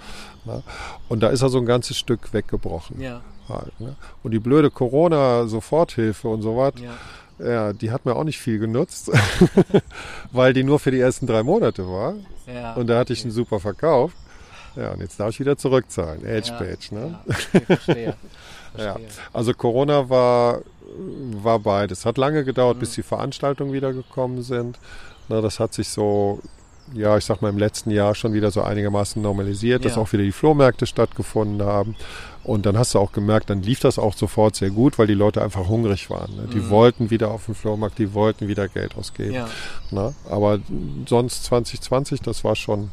Ja? 0.47 0.63
Und 1.09 1.21
da 1.23 1.29
ist 1.29 1.43
also 1.43 1.59
ein 1.59 1.67
ganzes 1.67 1.99
Stück 1.99 2.33
weggebrochen. 2.33 3.01
Ja. 3.01 3.21
Halt, 3.49 3.79
ne? 3.81 3.97
Und 4.23 4.31
die 4.31 4.39
blöde 4.39 4.71
Corona-Soforthilfe 4.71 6.29
und 6.29 6.43
so 6.43 6.57
was, 6.57 6.75
Ja. 6.81 7.47
ja, 7.47 7.73
die 7.73 7.91
hat 7.91 8.07
mir 8.07 8.15
auch 8.15 8.25
nicht 8.25 8.39
viel 8.39 8.59
genutzt, 8.59 9.11
weil 10.33 10.53
die 10.53 10.63
nur 10.63 10.79
für 10.79 10.91
die 10.91 11.01
ersten 11.01 11.27
drei 11.27 11.43
Monate 11.43 11.87
war. 11.89 12.15
Ja. 12.53 12.75
Und 12.75 12.87
da 12.89 12.99
hatte 12.99 13.13
ich 13.13 13.23
einen 13.25 13.33
super 13.33 13.61
Verkauf. 13.61 14.13
Ja, 14.77 14.93
und 14.93 15.01
jetzt 15.01 15.19
darf 15.19 15.31
ich 15.31 15.41
wieder 15.41 15.57
zurückzahlen. 15.57 16.25
Edge 16.25 16.53
Page, 16.57 16.93
ne? 16.93 17.19
Ja, 17.27 17.35
okay, 17.35 17.61
verstehe. 17.67 18.15
Verstehe. 18.73 19.07
Also 19.33 19.53
Corona 19.53 20.09
war, 20.09 20.61
war 21.43 21.59
beides. 21.59 22.05
Hat 22.07 22.19
lange 22.19 22.45
gedauert, 22.45 22.77
Mhm. 22.77 22.81
bis 22.81 22.93
die 22.95 23.03
Veranstaltungen 23.03 23.73
wieder 23.73 23.93
gekommen 23.93 24.43
sind. 24.43 24.79
Na, 25.29 25.41
das 25.41 25.61
hat 25.61 25.73
sich 25.75 25.89
so, 25.89 26.41
ja, 26.95 27.17
ich 27.17 27.25
sag 27.25 27.41
mal, 27.43 27.51
im 27.51 27.59
letzten 27.59 27.91
Jahr 27.91 28.15
schon 28.15 28.33
wieder 28.33 28.51
so 28.51 28.63
einigermaßen 28.63 29.23
normalisiert, 29.23 29.85
dass 29.85 29.95
Ja. 29.95 30.03
auch 30.03 30.13
wieder 30.13 30.25
die 30.25 30.33
Flohmärkte 30.33 30.87
stattgefunden 30.87 31.63
haben. 31.67 31.95
Und 32.43 32.67
dann 32.67 32.77
hast 32.79 32.95
du 32.95 32.99
auch 32.99 33.13
gemerkt, 33.13 33.51
dann 33.51 33.63
lief 33.63 33.81
das 33.81 33.99
auch 33.99 34.15
sofort 34.17 34.57
sehr 34.57 34.71
gut, 34.71 34.99
weil 34.99 35.07
die 35.07 35.15
Leute 35.15 35.43
einfach 35.43 35.69
hungrig 35.69 36.11
waren. 36.11 36.35
Ne? 36.35 36.49
Die 36.53 36.57
Mhm. 36.59 36.71
wollten 36.71 37.11
wieder 37.11 37.31
auf 37.31 37.47
den 37.47 37.55
Flohmarkt, 37.55 37.99
die 37.99 38.13
wollten 38.15 38.49
wieder 38.49 38.67
Geld 38.67 38.97
ausgeben. 38.97 39.35
Ja. 39.35 39.49
Ne? 39.91 40.15
Aber 40.29 40.59
sonst 41.07 41.45
2020, 41.45 42.23
das 42.23 42.43
war 42.43 42.57
schon 42.57 42.91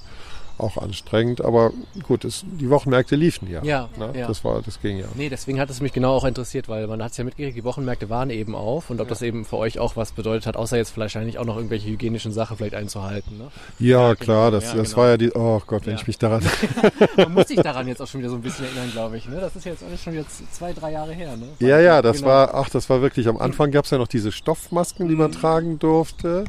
auch 0.57 0.77
anstrengend. 0.77 1.43
Aber 1.43 1.71
gut, 2.03 2.25
es, 2.25 2.43
die 2.59 2.69
Wochenmärkte 2.69 3.15
liefen 3.15 3.49
ja. 3.49 3.63
Ja, 3.63 3.89
Ne? 3.97 4.11
ja. 4.19 4.27
Das 4.27 4.43
war, 4.43 4.61
das 4.61 4.81
ging 4.81 4.97
ja. 4.97 5.05
Nee, 5.15 5.29
deswegen 5.29 5.59
hat 5.59 5.69
es 5.69 5.81
mich 5.81 5.93
genau 5.93 6.13
auch 6.15 6.23
interessiert, 6.25 6.67
weil 6.69 6.87
man 6.87 7.01
hat 7.03 7.11
es 7.11 7.17
ja 7.17 7.23
mitgekriegt, 7.23 7.57
die 7.57 7.63
Wochenmärkte 7.63 8.09
waren 8.09 8.29
eben 8.29 8.55
auf 8.55 8.89
und 8.89 8.99
ob 9.01 9.07
das 9.07 9.21
eben 9.21 9.45
für 9.45 9.57
euch 9.57 9.79
auch 9.79 9.95
was 9.95 10.11
bedeutet 10.11 10.45
hat, 10.47 10.57
außer 10.57 10.77
jetzt 10.77 10.89
vielleicht 10.91 11.15
eigentlich 11.17 11.37
auch 11.39 11.45
noch 11.45 11.55
irgendwelche 11.57 11.87
hygienischen 11.89 12.31
Sachen 12.31 12.57
vielleicht 12.57 12.75
einzuhalten. 12.75 13.37
Ne? 13.37 13.47
Ja, 13.79 14.09
Ja, 14.09 14.15
klar, 14.15 14.49
genau, 14.49 14.51
das, 14.59 14.71
ja, 14.71 14.75
das 14.77 14.89
genau. 14.89 15.01
war 15.01 15.09
ja 15.09 15.17
die, 15.17 15.31
oh 15.33 15.61
Gott, 15.65 15.85
wenn 15.85 15.93
Ja. 15.95 15.99
ich 15.99 16.07
mich 16.07 16.17
daran, 16.17 16.41
Man 17.17 17.33
muss 17.33 17.47
sich 17.47 17.59
daran 17.61 17.87
jetzt 17.87 18.01
auch 18.01 18.07
schon 18.07 18.19
wieder 18.21 18.29
so 18.29 18.35
ein 18.35 18.41
bisschen 18.41 18.65
erinnern, 18.65 18.91
glaube 18.91 19.17
ich. 19.17 19.27
Ne? 19.27 19.39
Das 19.39 19.55
ist 19.55 19.65
jetzt 19.65 19.83
alles 19.83 20.01
schon 20.03 20.13
wieder 20.13 20.27
z- 20.27 20.51
zwei, 20.53 20.73
drei 20.73 20.91
Jahre 20.91 21.13
her. 21.13 21.35
Ne? 21.37 21.47
ja, 21.59 21.79
ja, 21.79 22.01
das 22.01 22.17
Genau. 22.17 22.27
war, 22.29 22.53
ach, 22.55 22.69
das 22.69 22.89
war 22.89 23.01
wirklich, 23.01 23.27
am 23.27 23.37
Anfang 23.37 23.71
gab 23.71 23.85
es 23.85 23.91
ja 23.91 23.97
noch 23.97 24.07
diese 24.07 24.31
Stoffmasken, 24.31 25.07
die 25.07 25.15
man 25.15 25.31
tragen 25.31 25.79
durfte. 25.79 26.45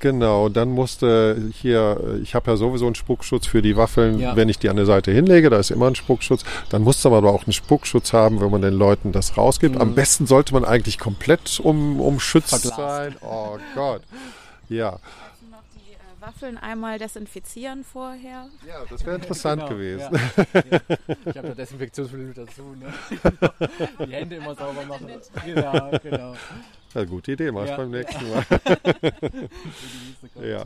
Genau, 0.00 0.48
dann 0.50 0.68
musste 0.70 1.50
hier, 1.52 2.18
ich 2.22 2.34
habe 2.34 2.50
ja 2.50 2.56
sowieso 2.56 2.84
einen 2.86 2.94
Spuckschutz 2.94 3.46
für 3.46 3.62
die 3.62 3.76
Waffeln, 3.76 4.18
Ja. 4.18 4.36
wenn 4.36 4.48
ich 4.50 4.58
die 4.58 4.68
an 4.68 4.76
der 4.76 4.84
Seite 4.86 5.10
hinlege, 5.12 5.48
da 5.48 5.58
ist 5.58 5.70
immer 5.70 5.86
ein 5.86 5.94
Spuckschutz. 5.94 6.44
Dann 6.68 6.82
musste 6.82 7.08
man 7.08 7.18
aber 7.18 7.32
auch 7.32 7.44
einen 7.46 7.52
Spuckschutz 7.54 8.12
haben, 8.12 8.40
wenn 8.40 8.50
man 8.50 8.60
den 8.60 8.74
Leuten 8.74 9.12
das 9.12 9.36
rausgibt. 9.38 9.80
Am 9.80 9.94
besten 9.94 10.26
sollte 10.26 10.52
man 10.52 10.64
eigentlich 10.64 10.98
komplett 10.98 11.58
um, 11.60 12.00
umschützt 12.00 12.50
Verglast. 12.50 12.76
sein. 12.76 13.16
Oh 13.22 13.56
Gott. 13.74 14.02
Ja. 14.68 14.98
noch 15.50 15.62
die 15.74 15.92
äh, 15.92 15.96
Waffeln 16.26 16.58
einmal 16.58 16.98
desinfizieren 16.98 17.84
vorher. 17.84 18.46
ja, 18.66 18.74
das 18.90 19.04
wäre 19.06 19.16
interessant 19.16 19.62
Genau, 19.62 19.74
gewesen. 19.74 20.08
Ja. 20.12 20.44
Ja. 20.70 21.30
Ich 21.30 21.36
habe 21.38 21.48
da 21.48 21.54
Desinfektionsmittel 21.54 22.26
mit 22.28 22.38
dazu. 22.38 22.62
Ne? 22.78 22.92
Die 24.06 24.12
Hände 24.12 24.36
immer 24.36 24.54
sauber 24.54 24.84
machen. 24.86 25.06
Genau, 25.44 25.90
genau. 26.02 26.34
Ja, 26.94 27.04
gute 27.04 27.32
Idee, 27.32 27.50
mach 27.50 27.64
ich 27.64 27.70
Ja. 27.70 27.76
beim 27.76 27.90
nächsten 27.90 28.24
Mal. 28.30 28.44
Ja. 30.42 30.64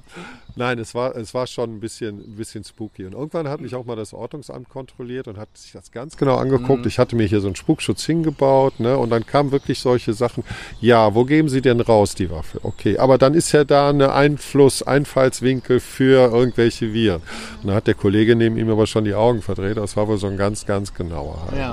Nein, 0.56 0.78
es 0.78 0.94
war, 0.94 1.14
es 1.16 1.34
war 1.34 1.46
schon 1.46 1.74
ein 1.76 1.80
bisschen, 1.80 2.18
ein 2.20 2.36
bisschen 2.36 2.64
spooky. 2.64 3.04
Und 3.04 3.12
irgendwann 3.12 3.48
hat 3.48 3.60
mich 3.60 3.74
auch 3.74 3.84
mal 3.84 3.96
das 3.96 4.14
Ordnungsamt 4.14 4.68
kontrolliert 4.68 5.28
und 5.28 5.36
hat 5.36 5.48
sich 5.56 5.72
das 5.72 5.92
ganz 5.92 6.16
genau 6.16 6.36
angeguckt. 6.36 6.82
Mhm. 6.82 6.88
Ich 6.88 6.98
hatte 6.98 7.16
mir 7.16 7.26
hier 7.26 7.40
so 7.40 7.48
einen 7.48 7.56
Spuckschutz 7.56 8.04
hingebaut, 8.04 8.80
ne? 8.80 8.96
Und 8.96 9.10
dann 9.10 9.26
kamen 9.26 9.52
wirklich 9.52 9.80
solche 9.80 10.14
Sachen. 10.14 10.42
Ja, 10.80 11.14
wo 11.14 11.24
geben 11.24 11.48
Sie 11.48 11.60
denn 11.60 11.80
raus, 11.80 12.14
die 12.14 12.30
Waffe? 12.30 12.60
Okay, 12.62 12.98
aber 12.98 13.18
dann 13.18 13.34
ist 13.34 13.52
ja 13.52 13.64
da 13.64 13.90
eine 13.90 14.12
Einfluss, 14.14 14.82
Einfallswinkel 14.82 15.80
für 15.80 16.32
irgendwelche 16.32 16.92
Viren. 16.92 17.22
Und 17.60 17.68
dann 17.68 17.74
hat 17.76 17.86
der 17.86 17.94
Kollege 17.94 18.34
neben 18.36 18.56
ihm 18.56 18.70
aber 18.70 18.86
schon 18.86 19.04
die 19.04 19.14
Augen 19.14 19.42
verdreht. 19.42 19.76
Das 19.76 19.96
war 19.96 20.08
wohl 20.08 20.18
so 20.18 20.28
ein 20.28 20.36
ganz, 20.36 20.66
ganz 20.66 20.94
genauer 20.94 21.46
halt. 21.50 21.58
Ja. 21.58 21.72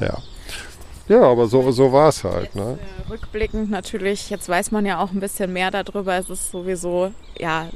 Ne? 0.00 0.06
Ja. 0.06 0.18
Ja, 1.08 1.22
aber 1.22 1.46
so, 1.46 1.70
so 1.70 1.90
war 1.90 2.10
es 2.10 2.22
halt, 2.22 2.54
ne? 2.54 2.78
Äh, 2.78 3.10
rückblickend 3.10 3.70
natürlich, 3.70 4.28
jetzt 4.28 4.48
weiß 4.48 4.70
man 4.70 4.84
ja 4.84 5.02
auch 5.02 5.10
ein 5.10 5.20
bisschen 5.20 5.52
mehr 5.52 5.70
darüber. 5.70 6.16
Es 6.16 6.28
ist 6.28 6.50
sowieso, 6.50 7.12
ja, 7.38 7.66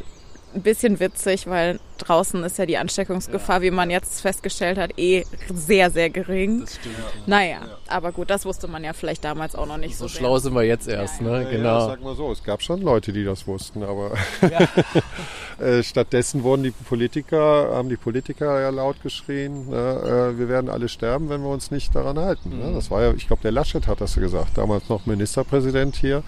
ein 0.55 0.63
bisschen 0.63 1.01
witzig, 1.01 1.47
weil 1.47 1.81
draußen 1.99 2.43
ist 2.43 2.59
ja 2.59 2.67
die 2.67 2.79
Ansteckungsgefahr, 2.79 3.63
wie 3.63 3.71
man 3.71 3.89
jetzt 3.91 4.21
festgestellt 4.23 4.77
hat, 4.77 4.99
eh 4.99 5.25
sehr, 5.55 5.91
sehr 5.91 6.11
gering. 6.11 6.61
Das 6.63 6.75
stimmt. 6.75 6.97
Naja, 7.27 7.59
aber 7.87 8.11
gut, 8.13 8.29
das 8.31 8.45
wusste 8.45 8.67
man 8.69 8.83
ja 8.83 8.93
vielleicht 8.93 9.25
damals 9.25 9.55
auch 9.55 9.67
noch 9.67 9.77
nicht 9.77 9.97
so, 9.97 10.05
So 10.05 10.09
sehr. 10.09 10.19
schlau 10.19 10.39
sind 10.39 10.55
wir 10.55 10.63
jetzt 10.65 10.89
erst, 10.89 11.21
ne? 11.21 11.31
Ja, 11.31 11.41
Ja, 11.43 11.51
Genau. 11.51 11.87
sag 11.87 12.03
mal 12.03 12.17
so, 12.17 12.33
es 12.33 12.43
gab 12.43 12.61
schon 12.63 12.83
Leute, 12.83 13.13
die 13.13 13.25
das 13.25 13.47
wussten, 13.47 13.83
aber 13.85 14.13
äh, 15.61 15.83
stattdessen 15.83 16.43
wurden 16.43 16.65
die 16.65 16.71
Politiker, 16.73 17.71
haben 17.75 17.89
die 17.89 17.97
Politiker 17.97 18.61
ja 18.61 18.71
laut 18.71 19.01
geschrien, 19.03 19.69
ne, 19.71 20.33
äh, 20.35 20.39
wir 20.39 20.49
werden 20.49 20.69
alle 20.71 20.89
sterben, 20.89 21.29
wenn 21.29 21.41
wir 21.43 21.51
uns 21.51 21.71
nicht 21.71 21.95
daran 21.95 22.19
halten. 22.19 22.59
Ne? 22.59 22.73
Das 22.75 22.91
war 22.91 23.03
ja, 23.03 23.13
ich 23.13 23.27
glaube, 23.27 23.43
der 23.43 23.53
Laschet 23.53 23.87
hat 23.87 24.01
das 24.01 24.15
gesagt, 24.17 24.59
damals 24.59 24.89
noch 24.89 25.07
Ministerpräsident 25.07 25.97
hier. 25.97 26.23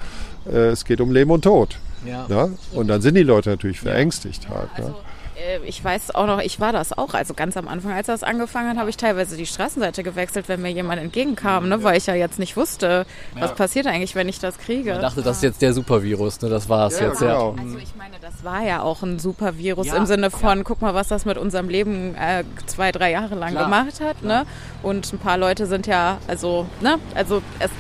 Äh, 0.47 0.69
es 0.69 0.85
geht 0.85 1.01
um 1.01 1.13
Leben 1.13 1.31
und 1.31 1.43
Tod. 1.43 1.77
Ja. 2.05 2.27
Ne? 2.29 2.57
Und 2.73 2.89
dann 2.89 3.01
sind 3.01 3.15
die 3.15 3.23
Leute 3.23 3.51
natürlich 3.51 3.81
verängstigt 3.81 4.49
halt. 4.49 4.69
Ne? 4.79 4.85
Also, 4.85 4.97
äh, 5.37 5.59
ich 5.67 5.83
weiß 5.83 6.15
auch 6.15 6.27
noch, 6.27 6.41
ich 6.41 6.61
war 6.61 6.73
das 6.73 6.97
auch. 6.97 7.15
Also 7.15 7.35
ganz 7.35 7.57
am 7.57 7.69
Anfang, 7.69 7.93
als 7.93 8.07
das 8.07 8.23
angefangen 8.23 8.69
hat, 8.71 8.77
habe 8.77 8.91
ich 8.91 8.97
teilweise 8.97 9.37
die 9.37 9.47
Straßenseite 9.47 10.03
gewechselt, 10.03 10.49
wenn 10.49 10.63
mir 10.63 10.71
jemand 10.71 11.01
entgegenkam, 11.01 11.69
ne? 11.69 11.83
weil 11.83 11.97
ich 11.97 12.07
ja 12.07 12.15
jetzt 12.15 12.39
nicht 12.39 12.57
wusste, 12.57 13.07
was 13.39 13.55
passiert 13.55 13.87
eigentlich, 13.87 14.15
wenn 14.15 14.29
ich 14.29 14.39
das 14.39 14.59
kriege. 14.59 14.93
Man 14.93 15.03
dachte, 15.03 15.23
das 15.23 15.39
ist 15.39 15.43
jetzt 15.43 15.63
der 15.63 15.73
Supervirus, 15.73 16.41
ne? 16.43 16.49
Das 16.49 16.69
war's 16.69 16.99
Ja, 17.01 17.09
jetzt, 17.09 17.19
genau. 17.21 17.55
ja. 17.57 17.63
Also 17.63 17.79
ich 17.79 17.95
meine, 17.97 18.17
das 18.21 18.45
war 18.45 18.63
ja 18.63 18.83
auch 18.83 19.03
ein 19.03 19.19
super 19.19 19.57
Virus 19.59 19.89
Ja, 19.89 19.97
im 19.97 20.07
Sinne 20.07 20.31
von, 20.31 20.65
guck 20.65 20.81
mal, 20.83 20.95
was 20.95 21.09
das 21.09 21.25
mit 21.25 21.39
unserem 21.39 21.69
Leben 21.69 22.15
äh, 22.15 22.45
zwei, 22.67 22.93
drei 22.93 23.11
Jahre 23.11 23.35
lang 23.35 23.53
Klar, 23.53 23.65
gemacht 23.65 24.01
hat. 24.01 24.23
Ne? 24.23 24.45
Und 24.83 25.13
ein 25.13 25.19
paar 25.19 25.39
Leute 25.39 25.67
sind 25.67 25.87
ja, 25.87 26.19
also, 26.29 26.67
ne, 26.81 26.99
also 27.15 27.43
es, 27.59 27.71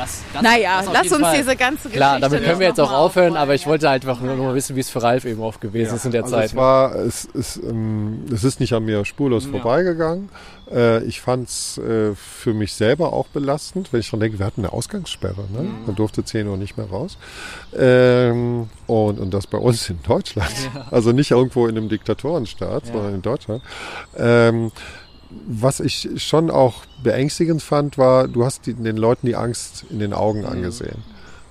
Das, 0.00 0.22
das, 0.32 0.42
naja, 0.42 0.82
das 0.82 0.92
lass 0.94 1.12
uns 1.12 1.20
Fall. 1.20 1.36
diese 1.36 1.56
ganze 1.56 1.90
Klar, 1.90 2.16
Geschichte 2.16 2.30
damit 2.30 2.48
können 2.48 2.60
wir 2.60 2.66
jetzt 2.68 2.80
auch 2.80 2.92
aufhören, 2.92 3.36
aber 3.36 3.54
ich 3.54 3.62
ja. 3.62 3.68
wollte 3.68 3.90
einfach 3.90 4.20
nur 4.20 4.34
noch 4.34 4.44
mal 4.44 4.54
wissen, 4.54 4.74
wie 4.76 4.80
es 4.80 4.88
für 4.88 5.02
Ralf 5.02 5.26
eben 5.26 5.42
auch 5.42 5.60
gewesen 5.60 5.96
ist 5.96 6.04
in 6.06 6.12
der 6.12 6.22
also 6.22 6.36
Zeit. 6.36 6.46
Es, 6.46 6.52
ne? 6.54 6.58
war, 6.60 6.94
es, 6.94 7.28
es, 7.34 7.56
ähm, 7.62 8.24
es 8.32 8.44
ist 8.44 8.60
nicht 8.60 8.72
an 8.72 8.84
mir 8.84 9.04
spurlos 9.04 9.44
Ja. 9.44 9.50
vorbeigegangen. 9.50 10.30
Äh, 10.72 11.02
ich 11.04 11.20
fand 11.20 11.48
es 11.48 11.78
äh, 11.78 12.14
für 12.14 12.54
mich 12.54 12.72
selber 12.72 13.12
auch 13.12 13.26
belastend, 13.26 13.92
wenn 13.92 14.00
ich 14.00 14.08
dran 14.08 14.20
denke, 14.20 14.38
wir 14.38 14.46
hatten 14.46 14.62
eine 14.62 14.72
Ausgangssperre. 14.72 15.44
Ne? 15.52 15.62
Mhm. 15.62 15.86
Man 15.86 15.96
durfte 15.96 16.24
10 16.24 16.46
Uhr 16.48 16.56
nicht 16.56 16.76
mehr 16.78 16.86
raus. 16.86 17.18
Ähm, 17.76 18.68
und, 18.86 19.18
und 19.20 19.34
das 19.34 19.46
bei 19.46 19.58
uns 19.58 19.90
in 19.90 20.02
Deutschland. 20.02 20.50
Also 20.90 21.12
nicht 21.12 21.30
irgendwo 21.30 21.66
in 21.66 21.76
einem 21.76 21.88
Diktatorenstaat, 21.88 22.86
Ja. 22.86 22.92
sondern 22.92 23.14
in 23.16 23.22
Deutschland. 23.22 23.62
Ähm, 24.16 24.72
was 25.46 25.80
ich 25.80 26.08
schon 26.16 26.50
auch 26.50 26.84
beängstigend 27.02 27.62
fand, 27.62 27.98
war, 27.98 28.28
du 28.28 28.44
hast 28.44 28.66
die, 28.66 28.74
den 28.74 28.96
Leuten 28.96 29.26
die 29.26 29.36
Angst 29.36 29.84
in 29.90 29.98
den 29.98 30.12
Augen 30.12 30.44
angesehen. 30.44 31.02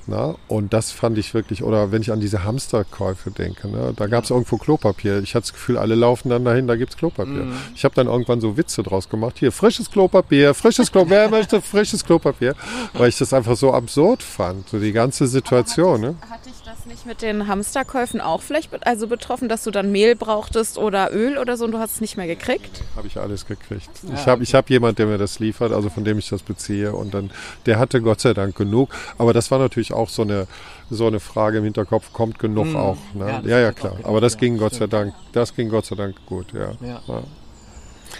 Na? 0.10 0.36
Und 0.48 0.74
das 0.74 0.92
fand 0.92 1.20
ich 1.20 1.36
wirklich, 1.36 1.64
oder 1.64 1.92
wenn 1.92 2.02
ich 2.02 2.12
an 2.12 2.20
diese 2.20 2.44
Hamsterkäufe 2.44 3.30
denke, 3.30 3.68
ne? 3.68 3.94
da 3.96 4.08
gab 4.08 4.24
es 4.24 4.32
irgendwo 4.32 4.58
Klopapier. 4.58 5.20
Ich 5.20 5.36
hatte 5.36 5.44
das 5.44 5.54
Gefühl, 5.54 5.78
alle 5.78 5.94
laufen 5.94 6.30
dann 6.30 6.44
dahin, 6.44 6.68
da 6.68 6.76
gibt's 6.76 6.98
Klopapier. 6.98 7.46
Ich 7.76 7.86
habe 7.86 7.94
dann 7.94 8.08
irgendwann 8.08 8.42
so 8.42 8.58
Witze 8.58 8.82
draus 8.82 9.08
gemacht. 9.08 9.38
Hier, 9.38 9.52
frisches 9.52 9.92
Klopapier, 9.92 10.56
frisches 10.56 10.92
Klopapier, 10.92 11.16
wer 11.16 11.30
möchte 11.30 11.62
frisches 11.62 12.04
Klopapier? 12.04 12.56
Weil 12.94 13.10
ich 13.10 13.20
das 13.20 13.34
einfach 13.34 13.56
so 13.56 13.72
absurd 13.72 14.24
fand, 14.24 14.68
so 14.70 14.80
die 14.80 14.94
ganze 14.94 15.28
Situation. 15.28 16.02
Ne? 16.02 16.16
Hat 16.28 16.44
dich 16.44 16.54
das 16.59 16.59
nicht 16.90 17.06
mit 17.06 17.22
den 17.22 17.48
Hamsterkäufen 17.48 18.20
auch 18.20 18.42
vielleicht 18.42 18.72
bet- 18.72 18.86
also 18.86 19.08
betroffen, 19.08 19.48
dass 19.48 19.64
du 19.64 19.72
dann 19.72 19.92
Mehl 19.92 20.16
brauchtest 20.16 20.78
oder 20.78 21.14
Öl 21.14 21.38
oder 21.38 21.56
so 21.56 21.66
und 21.66 21.72
du 21.72 21.80
hast 21.80 21.96
es 21.96 22.02
nicht 22.02 22.18
mehr 22.18 22.28
gekriegt? 22.28 22.82
Habe 22.96 23.08
ich 23.08 23.18
alles 23.18 23.46
gekriegt. 23.46 23.90
Ah, 24.10 24.14
ich 24.16 24.28
habe 24.28 24.44
ich 24.44 24.54
hab 24.56 24.70
jemand, 24.70 25.00
der 25.00 25.06
mir 25.06 25.18
das 25.18 25.40
liefert, 25.40 25.72
also 25.72 25.90
von 25.90 26.04
dem 26.04 26.18
ich 26.20 26.28
das 26.30 26.42
beziehe. 26.42 26.92
Und 26.94 27.14
dann, 27.14 27.32
der 27.66 27.80
hatte 27.80 28.02
Gott 28.02 28.20
sei 28.22 28.34
Dank 28.34 28.56
genug. 28.56 28.90
Aber 29.18 29.34
das 29.34 29.52
war 29.52 29.60
natürlich 29.60 29.94
auch 29.94 30.10
so 30.10 30.24
eine, 30.24 30.48
so 30.90 31.08
eine 31.08 31.20
Frage 31.20 31.60
im 31.60 31.64
Hinterkopf, 31.64 32.12
kommt 32.12 32.40
genug 32.40 32.76
auch. 32.76 32.98
Ne? 33.14 33.28
Ja, 33.28 33.42
Ja, 33.50 33.60
ja, 33.60 33.72
klar. 33.72 33.94
auch 34.04 34.08
Aber 34.10 34.20
das 34.22 34.38
ging 34.38 34.56
ja, 34.56 34.60
Gott 34.60 34.74
sei. 34.76 34.88
Dank, 34.88 35.14
das 35.32 35.56
ging 35.56 35.70
Gott 35.70 35.86
sei 35.86 35.96
Dank 35.96 36.16
gut, 36.26 36.48
ja. 36.54 36.72
Ja. 36.86 37.02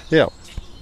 Ja. 0.10 0.28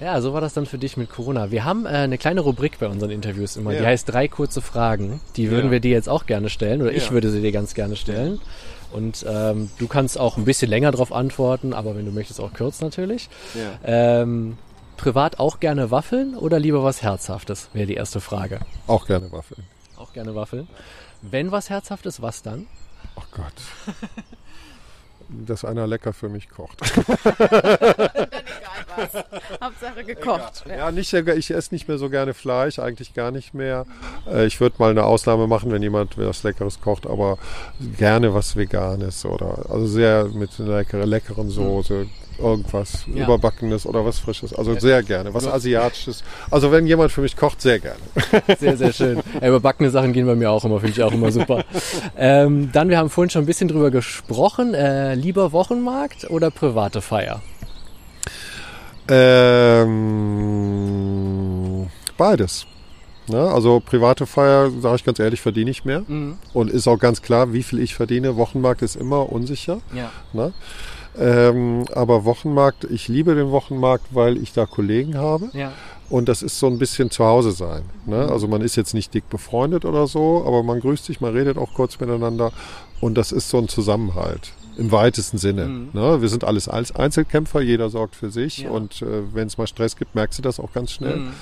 Ja. 0.00 0.20
So 0.20 0.32
war 0.32 0.40
das 0.40 0.54
dann 0.54 0.66
für 0.66 0.78
dich 0.78 0.96
mit 0.96 1.10
Corona. 1.10 1.50
Wir 1.50 1.64
haben 1.64 1.86
äh, 1.86 1.90
eine 1.90 2.18
kleine 2.18 2.40
Rubrik 2.40 2.78
bei 2.78 2.86
unseren 2.88 3.10
Interviews 3.10 3.56
immer, 3.56 3.70
die 3.72 3.78
Ja. 3.78 3.84
heißt 3.86 4.08
drei 4.10 4.28
kurze 4.28 4.60
Fragen. 4.62 5.20
Die 5.36 5.50
würden 5.50 5.66
Ja. 5.66 5.72
wir 5.72 5.80
dir 5.80 5.90
jetzt 5.92 6.08
auch 6.08 6.26
gerne 6.26 6.48
stellen 6.50 6.82
oder 6.82 6.92
ich 6.92 7.06
Ja. 7.06 7.10
würde 7.12 7.30
sie 7.30 7.40
dir 7.40 7.52
ganz 7.52 7.74
gerne 7.74 7.96
stellen. 7.96 8.40
Und 8.92 9.24
ähm, 9.28 9.70
du 9.78 9.86
kannst 9.86 10.18
auch 10.18 10.36
ein 10.38 10.44
bisschen 10.46 10.70
länger 10.70 10.90
darauf 10.92 11.12
antworten, 11.12 11.74
aber 11.74 11.94
wenn 11.94 12.06
du 12.06 12.12
möchtest 12.12 12.40
auch 12.40 12.54
kurz 12.54 12.80
natürlich. 12.80 13.28
Ähm, 13.84 14.56
privat 14.96 15.38
auch 15.38 15.60
gerne 15.60 15.90
Waffeln 15.90 16.34
oder 16.34 16.58
lieber 16.58 16.82
was 16.82 17.02
Herzhaftes, 17.02 17.68
wäre 17.74 17.86
die 17.86 17.94
erste 17.94 18.20
Frage. 18.20 18.60
Auch 18.86 19.06
gerne 19.06 19.30
Waffeln. 19.30 19.62
Auch 19.96 20.12
gerne 20.14 20.34
Waffeln. 20.34 20.68
Wenn 21.20 21.52
was 21.52 21.68
Herzhaftes, 21.68 22.22
was 22.22 22.42
dann? 22.42 22.66
Ach 23.16 23.26
Gott. 23.30 23.52
Dass 25.28 25.64
einer 25.66 25.86
lecker 25.86 26.14
für 26.14 26.30
mich 26.30 26.48
kocht. 26.48 26.80
Hauptsache 29.62 30.04
gekocht. 30.04 30.64
Ja. 30.68 30.76
Ja, 30.76 30.90
nicht 30.92 31.12
ich 31.12 31.50
esse 31.50 31.74
nicht 31.74 31.88
mehr 31.88 31.98
so 31.98 32.08
gerne 32.10 32.34
Fleisch, 32.34 32.78
eigentlich 32.78 33.14
gar 33.14 33.30
nicht 33.30 33.54
mehr. 33.54 33.86
Äh, 34.30 34.46
Ich 34.46 34.60
würde 34.60 34.76
mal 34.78 34.90
eine 34.90 35.04
Ausnahme 35.04 35.46
machen, 35.46 35.70
wenn 35.72 35.82
jemand 35.82 36.16
was 36.18 36.42
Leckeres 36.42 36.80
kocht, 36.80 37.06
aber 37.06 37.38
gerne 37.96 38.34
was 38.34 38.56
Veganes 38.56 39.24
oder 39.24 39.66
also 39.70 39.86
sehr 39.86 40.24
mit 40.26 40.50
einer 40.58 40.76
leckeren, 40.78 41.08
leckeren 41.08 41.50
Soße, 41.50 42.06
irgendwas 42.38 43.04
Ja. 43.12 43.24
Überbackenes 43.24 43.84
oder 43.86 44.04
was 44.04 44.18
Frisches. 44.20 44.54
Also 44.54 44.78
sehr 44.78 45.02
gerne, 45.02 45.34
was 45.34 45.46
Asiatisches. 45.46 46.22
Also 46.50 46.70
wenn 46.70 46.86
jemand 46.86 47.10
für 47.10 47.20
mich 47.20 47.36
kocht, 47.36 47.60
sehr 47.60 47.78
gerne. 47.80 47.98
Sehr, 48.58 48.76
sehr 48.76 48.92
schön. 48.92 49.20
Ja, 49.40 49.48
überbackene 49.48 49.90
Sachen 49.90 50.12
gehen 50.12 50.26
bei 50.26 50.34
mir 50.34 50.50
auch 50.50 50.64
immer, 50.64 50.78
finde 50.80 50.92
ich 50.92 51.02
auch 51.02 51.12
immer 51.12 51.30
super. 51.32 51.64
Ähm, 52.16 52.70
dann, 52.72 52.88
wir 52.88 52.98
haben 52.98 53.10
vorhin 53.10 53.30
schon 53.30 53.42
ein 53.42 53.46
bisschen 53.46 53.68
drüber 53.68 53.90
gesprochen. 53.90 54.74
Äh, 54.74 55.14
lieber 55.14 55.52
Wochenmarkt 55.52 56.30
oder 56.30 56.50
private 56.50 57.00
Feier? 57.00 57.40
Ähm, 59.08 60.68
beides. 62.16 62.66
Ne? 63.28 63.40
Also 63.40 63.80
private 63.80 64.26
Feier, 64.26 64.70
sage 64.70 64.96
ich 64.96 65.04
ganz 65.04 65.18
ehrlich, 65.18 65.40
verdiene 65.40 65.70
ich 65.70 65.84
mehr. 65.84 66.02
Und 66.54 66.70
ist 66.70 66.88
auch 66.88 66.98
ganz 66.98 67.22
klar, 67.22 67.52
wie 67.52 67.62
viel 67.62 67.80
ich 67.80 67.94
verdiene. 67.94 68.36
Wochenmarkt 68.36 68.82
ist 68.82 68.96
immer 68.96 69.30
unsicher. 69.30 69.80
Ja. 69.94 70.10
Ne? 70.32 70.52
Ähm, 71.18 71.84
aber 71.94 72.24
Wochenmarkt, 72.24 72.84
ich 72.84 73.08
liebe 73.08 73.34
den 73.34 73.50
Wochenmarkt, 73.50 74.14
weil 74.14 74.36
ich 74.38 74.52
da 74.52 74.66
Kollegen 74.66 75.16
habe. 75.18 75.50
Ja. 75.52 75.72
Und 76.10 76.28
das 76.28 76.42
ist 76.42 76.58
so 76.58 76.66
ein 76.68 76.78
bisschen 76.78 77.10
zu 77.10 77.24
Hause 77.24 77.52
sein. 77.52 77.82
Ne? 78.06 78.28
Also 78.30 78.48
man 78.48 78.62
ist 78.62 78.76
jetzt 78.76 78.94
nicht 78.94 79.12
dick 79.12 79.28
befreundet 79.28 79.84
oder 79.84 80.06
so, 80.06 80.44
aber 80.46 80.62
man 80.62 80.80
grüßt 80.80 81.04
sich, 81.04 81.20
man 81.20 81.34
redet 81.34 81.58
auch 81.58 81.74
kurz 81.74 82.00
miteinander. 82.00 82.52
Und 83.00 83.16
das 83.16 83.30
ist 83.32 83.50
so 83.50 83.58
ein 83.58 83.68
Zusammenhalt. 83.68 84.52
Im 84.78 84.92
weitesten 84.92 85.38
Sinne. 85.38 85.68
Ne? 85.92 86.22
Wir 86.22 86.28
sind 86.28 86.44
alles 86.44 86.68
als 86.68 86.94
Einzelkämpfer, 86.94 87.60
jeder 87.60 87.90
sorgt 87.90 88.14
für 88.14 88.30
sich. 88.30 88.58
Ja. 88.58 88.70
Und 88.70 89.02
äh, 89.02 89.34
wenn 89.34 89.48
es 89.48 89.58
mal 89.58 89.66
Stress 89.66 89.96
gibt, 89.96 90.14
merkst 90.14 90.38
du 90.38 90.42
das 90.42 90.60
auch 90.60 90.72
ganz 90.72 90.92
schnell. 90.92 91.16
Mhm. 91.16 91.32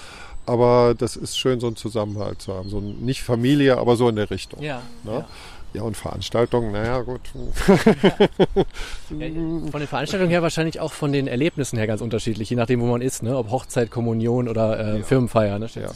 Aber 0.47 0.95
das 0.97 1.17
ist 1.17 1.39
schön, 1.39 1.61
so 1.61 1.67
einen 1.67 1.77
Zusammenhalt 1.77 2.41
zu 2.41 2.55
haben. 2.55 2.71
So 2.71 2.79
ein, 2.79 3.05
nicht 3.05 3.23
Familie, 3.23 3.79
aber 3.79 3.97
so 3.97 4.09
in 4.09 4.17
der 4.17 4.31
Richtung. 4.31 4.63
Ja. 4.63 4.81
Ne? 5.05 5.13
ja. 5.13 5.27
Ja, 5.77 5.83
und 5.83 5.95
Veranstaltungen, 5.95 6.73
naja, 6.73 7.03
gut. 7.03 7.21
Ja, 9.11 9.27
Von 9.71 9.81
den 9.81 9.87
Veranstaltungen 9.87 10.31
her 10.31 10.41
wahrscheinlich 10.41 10.81
auch 10.81 10.93
von 10.93 11.13
den 11.13 11.29
Erlebnissen 11.29 11.77
her 11.77 11.87
ganz 11.87 12.01
unterschiedlich, 12.01 12.49
je 12.49 12.57
nachdem, 12.57 12.81
wo 12.81 12.87
man 12.87 13.03
ist, 13.03 13.23
ne? 13.23 13.37
ob 13.37 13.51
Hochzeit, 13.51 13.91
Kommunion 13.91 14.49
oder 14.49 14.79
äh, 14.81 15.03
Firmenfeier. 15.03 15.59
Ne? 15.59 15.69
Ja. 15.75 15.83
mal. 15.83 15.93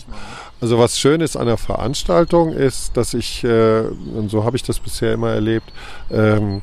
Also 0.60 0.78
was 0.78 0.98
schön 0.98 1.22
ist 1.22 1.36
an 1.36 1.46
der 1.46 1.56
Veranstaltung 1.56 2.52
ist, 2.52 2.96
dass 2.96 3.14
ich, 3.14 3.42
äh, 3.42 3.80
und 3.80 4.30
so 4.30 4.44
habe 4.44 4.56
ich 4.56 4.62
das 4.62 4.78
bisher 4.80 5.14
immer 5.14 5.30
erlebt, 5.30 5.72
ähm, 6.10 6.60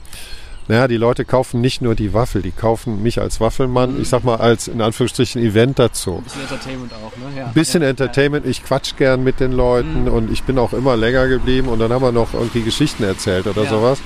naja, 0.67 0.87
die 0.87 0.97
Leute 0.97 1.25
kaufen 1.25 1.61
nicht 1.61 1.81
nur 1.81 1.95
die 1.95 2.13
Waffel, 2.13 2.41
die 2.41 2.51
kaufen 2.51 3.01
mich 3.03 3.19
als 3.21 3.39
Waffelmann, 3.39 4.01
ich 4.01 4.09
sag 4.09 4.23
mal 4.23 4.35
als 4.35 4.67
in 4.67 4.81
Anführungsstrichen 4.81 5.41
Event 5.41 5.79
dazu. 5.79 6.17
Ein 6.17 6.23
bisschen 6.23 6.41
Entertainment 6.41 6.91
auch, 6.93 7.17
ne? 7.17 7.37
Ja. 7.39 7.45
Ein 7.47 7.53
bisschen 7.53 7.81
ja, 7.83 7.89
Entertainment, 7.89 8.45
ich 8.45 8.63
quatsch 8.63 8.95
gern 8.97 9.23
mit 9.23 9.39
den 9.39 9.51
Leuten 9.51 10.07
und 10.07 10.31
ich 10.31 10.43
bin 10.43 10.57
auch 10.57 10.73
immer 10.73 10.97
länger 10.97 11.27
geblieben 11.27 11.67
und 11.69 11.79
dann 11.79 11.91
haben 11.93 12.01
wir 12.01 12.11
noch 12.11 12.33
irgendwie 12.33 12.61
Geschichten 12.61 13.03
erzählt 13.03 13.47
oder 13.47 13.63
Ja. 13.63 13.69
sowas. 13.69 13.99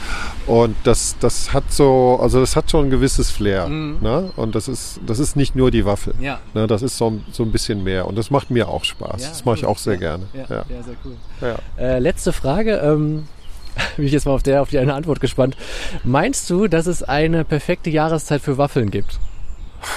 Und 0.47 0.75
das, 0.83 1.15
das 1.19 1.53
hat 1.53 1.71
so, 1.71 2.19
also 2.21 2.39
das 2.39 2.55
hat 2.55 2.69
schon 2.71 2.85
ein 2.87 2.89
gewisses 2.89 3.31
Flair. 3.31 3.67
Ne? 3.69 4.31
Und 4.35 4.55
das 4.55 4.67
ist, 4.67 4.99
das 5.05 5.19
ist 5.19 5.35
nicht 5.35 5.55
nur 5.55 5.71
die 5.71 5.85
Waffel. 5.85 6.13
Ja. 6.19 6.39
Ne? 6.53 6.67
Das 6.67 6.81
ist 6.81 6.97
so, 6.97 7.09
ein- 7.09 7.23
so 7.31 7.43
ein 7.43 7.51
bisschen 7.51 7.83
mehr 7.83 8.07
und 8.07 8.17
das 8.17 8.29
macht 8.31 8.51
mir 8.51 8.67
auch 8.67 8.83
Spaß. 8.83 9.29
Das 9.29 9.45
mache 9.45 9.55
ich 9.57 9.63
cool. 9.63 9.69
auch 9.69 9.77
sehr 9.77 9.97
gerne. 9.97 10.25
Ja, 10.33 10.41
ja. 10.49 10.63
sehr 10.67 10.95
cool. 11.05 11.15
Ja. 11.41 11.55
Äh, 11.83 11.99
letzte 11.99 12.33
Frage. 12.33 12.75
Ähm, 12.83 13.27
bin 13.97 14.05
ich 14.05 14.11
jetzt 14.11 14.25
mal 14.25 14.33
auf, 14.33 14.43
der, 14.43 14.61
auf 14.61 14.69
die 14.69 14.79
eine 14.79 14.93
Antwort 14.93 15.19
gespannt. 15.19 15.55
Meinst 16.03 16.49
du, 16.49 16.67
dass 16.67 16.87
es 16.87 17.03
eine 17.03 17.43
perfekte 17.45 17.89
Jahreszeit 17.89 18.41
für 18.41 18.57
Waffeln 18.57 18.91
gibt? 18.91 19.19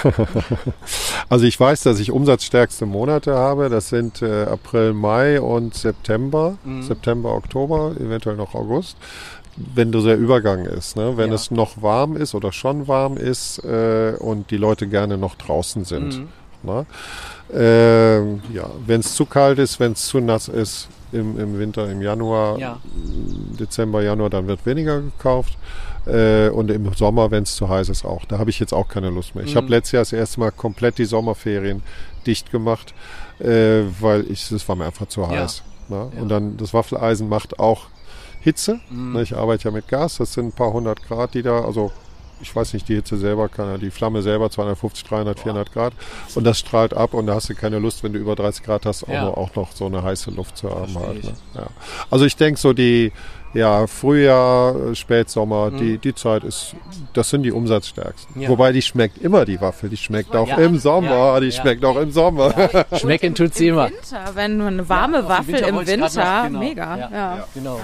Also 1.29 1.45
ich 1.45 1.59
weiß, 1.59 1.81
dass 1.81 1.99
ich 1.99 2.11
umsatzstärkste 2.11 2.85
Monate 2.85 3.33
habe. 3.35 3.69
Das 3.69 3.89
sind 3.89 4.21
äh, 4.21 4.43
April, 4.43 4.93
Mai 4.93 5.41
und 5.41 5.73
September. 5.73 6.57
Mhm. 6.63 6.83
September, 6.83 7.33
Oktober, 7.33 7.95
eventuell 7.99 8.35
noch 8.35 8.53
August. 8.53 8.95
Wenn 9.57 9.91
dieser 9.91 10.13
Übergang 10.15 10.65
ist, 10.65 10.95
ne? 10.97 11.17
wenn 11.17 11.29
Ja. 11.29 11.35
es 11.35 11.49
noch 11.49 11.81
warm 11.81 12.15
ist 12.15 12.35
oder 12.35 12.51
schon 12.51 12.87
warm 12.87 13.17
ist 13.17 13.57
äh, 13.63 14.13
und 14.19 14.51
die 14.51 14.57
Leute 14.57 14.87
gerne 14.87 15.17
noch 15.17 15.35
draußen 15.35 15.83
sind. 15.85 16.19
Mhm. 16.19 16.27
Ne? 16.63 16.85
Ähm, 17.53 18.41
ja, 18.53 18.69
wenn 18.85 18.99
es 18.99 19.15
zu 19.15 19.25
kalt 19.25 19.57
ist, 19.59 19.79
wenn 19.79 19.93
es 19.93 20.05
zu 20.05 20.19
nass 20.19 20.47
ist 20.47 20.87
im, 21.15 21.39
im 21.39 21.57
Winter, 21.59 21.89
im 21.89 22.01
Januar, 22.01 22.57
Ja. 22.59 22.79
Dezember, 23.59 24.03
Januar, 24.03 24.29
dann 24.29 24.47
wird 24.47 24.65
weniger 24.65 25.01
gekauft. 25.01 25.57
Äh, 26.05 26.49
und 26.49 26.69
im 26.69 26.93
Sommer, 26.93 27.31
wenn 27.31 27.43
es 27.43 27.55
zu 27.55 27.67
heiß 27.67 27.89
ist, 27.89 28.05
auch. 28.05 28.25
Da 28.25 28.37
habe 28.37 28.49
ich 28.51 28.59
jetzt 28.59 28.73
auch 28.73 28.87
keine 28.87 29.09
Lust 29.09 29.33
mehr. 29.33 29.43
Ich 29.43 29.55
habe 29.55 29.65
Mhm. 29.65 29.71
letztes 29.71 29.91
Jahr 29.93 30.01
das 30.01 30.13
erste 30.13 30.39
Mal 30.39 30.51
komplett 30.51 30.97
die 30.99 31.05
Sommerferien 31.05 31.81
dicht 32.27 32.51
gemacht, 32.51 32.93
äh, 33.39 33.81
weil 33.99 34.29
ich, 34.29 34.51
es 34.51 34.67
war 34.69 34.75
mir 34.75 34.85
einfach 34.85 35.07
zu 35.07 35.21
Ja. 35.21 35.29
heiß. 35.29 35.63
Ne? 35.89 36.11
Ja. 36.15 36.21
Und 36.21 36.29
dann 36.29 36.57
das 36.57 36.73
Waffeleisen 36.75 37.27
macht 37.27 37.57
auch 37.59 37.87
Hitze. 38.41 38.79
Mhm. 38.91 39.13
Ne? 39.13 39.21
Ich 39.23 39.35
arbeite 39.35 39.65
ja 39.65 39.71
mit 39.71 39.87
Gas, 39.87 40.17
das 40.17 40.33
sind 40.33 40.47
ein 40.47 40.51
paar 40.51 40.73
hundert 40.73 41.01
Grad, 41.07 41.33
die 41.33 41.41
da, 41.41 41.61
also 41.65 41.91
ich 42.41 42.55
weiß 42.55 42.73
nicht, 42.73 42.87
die 42.89 42.95
Hitze 42.95 43.17
selber 43.17 43.49
kann 43.49 43.67
ja, 43.69 43.77
die 43.77 43.91
Flamme 43.91 44.21
selber 44.21 44.49
250, 44.49 45.03
300, 45.05 45.39
400 45.39 45.71
Grad 45.71 45.93
und 46.35 46.43
das 46.43 46.59
strahlt 46.59 46.93
ab 46.93 47.13
und 47.13 47.27
da 47.27 47.35
hast 47.35 47.49
du 47.49 47.55
keine 47.55 47.79
Lust, 47.79 48.03
wenn 48.03 48.13
du 48.13 48.19
über 48.19 48.35
30 48.35 48.63
Grad 48.63 48.85
hast, 48.85 49.03
auch, 49.03 49.09
Ja. 49.09 49.25
noch, 49.25 49.37
auch 49.37 49.55
noch 49.55 49.71
so 49.71 49.85
eine 49.85 50.03
heiße 50.03 50.31
Luft 50.31 50.57
zu 50.57 50.69
haben 50.69 50.97
halt. 50.99 51.23
Ne? 51.23 51.33
Ja. 51.55 51.67
Also 52.11 52.25
ich 52.25 52.35
denke 52.35 52.59
so 52.59 52.73
die 52.73 53.11
ja, 53.55 53.87
Frühjahr, 53.87 54.75
äh, 54.91 54.95
Spätsommer, 54.95 55.71
Mhm. 55.71 55.77
die, 55.77 55.97
die 55.97 56.13
Zeit 56.13 56.43
ist, 56.43 56.75
das 57.13 57.29
sind 57.29 57.43
die 57.43 57.51
umsatzstärksten. 57.51 58.41
Ja. 58.41 58.49
Wobei 58.49 58.71
die 58.71 58.81
schmeckt 58.81 59.17
immer, 59.17 59.45
die 59.45 59.59
Waffel, 59.61 59.89
die 59.89 59.97
schmeckt 59.97 60.35
auch 60.35 60.47
Ja. 60.47 60.57
im 60.57 60.77
Sommer, 60.77 61.09
Ja. 61.09 61.39
die 61.39 61.47
Ja. 61.47 61.51
schmeckt 61.61 61.83
auch 61.85 61.97
im 61.97 62.11
Sommer. 62.11 62.53
Schmecken 62.99 63.33
tut 63.35 63.53
sie 63.55 63.67
Im 63.69 63.73
immer. 63.75 63.85
Winter, 63.89 64.19
wenn 64.35 64.59
du 64.59 64.65
eine 64.65 64.87
warme 64.87 65.27
Waffel 65.27 65.53
Winter 65.55 65.67
im 65.69 65.75
ich 65.79 65.85
grad 65.87 65.87
Winter, 65.87 66.23
noch- 66.41 66.47
genau. 66.47 66.59
mega. 66.59 66.97
Ja. 66.97 67.09
Ja. 67.11 67.47
Genau. 67.53 67.79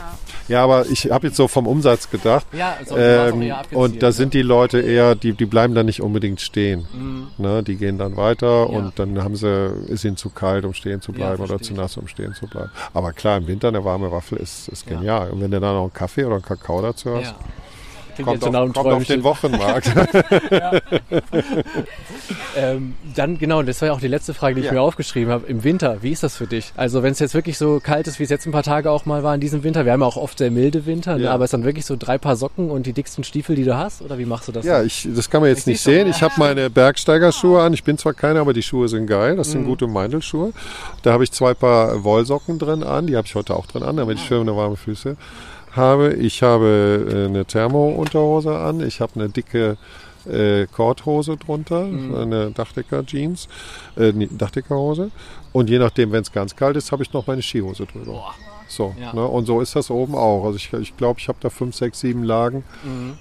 Ja, 0.48 0.64
aber 0.64 0.86
ich 0.90 1.10
habe 1.10 1.28
jetzt 1.28 1.38
so 1.38 1.48
vom 1.48 1.66
Umsatz 1.66 2.10
gedacht. 2.10 2.46
Ja, 2.52 2.76
also, 2.80 2.98
Ähm, 2.98 3.54
und 3.72 4.04
da 4.04 4.12
sind 4.12 4.34
die 4.34 4.42
Leute 4.42 4.82
eher, 4.82 5.16
die, 5.16 5.32
die 5.34 5.46
bleiben 5.46 5.74
dann 5.76 5.86
nicht 5.86 6.02
unbedingt 6.02 6.42
stehen. 6.42 6.86
Mhm. 6.94 7.28
Ne, 7.38 7.64
die 7.64 7.78
gehen 7.78 7.98
dann 7.98 8.18
weiter 8.18 8.48
Ja. 8.48 8.64
und 8.64 9.00
dann 9.00 9.24
haben 9.24 9.36
sie, 9.36 9.48
ist 9.88 10.04
ihnen 10.04 10.18
zu 10.18 10.30
kalt, 10.30 10.66
um 10.66 10.74
stehen 10.74 11.00
zu 11.02 11.12
Ja, 11.14 11.18
bleiben 11.20 11.44
oder 11.44 11.62
zu 11.62 11.74
nass, 11.74 11.96
um 11.96 12.08
stehen 12.08 12.34
zu 12.34 12.48
bleiben. 12.48 12.70
Aber 12.94 13.14
klar, 13.14 13.38
im 13.38 13.48
Winter 13.48 13.70
eine 13.70 13.86
warme 13.86 14.12
Waffel 14.12 14.40
ist, 14.40 14.68
ist 14.68 14.90
Ja. 14.90 14.98
genial. 14.98 15.30
Und 15.32 15.40
wenn 15.42 15.52
dann 15.62 15.76
noch 15.76 15.84
einen 15.84 15.93
Kaffee 15.93 16.26
oder 16.26 16.36
einen 16.36 16.43
Kakao 16.45 16.82
dazu 16.82 17.15
hast, 17.15 17.26
Ja. 17.28 17.36
Kommt, 18.24 18.41
nach 18.52 18.60
auf, 18.62 18.74
kommt 18.74 18.88
auf 18.93 19.04
den 19.06 19.24
Wochenmarkt. 19.24 19.91
Ähm, 22.58 22.95
dann 23.15 23.38
genau, 23.38 23.62
das 23.63 23.82
war 23.82 23.88
ja 23.88 23.93
auch 23.93 24.00
die 24.02 24.08
letzte 24.10 24.34
Frage, 24.34 24.56
die 24.56 24.62
ich 24.62 24.67
Ja. 24.67 24.74
mir 24.74 24.82
aufgeschrieben 24.82 25.32
habe. 25.32 25.47
Im 25.47 25.63
Winter, 25.63 25.97
wie 26.02 26.12
ist 26.12 26.24
das 26.24 26.36
für 26.36 26.47
dich? 26.47 26.74
Also 26.76 27.02
wenn 27.02 27.13
es 27.13 27.19
jetzt 27.19 27.34
wirklich 27.34 27.58
so 27.58 27.80
kalt 27.82 28.08
ist, 28.08 28.19
wie 28.19 28.24
es 28.24 28.30
jetzt 28.30 28.45
ein 28.45 28.52
paar 28.52 28.63
Tage 28.63 28.91
auch 28.91 29.06
mal 29.06 29.24
war 29.24 29.34
in 29.34 29.39
diesem 29.41 29.63
Winter, 29.63 29.86
wir 29.86 29.93
haben 29.93 30.02
ja 30.02 30.06
auch 30.06 30.17
oft 30.17 30.38
sehr 30.38 30.52
milde 30.52 30.86
Winter, 30.86 31.17
ne? 31.17 31.24
Ja. 31.24 31.32
aber 31.34 31.45
ist 31.45 31.54
dann 31.54 31.63
wirklich 31.63 31.86
so 31.86 31.95
drei 31.97 32.17
Paar 32.17 32.36
Socken 32.36 32.69
und 32.69 32.86
die 32.86 32.93
dicksten 32.93 33.24
Stiefel, 33.24 33.56
die 33.56 33.63
du 33.63 33.78
hast? 33.78 34.02
Oder 34.02 34.17
wie 34.17 34.26
machst 34.26 34.47
du 34.50 34.52
das? 34.52 34.65
ja, 34.65 34.84
ich, 34.84 35.08
das 35.15 35.30
kann 35.30 35.41
man 35.41 35.50
jetzt 35.50 35.60
Ich 35.62 35.65
nicht 35.67 35.82
sehen. 35.82 36.10
Ich 36.10 36.21
habe 36.21 36.34
meine 36.38 36.69
Bergsteigerschuhe 36.69 37.62
an. 37.62 37.74
Ich 37.74 37.84
bin 37.86 37.97
zwar 37.97 38.13
keiner, 38.13 38.41
aber 38.41 38.54
die 38.54 38.63
Schuhe 38.63 38.88
sind 38.89 39.08
geil. 39.08 39.38
Das 39.38 39.47
Mhm. 39.50 39.52
sind 39.52 39.65
gute 39.65 39.88
Meindelschuhe. 39.88 40.52
Da 41.04 41.13
habe 41.13 41.24
ich 41.24 41.32
zwei 41.32 41.54
Paar 41.54 42.04
Wollsocken 42.04 42.60
drin 42.60 42.84
an. 42.84 43.08
Die 43.08 43.15
habe 43.15 43.28
ich 43.28 43.36
heute 43.36 43.56
auch 43.56 43.65
drin 43.65 43.84
an, 43.84 43.97
damit 43.97 44.17
ich 44.17 44.26
schöne 44.26 44.56
warme 44.56 44.76
Füße 44.76 45.15
habe. 45.76 46.14
Ich 46.14 46.44
habe 46.44 47.08
äh, 47.10 47.26
eine 47.26 47.46
Thermo-Unterhose 47.46 48.58
an. 48.58 48.82
Ich 48.82 49.02
habe 49.02 49.14
eine 49.16 49.30
dicke 49.30 49.78
äh, 50.30 50.68
Korthose 50.68 51.36
drunter, 51.38 51.86
Mhm. 51.86 52.16
eine 52.16 52.52
Dachdecker-Jeans, 52.52 53.48
äh, 53.96 54.14
Dachdeckerhose. 54.14 55.10
Und 55.52 55.70
je 55.70 55.80
nachdem, 55.80 56.12
wenn 56.12 56.22
es 56.22 56.32
ganz 56.32 56.56
kalt 56.56 56.76
ist, 56.78 56.92
habe 56.92 57.02
ich 57.04 57.12
noch 57.14 57.26
meine 57.28 57.42
Skihose 57.42 57.86
drüber. 57.86 58.06
Boah. 58.14 58.36
So, 58.68 58.94
Ja. 59.02 59.14
ne? 59.14 59.26
und 59.28 59.46
so 59.46 59.60
ist 59.62 59.76
das 59.76 59.90
oben 59.90 60.16
auch. 60.16 60.46
Also 60.46 60.58
ich 60.58 60.70
glaube, 60.70 60.84
ich, 60.84 60.96
glaub, 60.98 61.18
ich 61.18 61.28
habe 61.28 61.40
da 61.42 61.50
fünf, 61.50 61.76
sechs, 61.76 62.00
sieben 62.02 62.24
Lagen. 62.24 62.64
Mhm. 62.84 63.14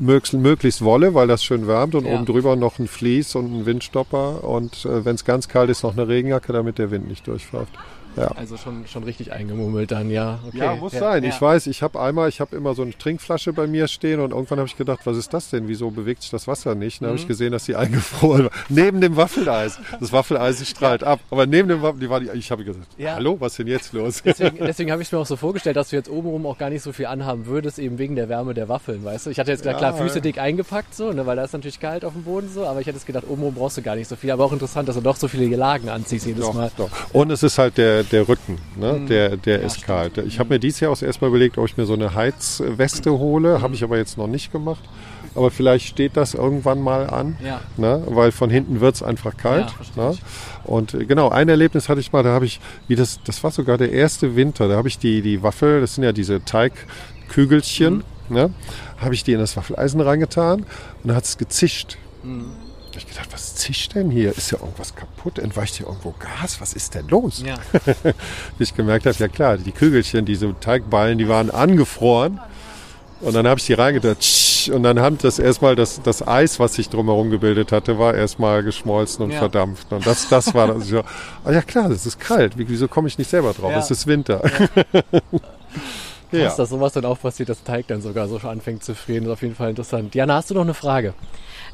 Möglichst, 0.00 0.34
möglichst 0.34 0.84
Wolle, 0.84 1.14
weil 1.14 1.26
das 1.26 1.42
schön 1.42 1.66
wärmt 1.66 1.94
und 1.94 2.06
Ja. 2.06 2.14
oben 2.14 2.24
drüber 2.26 2.54
noch 2.56 2.78
ein 2.78 2.86
Vlies 2.88 3.34
und 3.34 3.46
ein 3.52 3.66
Windstopper 3.66 4.44
und 4.44 4.84
äh, 4.84 5.04
wenn 5.04 5.14
es 5.16 5.24
ganz 5.24 5.48
kalt 5.48 5.70
ist, 5.70 5.82
noch 5.82 5.92
eine 5.96 6.06
Regenjacke, 6.08 6.52
damit 6.52 6.78
der 6.78 6.90
Wind 6.90 7.08
nicht 7.08 7.26
durchpfeift. 7.26 7.72
Ja. 8.18 8.28
Also 8.36 8.56
schon, 8.56 8.86
schon 8.86 9.04
richtig 9.04 9.32
eingemummelt 9.32 9.90
dann, 9.90 10.10
ja. 10.10 10.38
Okay. 10.46 10.58
Ja, 10.58 10.74
muss 10.76 10.92
sein. 10.92 11.24
Ich 11.24 11.40
weiß, 11.40 11.66
ich 11.68 11.82
habe 11.82 12.00
einmal, 12.00 12.28
ich 12.28 12.40
habe 12.40 12.56
immer 12.56 12.74
so 12.74 12.82
eine 12.82 12.96
Trinkflasche 12.96 13.52
bei 13.52 13.66
mir 13.66 13.88
stehen 13.88 14.20
und 14.20 14.32
irgendwann 14.32 14.58
habe 14.58 14.68
ich 14.68 14.76
gedacht, 14.76 15.00
was 15.04 15.16
ist 15.16 15.32
das 15.34 15.50
denn? 15.50 15.68
Wieso 15.68 15.90
bewegt 15.90 16.22
sich 16.22 16.30
das 16.30 16.46
Wasser 16.48 16.74
nicht? 16.74 17.00
Dann 17.00 17.08
habe 17.08 17.16
Mhm. 17.18 17.22
ich 17.22 17.28
gesehen, 17.28 17.52
dass 17.52 17.64
die 17.64 17.76
eingefroren 17.76 18.44
war. 18.44 18.50
Neben 18.68 19.00
dem 19.00 19.16
Waffeleis. 19.16 19.78
Das 20.00 20.12
Waffeleisen 20.12 20.66
strahlt 20.66 21.04
ab. 21.04 21.20
Aber 21.30 21.46
neben 21.46 21.68
dem 21.68 21.82
Waffel, 21.82 22.00
die 22.00 22.10
war 22.10 22.20
die, 22.20 22.28
ich 22.34 22.50
habe 22.50 22.64
gesagt, 22.64 22.86
Ja. 22.98 23.14
hallo, 23.14 23.36
was 23.40 23.52
ist 23.52 23.58
denn 23.60 23.66
jetzt 23.68 23.92
los? 23.92 24.22
Deswegen, 24.24 24.56
deswegen 24.66 24.90
habe 24.92 25.02
ich 25.02 25.10
mir 25.12 25.18
auch 25.18 25.26
so 25.26 25.36
vorgestellt, 25.36 25.76
dass 25.76 25.90
du 25.90 25.96
jetzt 25.96 26.10
obenrum 26.10 26.46
auch 26.46 26.58
gar 26.58 26.70
nicht 26.70 26.82
so 26.82 26.92
viel 26.92 27.06
anhaben 27.06 27.46
würdest, 27.46 27.78
eben 27.78 27.98
wegen 27.98 28.16
der 28.16 28.28
Wärme 28.28 28.54
der 28.54 28.68
Waffeln, 28.68 29.04
weißt 29.04 29.26
du? 29.26 29.30
Ich 29.30 29.38
hatte 29.38 29.50
jetzt 29.50 29.62
gedacht, 29.62 29.80
Ja, 29.80 29.90
klar, 29.92 30.02
Füße 30.02 30.16
ja. 30.16 30.20
dick 30.22 30.38
eingepackt, 30.38 30.94
so, 30.94 31.12
ne, 31.12 31.24
weil 31.26 31.36
da 31.36 31.44
ist 31.44 31.52
natürlich 31.52 31.80
kalt 31.80 32.04
auf 32.04 32.12
dem 32.12 32.24
Boden 32.24 32.48
so, 32.52 32.66
aber 32.66 32.80
ich 32.80 32.86
hätte 32.86 32.96
jetzt 32.96 33.06
gedacht, 33.06 33.24
obenrum 33.28 33.54
brauchst 33.54 33.76
du 33.76 33.82
gar 33.82 33.94
nicht 33.96 34.08
so 34.08 34.16
viel. 34.16 34.30
Aber 34.30 34.44
auch 34.44 34.52
interessant, 34.52 34.88
dass 34.88 34.96
du 34.96 35.02
doch 35.02 35.16
so 35.16 35.28
viele 35.28 35.54
Lagen 35.56 35.88
anziehst 35.88 36.26
jedes 36.26 36.44
Doch, 36.44 36.54
Mal. 36.54 36.70
doch. 36.76 36.90
Und 37.12 37.30
es 37.30 37.42
ist 37.42 37.58
halt 37.58 37.78
der, 37.78 38.02
der 38.12 38.28
Rücken, 38.28 38.58
ne? 38.76 39.00
der, 39.08 39.36
der 39.36 39.60
ist 39.62 39.82
kalt. 39.82 40.18
Ich 40.18 40.38
habe 40.38 40.50
mir 40.54 40.58
dieses 40.58 40.80
Jahr 40.80 40.92
auch 40.92 41.00
erstmal 41.02 41.30
überlegt, 41.30 41.58
ob 41.58 41.66
ich 41.66 41.76
mir 41.76 41.86
so 41.86 41.94
eine 41.94 42.14
Heizweste 42.14 43.12
hole. 43.12 43.60
Habe 43.62 43.74
ich 43.74 43.84
aber 43.84 43.96
jetzt 43.96 44.18
noch 44.18 44.26
nicht 44.26 44.52
gemacht. 44.52 44.82
Aber 45.34 45.50
vielleicht 45.50 45.86
steht 45.86 46.16
das 46.16 46.34
irgendwann 46.34 46.80
mal 46.80 47.08
an, 47.10 47.36
Ja. 47.44 47.60
ne? 47.76 48.02
weil 48.06 48.32
von 48.32 48.50
hinten 48.50 48.80
wird 48.80 48.96
es 48.96 49.02
einfach 49.02 49.36
kalt. 49.36 49.72
Ja, 49.96 50.10
ne? 50.10 50.18
Und 50.64 50.94
äh, 50.94 51.04
genau, 51.04 51.28
ein 51.28 51.48
Erlebnis 51.48 51.88
hatte 51.88 52.00
ich 52.00 52.12
mal, 52.12 52.22
da 52.22 52.30
habe 52.30 52.46
ich, 52.46 52.60
wie 52.88 52.96
das, 52.96 53.20
das 53.24 53.44
war 53.44 53.50
sogar 53.52 53.78
der 53.78 53.92
erste 53.92 54.34
Winter, 54.36 54.66
da 54.68 54.76
habe 54.76 54.88
ich 54.88 54.98
die, 54.98 55.22
die 55.22 55.42
Waffel, 55.42 55.80
das 55.80 55.94
sind 55.94 56.02
ja 56.04 56.12
diese 56.12 56.44
Teigkügelchen, 56.44 58.02
ne? 58.30 58.50
habe 58.98 59.14
ich 59.14 59.22
die 59.22 59.32
in 59.32 59.38
das 59.38 59.56
Waffeleisen 59.56 60.00
reingetan 60.00 60.60
und 60.60 60.66
dann 61.04 61.14
hat 61.16 61.24
es 61.24 61.38
gezischt. 61.38 61.98
Hab 62.22 62.67
ich 62.98 63.06
gedacht, 63.08 63.28
was 63.32 63.54
zischt 63.54 63.94
denn 63.94 64.10
hier? 64.10 64.36
Ist 64.36 64.50
ja 64.50 64.58
irgendwas 64.58 64.94
kaputt? 64.94 65.38
Entweicht 65.38 65.76
hier 65.76 65.86
irgendwo 65.86 66.14
Gas? 66.18 66.60
Was 66.60 66.72
ist 66.74 66.94
denn 66.94 67.08
los? 67.08 67.42
Ja. 67.44 67.54
Bis 68.58 68.68
ich 68.70 68.74
gemerkt 68.76 69.06
habe, 69.06 69.16
ja 69.18 69.28
klar, 69.28 69.56
die 69.56 69.72
Kügelchen, 69.72 70.24
diese 70.24 70.54
Teigballen, 70.60 71.18
die 71.18 71.28
waren 71.28 71.50
angefroren. 71.50 72.40
Und 73.20 73.34
dann 73.34 73.48
habe 73.48 73.58
ich 73.58 73.66
die 73.66 73.72
reingetan. 73.72 74.16
tsch, 74.20 74.68
Und 74.68 74.84
dann 74.84 75.00
hat 75.00 75.24
das 75.24 75.38
erstmal 75.40 75.74
das, 75.74 76.00
das 76.02 76.26
Eis, 76.26 76.60
was 76.60 76.74
sich 76.74 76.88
drumherum 76.88 77.30
gebildet 77.30 77.72
hatte, 77.72 77.98
war 77.98 78.14
erstmal 78.14 78.62
geschmolzen 78.62 79.24
und 79.24 79.32
Ja. 79.32 79.38
verdampft. 79.38 79.90
Und 79.92 80.06
das, 80.06 80.28
das 80.28 80.54
war 80.54 80.68
das. 80.68 80.86
So, 80.86 81.00
ah 81.44 81.50
ja 81.50 81.62
klar, 81.62 81.88
das 81.88 82.06
ist 82.06 82.20
kalt. 82.20 82.56
Wie- 82.56 82.68
Wieso 82.68 82.86
komme 82.86 83.08
ich 83.08 83.18
nicht 83.18 83.28
selber 83.30 83.52
drauf? 83.54 83.72
Ja. 83.72 83.78
Es 83.80 83.90
ist 83.90 84.06
Winter. 84.06 84.40
Ja. 86.30 86.40
Dass 86.44 86.56
dass 86.56 86.68
sowas 86.68 86.92
dann 86.92 87.06
auch 87.06 87.18
passiert, 87.18 87.48
dass 87.48 87.62
Teig 87.64 87.86
dann 87.86 88.02
sogar 88.02 88.28
so 88.28 88.38
schon 88.38 88.50
anfängt 88.50 88.84
zu 88.84 88.94
frieren, 88.94 89.24
ist 89.24 89.30
auf 89.30 89.40
jeden 89.40 89.54
Fall 89.54 89.70
interessant. 89.70 90.14
Jana, 90.14 90.34
hast 90.34 90.50
du 90.50 90.54
noch 90.54 90.60
eine 90.60 90.74
Frage? 90.74 91.14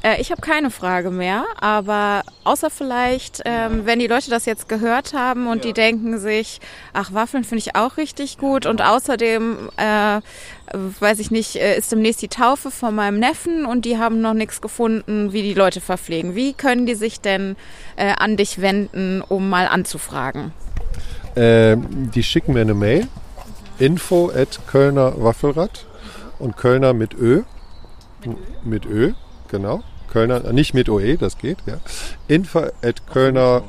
Äh, 0.03 0.21
ich 0.21 0.31
habe 0.31 0.41
keine 0.41 0.71
Frage 0.71 1.11
mehr, 1.11 1.45
aber 1.59 2.23
außer 2.43 2.69
vielleicht, 2.69 3.41
ähm, 3.45 3.85
wenn 3.85 3.99
die 3.99 4.07
Leute 4.07 4.29
das 4.29 4.45
jetzt 4.45 4.69
gehört 4.69 5.13
haben 5.13 5.47
und 5.47 5.63
die 5.63 5.73
denken 5.73 6.19
sich, 6.19 6.59
ach, 6.93 7.13
Waffeln 7.13 7.43
finde 7.43 7.59
ich 7.59 7.75
auch 7.75 7.97
richtig 7.97 8.37
gut 8.37 8.65
und 8.65 8.81
außerdem, 8.81 9.69
äh, 9.77 10.21
weiß 10.99 11.19
ich 11.19 11.31
nicht, 11.31 11.55
äh, 11.55 11.77
ist 11.77 11.91
demnächst 11.91 12.21
die 12.21 12.27
Taufe 12.27 12.71
von 12.71 12.95
meinem 12.95 13.19
Neffen 13.19 13.65
und 13.65 13.85
die 13.85 13.97
haben 13.97 14.21
noch 14.21 14.33
nichts 14.33 14.61
gefunden, 14.61 15.33
wie 15.33 15.41
die 15.41 15.53
Leute 15.53 15.81
verpflegen. 15.81 16.35
Wie 16.35 16.53
können 16.53 16.85
die 16.85 16.95
sich 16.95 17.21
denn 17.21 17.55
äh, 17.95 18.13
an 18.17 18.37
dich 18.37 18.61
wenden, 18.61 19.21
um 19.21 19.49
mal 19.49 19.67
anzufragen? 19.67 20.53
Ähm, 21.35 22.11
die 22.13 22.23
schicken 22.23 22.53
mir 22.53 22.61
eine 22.61 22.73
Mail. 22.73 23.07
Info 23.77 24.31
at 24.33 24.59
Kölner 24.67 25.13
Waffelrad. 25.21 25.85
Und 26.39 26.57
Kölner 26.57 26.93
mit 26.93 27.13
Ö. 27.13 27.43
Mit 28.63 28.85
Ö, 28.85 29.13
genau. 29.57 29.83
Kölner, 30.11 30.53
nicht 30.53 30.73
mit 30.73 30.87
OE, 30.87 31.17
das 31.17 31.37
geht, 31.37 31.57
ja. 31.65 31.77
Info 32.27 32.59
at 32.81 33.05
Kölner 33.11 33.63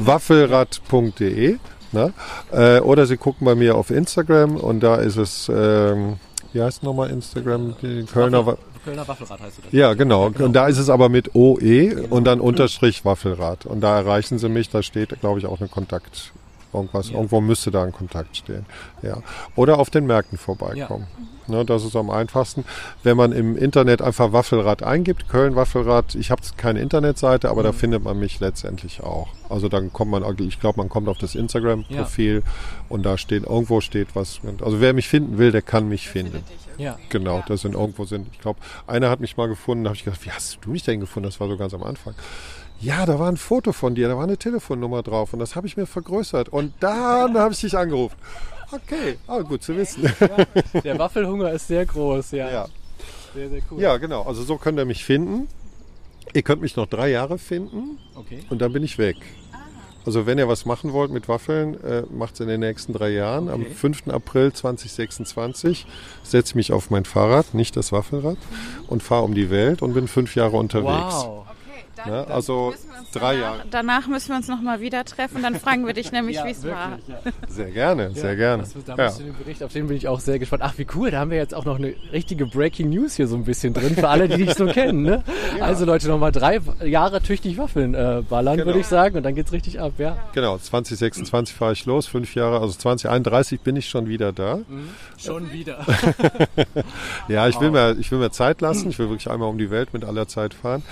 waffelrad.de. 0.00 1.58
Ne? 1.92 2.12
Äh, 2.52 2.80
oder 2.80 3.06
Sie 3.06 3.16
gucken 3.16 3.44
bei 3.44 3.54
mir 3.54 3.74
auf 3.74 3.90
Instagram 3.90 4.56
und 4.56 4.80
da 4.80 4.96
ist 4.96 5.16
es, 5.16 5.50
ähm, 5.54 6.18
wie 6.52 6.62
heißt 6.62 6.82
nochmal 6.82 7.10
Instagram? 7.10 7.74
Die 7.82 8.04
Kölner 8.04 8.46
Wa 8.46 8.56
Kölner 8.84 9.06
Waffelrad 9.06 9.40
heißt 9.40 9.58
du 9.58 9.62
das. 9.62 9.72
ja, 9.72 9.92
genau. 9.92 10.30
Und 10.38 10.54
da 10.54 10.66
ist 10.66 10.78
es 10.78 10.88
aber 10.88 11.10
mit 11.10 11.34
OE 11.34 12.06
und 12.08 12.24
dann 12.24 12.40
Unterstrich 12.40 13.04
Waffelrad. 13.04 13.66
Und 13.66 13.82
da 13.82 13.98
erreichen 13.98 14.38
Sie 14.38 14.48
mich, 14.48 14.70
da 14.70 14.82
steht, 14.82 15.20
glaube 15.20 15.38
ich, 15.38 15.46
auch 15.46 15.60
eine 15.60 15.68
Kontakt. 15.68 16.32
Irgendwas, 16.72 17.10
irgendwo 17.10 17.40
müsste 17.40 17.70
da 17.70 17.82
ein 17.82 17.92
Kontakt 17.92 18.36
stehen. 18.36 18.64
Ja. 19.02 19.18
Oder 19.56 19.78
auf 19.78 19.90
den 19.90 20.06
Märkten 20.06 20.38
vorbeikommen. 20.38 21.06
Ne, 21.50 21.64
das 21.64 21.84
ist 21.84 21.96
am 21.96 22.10
einfachsten. 22.10 22.64
Wenn 23.02 23.16
man 23.16 23.32
im 23.32 23.56
Internet 23.56 24.02
einfach 24.02 24.32
Waffelrad 24.32 24.84
eingibt, 24.84 25.28
Köln 25.28 25.56
Waffelrad, 25.56 26.14
ich 26.14 26.30
habe 26.30 26.42
keine 26.56 26.80
Internetseite, 26.80 27.50
aber 27.50 27.64
da 27.64 27.72
findet 27.72 28.04
man 28.04 28.20
mich 28.20 28.38
letztendlich 28.38 29.02
auch. 29.02 29.28
Also 29.48 29.68
dann 29.68 29.92
kommt 29.92 30.12
man, 30.12 30.24
ich 30.38 30.60
glaube, 30.60 30.78
man 30.78 30.88
kommt 30.88 31.08
auf 31.08 31.18
das 31.18 31.34
Instagram-Profil 31.34 32.44
und 32.88 33.02
da 33.04 33.18
steht, 33.18 33.44
irgendwo 33.44 33.80
steht 33.80 34.14
was. 34.14 34.40
Also 34.62 34.80
wer 34.80 34.92
mich 34.92 35.08
finden 35.08 35.38
will, 35.38 35.50
der 35.50 35.62
kann 35.62 35.88
mich 35.88 36.08
finden. 36.08 36.44
Ja. 36.78 36.96
Genau, 37.08 37.42
das 37.48 37.62
sind 37.62 37.74
irgendwo 37.74 38.04
sind. 38.04 38.28
Ich 38.32 38.38
glaube, 38.38 38.60
einer 38.86 39.10
hat 39.10 39.18
mich 39.18 39.36
mal 39.36 39.48
gefunden, 39.48 39.84
da 39.84 39.88
habe 39.88 39.96
ich 39.96 40.04
gedacht, 40.04 40.24
wie 40.24 40.30
hast 40.30 40.58
du 40.62 40.70
mich 40.70 40.84
denn 40.84 41.00
gefunden? 41.00 41.28
Das 41.28 41.40
war 41.40 41.48
so 41.48 41.56
ganz 41.56 41.74
am 41.74 41.82
Anfang. 41.82 42.14
Ja, 42.80 43.04
da 43.04 43.18
war 43.18 43.28
ein 43.30 43.36
Foto 43.36 43.72
von 43.72 43.94
dir, 43.94 44.08
da 44.08 44.16
war 44.16 44.24
eine 44.24 44.38
Telefonnummer 44.38 45.02
drauf 45.02 45.32
und 45.32 45.38
das 45.38 45.54
habe 45.54 45.66
ich 45.66 45.76
mir 45.76 45.86
vergrößert. 45.86 46.48
Und 46.48 46.72
dann 46.80 47.36
habe 47.36 47.52
ich 47.52 47.60
dich 47.60 47.76
angerufen. 47.76 48.16
Okay, 48.72 49.18
ah, 49.26 49.40
gut 49.40 49.62
zu 49.62 49.76
wissen. 49.76 50.02
Der 50.84 50.98
Waffelhunger 50.98 51.50
ist 51.52 51.66
sehr 51.68 51.84
groß, 51.84 52.30
ja. 52.32 52.50
Ja. 52.50 52.66
Sehr, 53.34 53.48
sehr 53.50 53.60
cool. 53.70 53.80
ja, 53.80 53.96
genau. 53.98 54.22
Also 54.22 54.42
so 54.42 54.56
könnt 54.56 54.78
ihr 54.78 54.84
mich 54.84 55.04
finden. 55.04 55.48
Ihr 56.32 56.42
könnt 56.42 56.62
mich 56.62 56.76
noch 56.76 56.86
drei 56.86 57.10
Jahre 57.10 57.38
finden 57.38 57.98
Okay. 58.14 58.40
und 58.50 58.60
dann 58.62 58.72
bin 58.72 58.82
ich 58.84 58.96
weg. 58.98 59.16
Also 60.06 60.24
wenn 60.26 60.38
ihr 60.38 60.48
was 60.48 60.64
machen 60.64 60.92
wollt 60.94 61.10
mit 61.10 61.28
Waffeln, 61.28 61.74
äh, 61.84 62.04
macht 62.10 62.34
es 62.34 62.40
in 62.40 62.48
den 62.48 62.60
nächsten 62.60 62.92
drei 62.94 63.10
Jahren. 63.10 63.48
Am 63.50 63.62
Okay. 63.62 63.74
5. 63.74 64.08
April 64.08 64.52
2026 64.52 65.86
setze 66.22 66.52
ich 66.52 66.54
mich 66.54 66.72
auf 66.72 66.88
mein 66.90 67.04
Fahrrad, 67.04 67.52
nicht 67.52 67.76
das 67.76 67.92
Waffelrad, 67.92 68.38
und 68.86 69.02
fahre 69.02 69.24
um 69.24 69.34
die 69.34 69.50
Welt 69.50 69.82
und 69.82 69.92
bin 69.92 70.08
fünf 70.08 70.36
Jahre 70.36 70.56
unterwegs. 70.56 71.16
Wow. 71.24 71.39
Ne? 72.06 72.26
Also 72.28 72.74
drei 73.12 73.36
Jahre. 73.38 73.62
Danach 73.70 74.06
müssen 74.06 74.28
wir 74.30 74.36
uns 74.36 74.48
nochmal 74.48 74.80
wieder 74.80 75.04
treffen, 75.04 75.42
dann 75.42 75.54
fragen 75.56 75.86
wir 75.86 75.92
dich 75.94 76.12
nämlich, 76.12 76.36
Ja, 76.36 76.46
wie 76.46 76.50
es 76.50 76.64
war. 76.64 76.98
ja. 77.08 77.18
Sehr 77.48 77.70
gerne, 77.70 78.10
sehr 78.14 78.36
gerne. 78.36 78.62
Das, 78.62 78.74
da 78.84 78.94
Ja. 78.96 79.10
den 79.10 79.34
Bericht, 79.36 79.62
auf 79.62 79.72
den 79.72 79.86
bin 79.88 79.96
ich 79.96 80.08
auch 80.08 80.20
sehr 80.20 80.38
gespannt. 80.38 80.62
Ach, 80.64 80.74
wie 80.76 80.86
cool, 80.94 81.10
da 81.10 81.18
haben 81.20 81.30
wir 81.30 81.38
jetzt 81.38 81.54
auch 81.54 81.64
noch 81.64 81.76
eine 81.78 81.94
richtige 82.12 82.46
Breaking 82.46 82.90
News 82.90 83.14
hier 83.14 83.26
so 83.26 83.36
ein 83.36 83.44
bisschen 83.44 83.74
drin, 83.74 83.94
für 83.94 84.08
alle, 84.08 84.28
die 84.28 84.44
dich 84.44 84.54
so 84.54 84.66
kennen. 84.66 85.02
Ne? 85.02 85.22
Also 85.60 85.84
Leute, 85.84 86.08
nochmal 86.08 86.32
drei 86.32 86.60
Jahre 86.84 87.20
tüchtig 87.20 87.58
Waffeln 87.58 87.94
äh, 87.94 88.22
ballern, 88.28 88.56
Genau. 88.56 88.66
würde 88.66 88.80
ich 88.80 88.86
sagen, 88.86 89.16
und 89.16 89.22
dann 89.22 89.34
geht's 89.34 89.52
richtig 89.52 89.80
ab, 89.80 89.92
ja. 89.98 90.16
Genau, 90.34 90.58
2026 90.58 91.54
fahre 91.54 91.72
ich 91.72 91.86
los, 91.86 92.06
fünf 92.06 92.34
Jahre, 92.34 92.60
also 92.60 92.74
2031 92.76 93.60
bin 93.60 93.76
ich 93.76 93.88
schon 93.88 94.06
wieder 94.08 94.32
da. 94.32 94.60
Schon 95.18 95.52
wieder. 95.52 95.84
Ja, 97.28 97.48
ich 97.48 97.60
will, 97.60 97.70
mir, 97.70 97.96
ich 97.98 98.10
will 98.10 98.18
mir 98.18 98.30
Zeit 98.30 98.60
lassen. 98.60 98.90
Ich 98.90 98.98
will 98.98 99.08
wirklich 99.08 99.30
einmal 99.30 99.48
um 99.48 99.58
die 99.58 99.70
Welt 99.70 99.92
mit 99.92 100.04
aller 100.04 100.26
Zeit 100.28 100.54
fahren. 100.54 100.82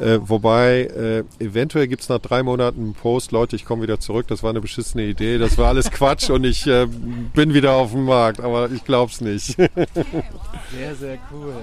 Äh, 0.00 0.18
wobei, 0.20 0.55
äh, 0.64 1.24
eventuell 1.44 1.88
gibt's 1.88 2.08
nach 2.08 2.18
drei 2.18 2.42
Monaten 2.42 2.80
einen 2.80 2.94
Post, 2.94 3.32
Leute, 3.32 3.56
ich 3.56 3.64
komme 3.64 3.82
wieder 3.82 3.98
zurück, 4.00 4.26
das 4.28 4.42
war 4.42 4.50
eine 4.50 4.60
beschissene 4.60 5.04
Idee, 5.04 5.38
das 5.38 5.56
war 5.58 5.68
alles 5.68 5.90
Quatsch 5.90 6.30
und 6.30 6.44
ich 6.44 6.66
äh, 6.66 6.86
bin 7.34 7.54
wieder 7.54 7.72
auf 7.72 7.92
dem 7.92 8.04
Markt, 8.04 8.40
aber 8.40 8.70
ich 8.70 8.84
glaub's 8.84 9.20
nicht. 9.20 9.56
Sehr, 9.56 10.94
sehr 10.98 11.18
cool. 11.32 11.54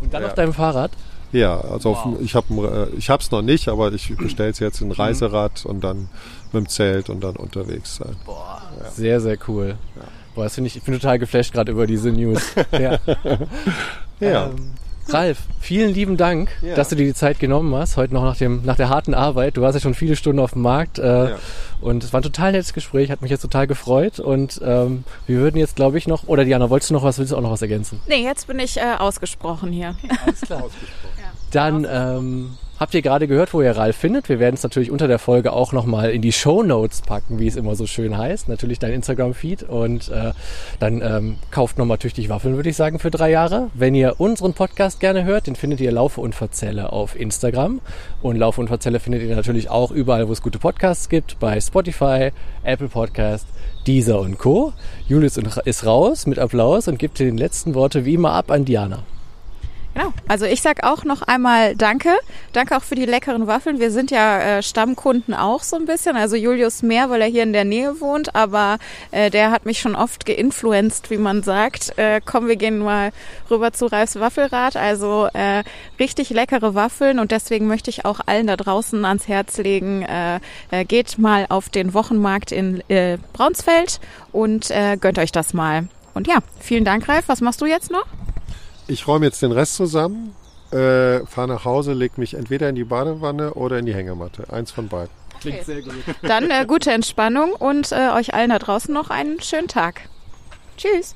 Und 0.00 0.12
dann 0.14 0.22
Ja. 0.22 0.28
auf 0.28 0.34
deinem 0.34 0.52
Fahrrad? 0.52 0.90
ja, 1.32 1.60
also 1.60 1.90
auf, 1.90 2.04
Wow. 2.04 2.16
dem- 2.18 2.24
ich 2.24 2.34
habe 2.36 2.88
äh, 2.92 2.96
ich 2.96 3.10
hab's 3.10 3.30
noch 3.32 3.42
nicht, 3.42 3.68
aber 3.68 3.92
ich 3.92 4.14
bestelle 4.16 4.50
es 4.50 4.58
jetzt 4.60 4.80
in 4.80 4.92
Reiserad 4.92 5.64
und 5.66 5.82
dann 5.82 6.08
mit 6.52 6.64
dem 6.64 6.68
Zelt 6.68 7.10
und 7.10 7.24
dann 7.24 7.34
unterwegs 7.36 7.96
sein. 7.96 8.14
Sehr, 8.94 9.20
sehr 9.20 9.36
cool. 9.48 9.76
Boah, 10.36 10.44
das 10.44 10.54
finde 10.54 10.68
ich, 10.68 10.76
ich 10.76 10.82
bin 10.84 10.94
total 10.94 11.18
geflasht 11.18 11.52
gerade 11.52 11.72
über 11.72 11.86
diese 11.88 12.10
News. 12.10 12.54
ja. 12.72 12.98
Ja. 14.20 14.46
Ähm, 14.46 14.72
Ralf, 15.08 15.38
vielen 15.60 15.92
lieben 15.92 16.16
Dank, 16.16 16.50
Ja. 16.62 16.74
dass 16.74 16.88
du 16.88 16.96
dir 16.96 17.04
die 17.06 17.14
Zeit 17.14 17.38
genommen 17.38 17.74
hast, 17.74 17.96
heute 17.96 18.14
noch 18.14 18.22
nach, 18.24 18.36
dem, 18.36 18.62
nach 18.64 18.76
der 18.76 18.88
harten 18.88 19.14
Arbeit. 19.14 19.56
Du 19.56 19.60
warst 19.62 19.74
ja 19.74 19.80
schon 19.80 19.94
viele 19.94 20.16
Stunden 20.16 20.38
auf 20.38 20.52
dem 20.52 20.62
Markt 20.62 20.98
äh, 20.98 21.30
Ja. 21.30 21.36
und 21.80 22.02
es 22.04 22.12
war 22.12 22.20
ein 22.20 22.24
total 22.24 22.52
nettes 22.52 22.72
Gespräch, 22.72 23.10
hat 23.10 23.20
mich 23.22 23.30
jetzt 23.30 23.42
total 23.42 23.66
gefreut 23.66 24.18
und 24.18 24.60
ähm, 24.64 25.04
wir 25.26 25.38
würden 25.38 25.58
jetzt, 25.58 25.76
glaube 25.76 25.98
ich, 25.98 26.06
noch, 26.08 26.26
oder 26.26 26.44
Diana, 26.44 26.70
wolltest 26.70 26.90
du 26.90 26.94
noch 26.94 27.02
was, 27.04 27.18
willst 27.18 27.32
du 27.32 27.36
auch 27.36 27.42
noch 27.42 27.50
was 27.50 27.62
ergänzen? 27.62 28.00
Nee, 28.08 28.22
jetzt 28.24 28.46
bin 28.46 28.58
ich 28.58 28.76
äh, 28.78 28.94
ausgesprochen 28.98 29.72
hier. 29.72 29.94
Alles 30.24 30.40
klar. 30.40 30.64
Dann 31.50 31.86
ähm, 31.88 32.56
habt 32.84 32.92
ihr 32.92 33.00
gerade 33.00 33.26
gehört, 33.26 33.54
wo 33.54 33.62
ihr 33.62 33.70
Ralf 33.70 33.96
findet. 33.96 34.28
Wir 34.28 34.38
werden 34.38 34.56
es 34.56 34.62
natürlich 34.62 34.90
unter 34.90 35.08
der 35.08 35.18
Folge 35.18 35.54
auch 35.54 35.72
nochmal 35.72 36.10
in 36.10 36.20
die 36.20 36.32
Show 36.32 36.62
Notes 36.62 37.00
packen, 37.00 37.38
wie 37.38 37.46
es 37.46 37.56
immer 37.56 37.76
so 37.76 37.86
schön 37.86 38.18
heißt. 38.18 38.46
Natürlich 38.46 38.78
dein 38.78 38.92
Instagram-Feed 38.92 39.62
und 39.62 40.10
äh, 40.10 40.32
dann 40.80 41.00
ähm, 41.00 41.36
kauft 41.50 41.78
nochmal 41.78 41.96
tüchtig 41.96 42.28
Waffeln, 42.28 42.56
würde 42.56 42.68
ich 42.68 42.76
sagen, 42.76 42.98
für 42.98 43.10
drei 43.10 43.30
Jahre. 43.30 43.70
Wenn 43.72 43.94
ihr 43.94 44.20
unseren 44.20 44.52
Podcast 44.52 45.00
gerne 45.00 45.24
hört, 45.24 45.46
den 45.46 45.56
findet 45.56 45.80
ihr 45.80 45.92
Laufe 45.92 46.20
und 46.20 46.34
Verzelle 46.34 46.92
auf 46.92 47.18
Instagram. 47.18 47.80
Und 48.20 48.36
Laufe 48.36 48.60
und 48.60 48.68
Verzelle 48.68 49.00
findet 49.00 49.22
ihr 49.22 49.34
natürlich 49.34 49.70
auch 49.70 49.90
überall, 49.90 50.28
wo 50.28 50.32
es 50.32 50.42
gute 50.42 50.58
Podcasts 50.58 51.08
gibt, 51.08 51.38
bei 51.40 51.58
Spotify, 51.62 52.32
Apple 52.64 52.88
Podcast, 52.88 53.46
Deezer 53.86 54.20
und 54.20 54.36
Co. 54.36 54.74
Julius 55.08 55.38
ist 55.38 55.86
raus 55.86 56.26
mit 56.26 56.38
Applaus 56.38 56.86
und 56.86 56.98
gibt 56.98 57.18
den 57.18 57.38
letzten 57.38 57.74
Worte 57.74 58.04
wie 58.04 58.12
immer 58.12 58.32
ab 58.32 58.50
an 58.50 58.66
Diana. 58.66 59.04
Genau. 59.94 60.12
Also 60.26 60.44
ich 60.46 60.60
sag 60.60 60.84
auch 60.84 61.04
noch 61.04 61.22
einmal 61.22 61.76
Danke. 61.76 62.10
Danke 62.52 62.76
auch 62.76 62.82
für 62.82 62.96
die 62.96 63.04
leckeren 63.04 63.46
Waffeln. 63.46 63.78
Wir 63.78 63.90
sind 63.90 64.10
ja 64.10 64.58
äh, 64.58 64.62
Stammkunden 64.62 65.34
auch 65.34 65.62
so 65.62 65.76
ein 65.76 65.86
bisschen. 65.86 66.16
Also 66.16 66.36
Julius 66.36 66.82
mehr, 66.82 67.10
weil 67.10 67.22
er 67.22 67.28
hier 67.28 67.44
in 67.44 67.52
der 67.52 67.64
Nähe 67.64 68.00
wohnt, 68.00 68.34
aber 68.34 68.78
äh, 69.12 69.30
der 69.30 69.50
hat 69.50 69.66
mich 69.66 69.78
schon 69.78 69.94
oft 69.94 70.26
geinfluenced, 70.26 71.10
wie 71.10 71.16
man 71.16 71.42
sagt. 71.42 71.96
Äh, 71.96 72.20
komm, 72.24 72.48
wir 72.48 72.56
gehen 72.56 72.80
mal 72.80 73.12
rüber 73.50 73.72
zu 73.72 73.86
Ralfs 73.86 74.18
Waffelrad. 74.18 74.76
Also 74.76 75.28
äh, 75.32 75.62
richtig 76.00 76.30
leckere 76.30 76.74
Waffeln 76.74 77.20
und 77.20 77.30
deswegen 77.30 77.68
möchte 77.68 77.90
ich 77.90 78.04
auch 78.04 78.20
allen 78.26 78.48
da 78.48 78.56
draußen 78.56 79.04
ans 79.04 79.28
Herz 79.28 79.58
legen, 79.58 80.02
äh, 80.02 80.40
äh, 80.70 80.84
geht 80.84 81.18
mal 81.18 81.46
auf 81.48 81.68
den 81.68 81.94
Wochenmarkt 81.94 82.50
in 82.50 82.82
äh, 82.88 83.18
Braunsfeld 83.32 84.00
und 84.32 84.70
äh, 84.70 84.96
gönnt 85.00 85.18
euch 85.18 85.30
das 85.30 85.54
mal. 85.54 85.88
Und 86.14 86.26
ja, 86.26 86.38
vielen 86.58 86.84
Dank, 86.84 87.08
Ralf. 87.08 87.28
Was 87.28 87.40
machst 87.40 87.60
du 87.60 87.66
jetzt 87.66 87.90
noch? 87.90 88.06
Ich 88.86 89.06
räume 89.08 89.26
jetzt 89.26 89.40
den 89.42 89.52
Rest 89.52 89.76
zusammen, 89.76 90.34
äh, 90.70 91.24
fahre 91.26 91.48
nach 91.48 91.64
Hause, 91.64 91.94
leg 91.94 92.18
mich 92.18 92.34
entweder 92.34 92.68
in 92.68 92.74
die 92.74 92.84
Badewanne 92.84 93.54
oder 93.54 93.78
in 93.78 93.86
die 93.86 93.94
Hängematte. 93.94 94.52
Eins 94.52 94.70
von 94.70 94.88
beiden. 94.88 95.10
Klingt 95.40 95.64
sehr 95.64 95.82
gut. 95.82 95.94
Dann 96.22 96.50
äh, 96.50 96.64
gute 96.66 96.90
Entspannung 96.92 97.52
und 97.52 97.92
äh, 97.92 98.10
euch 98.14 98.34
allen 98.34 98.50
da 98.50 98.58
draußen 98.58 98.92
noch 98.92 99.10
einen 99.10 99.40
schönen 99.40 99.68
Tag. 99.68 100.02
Tschüss. 100.76 101.14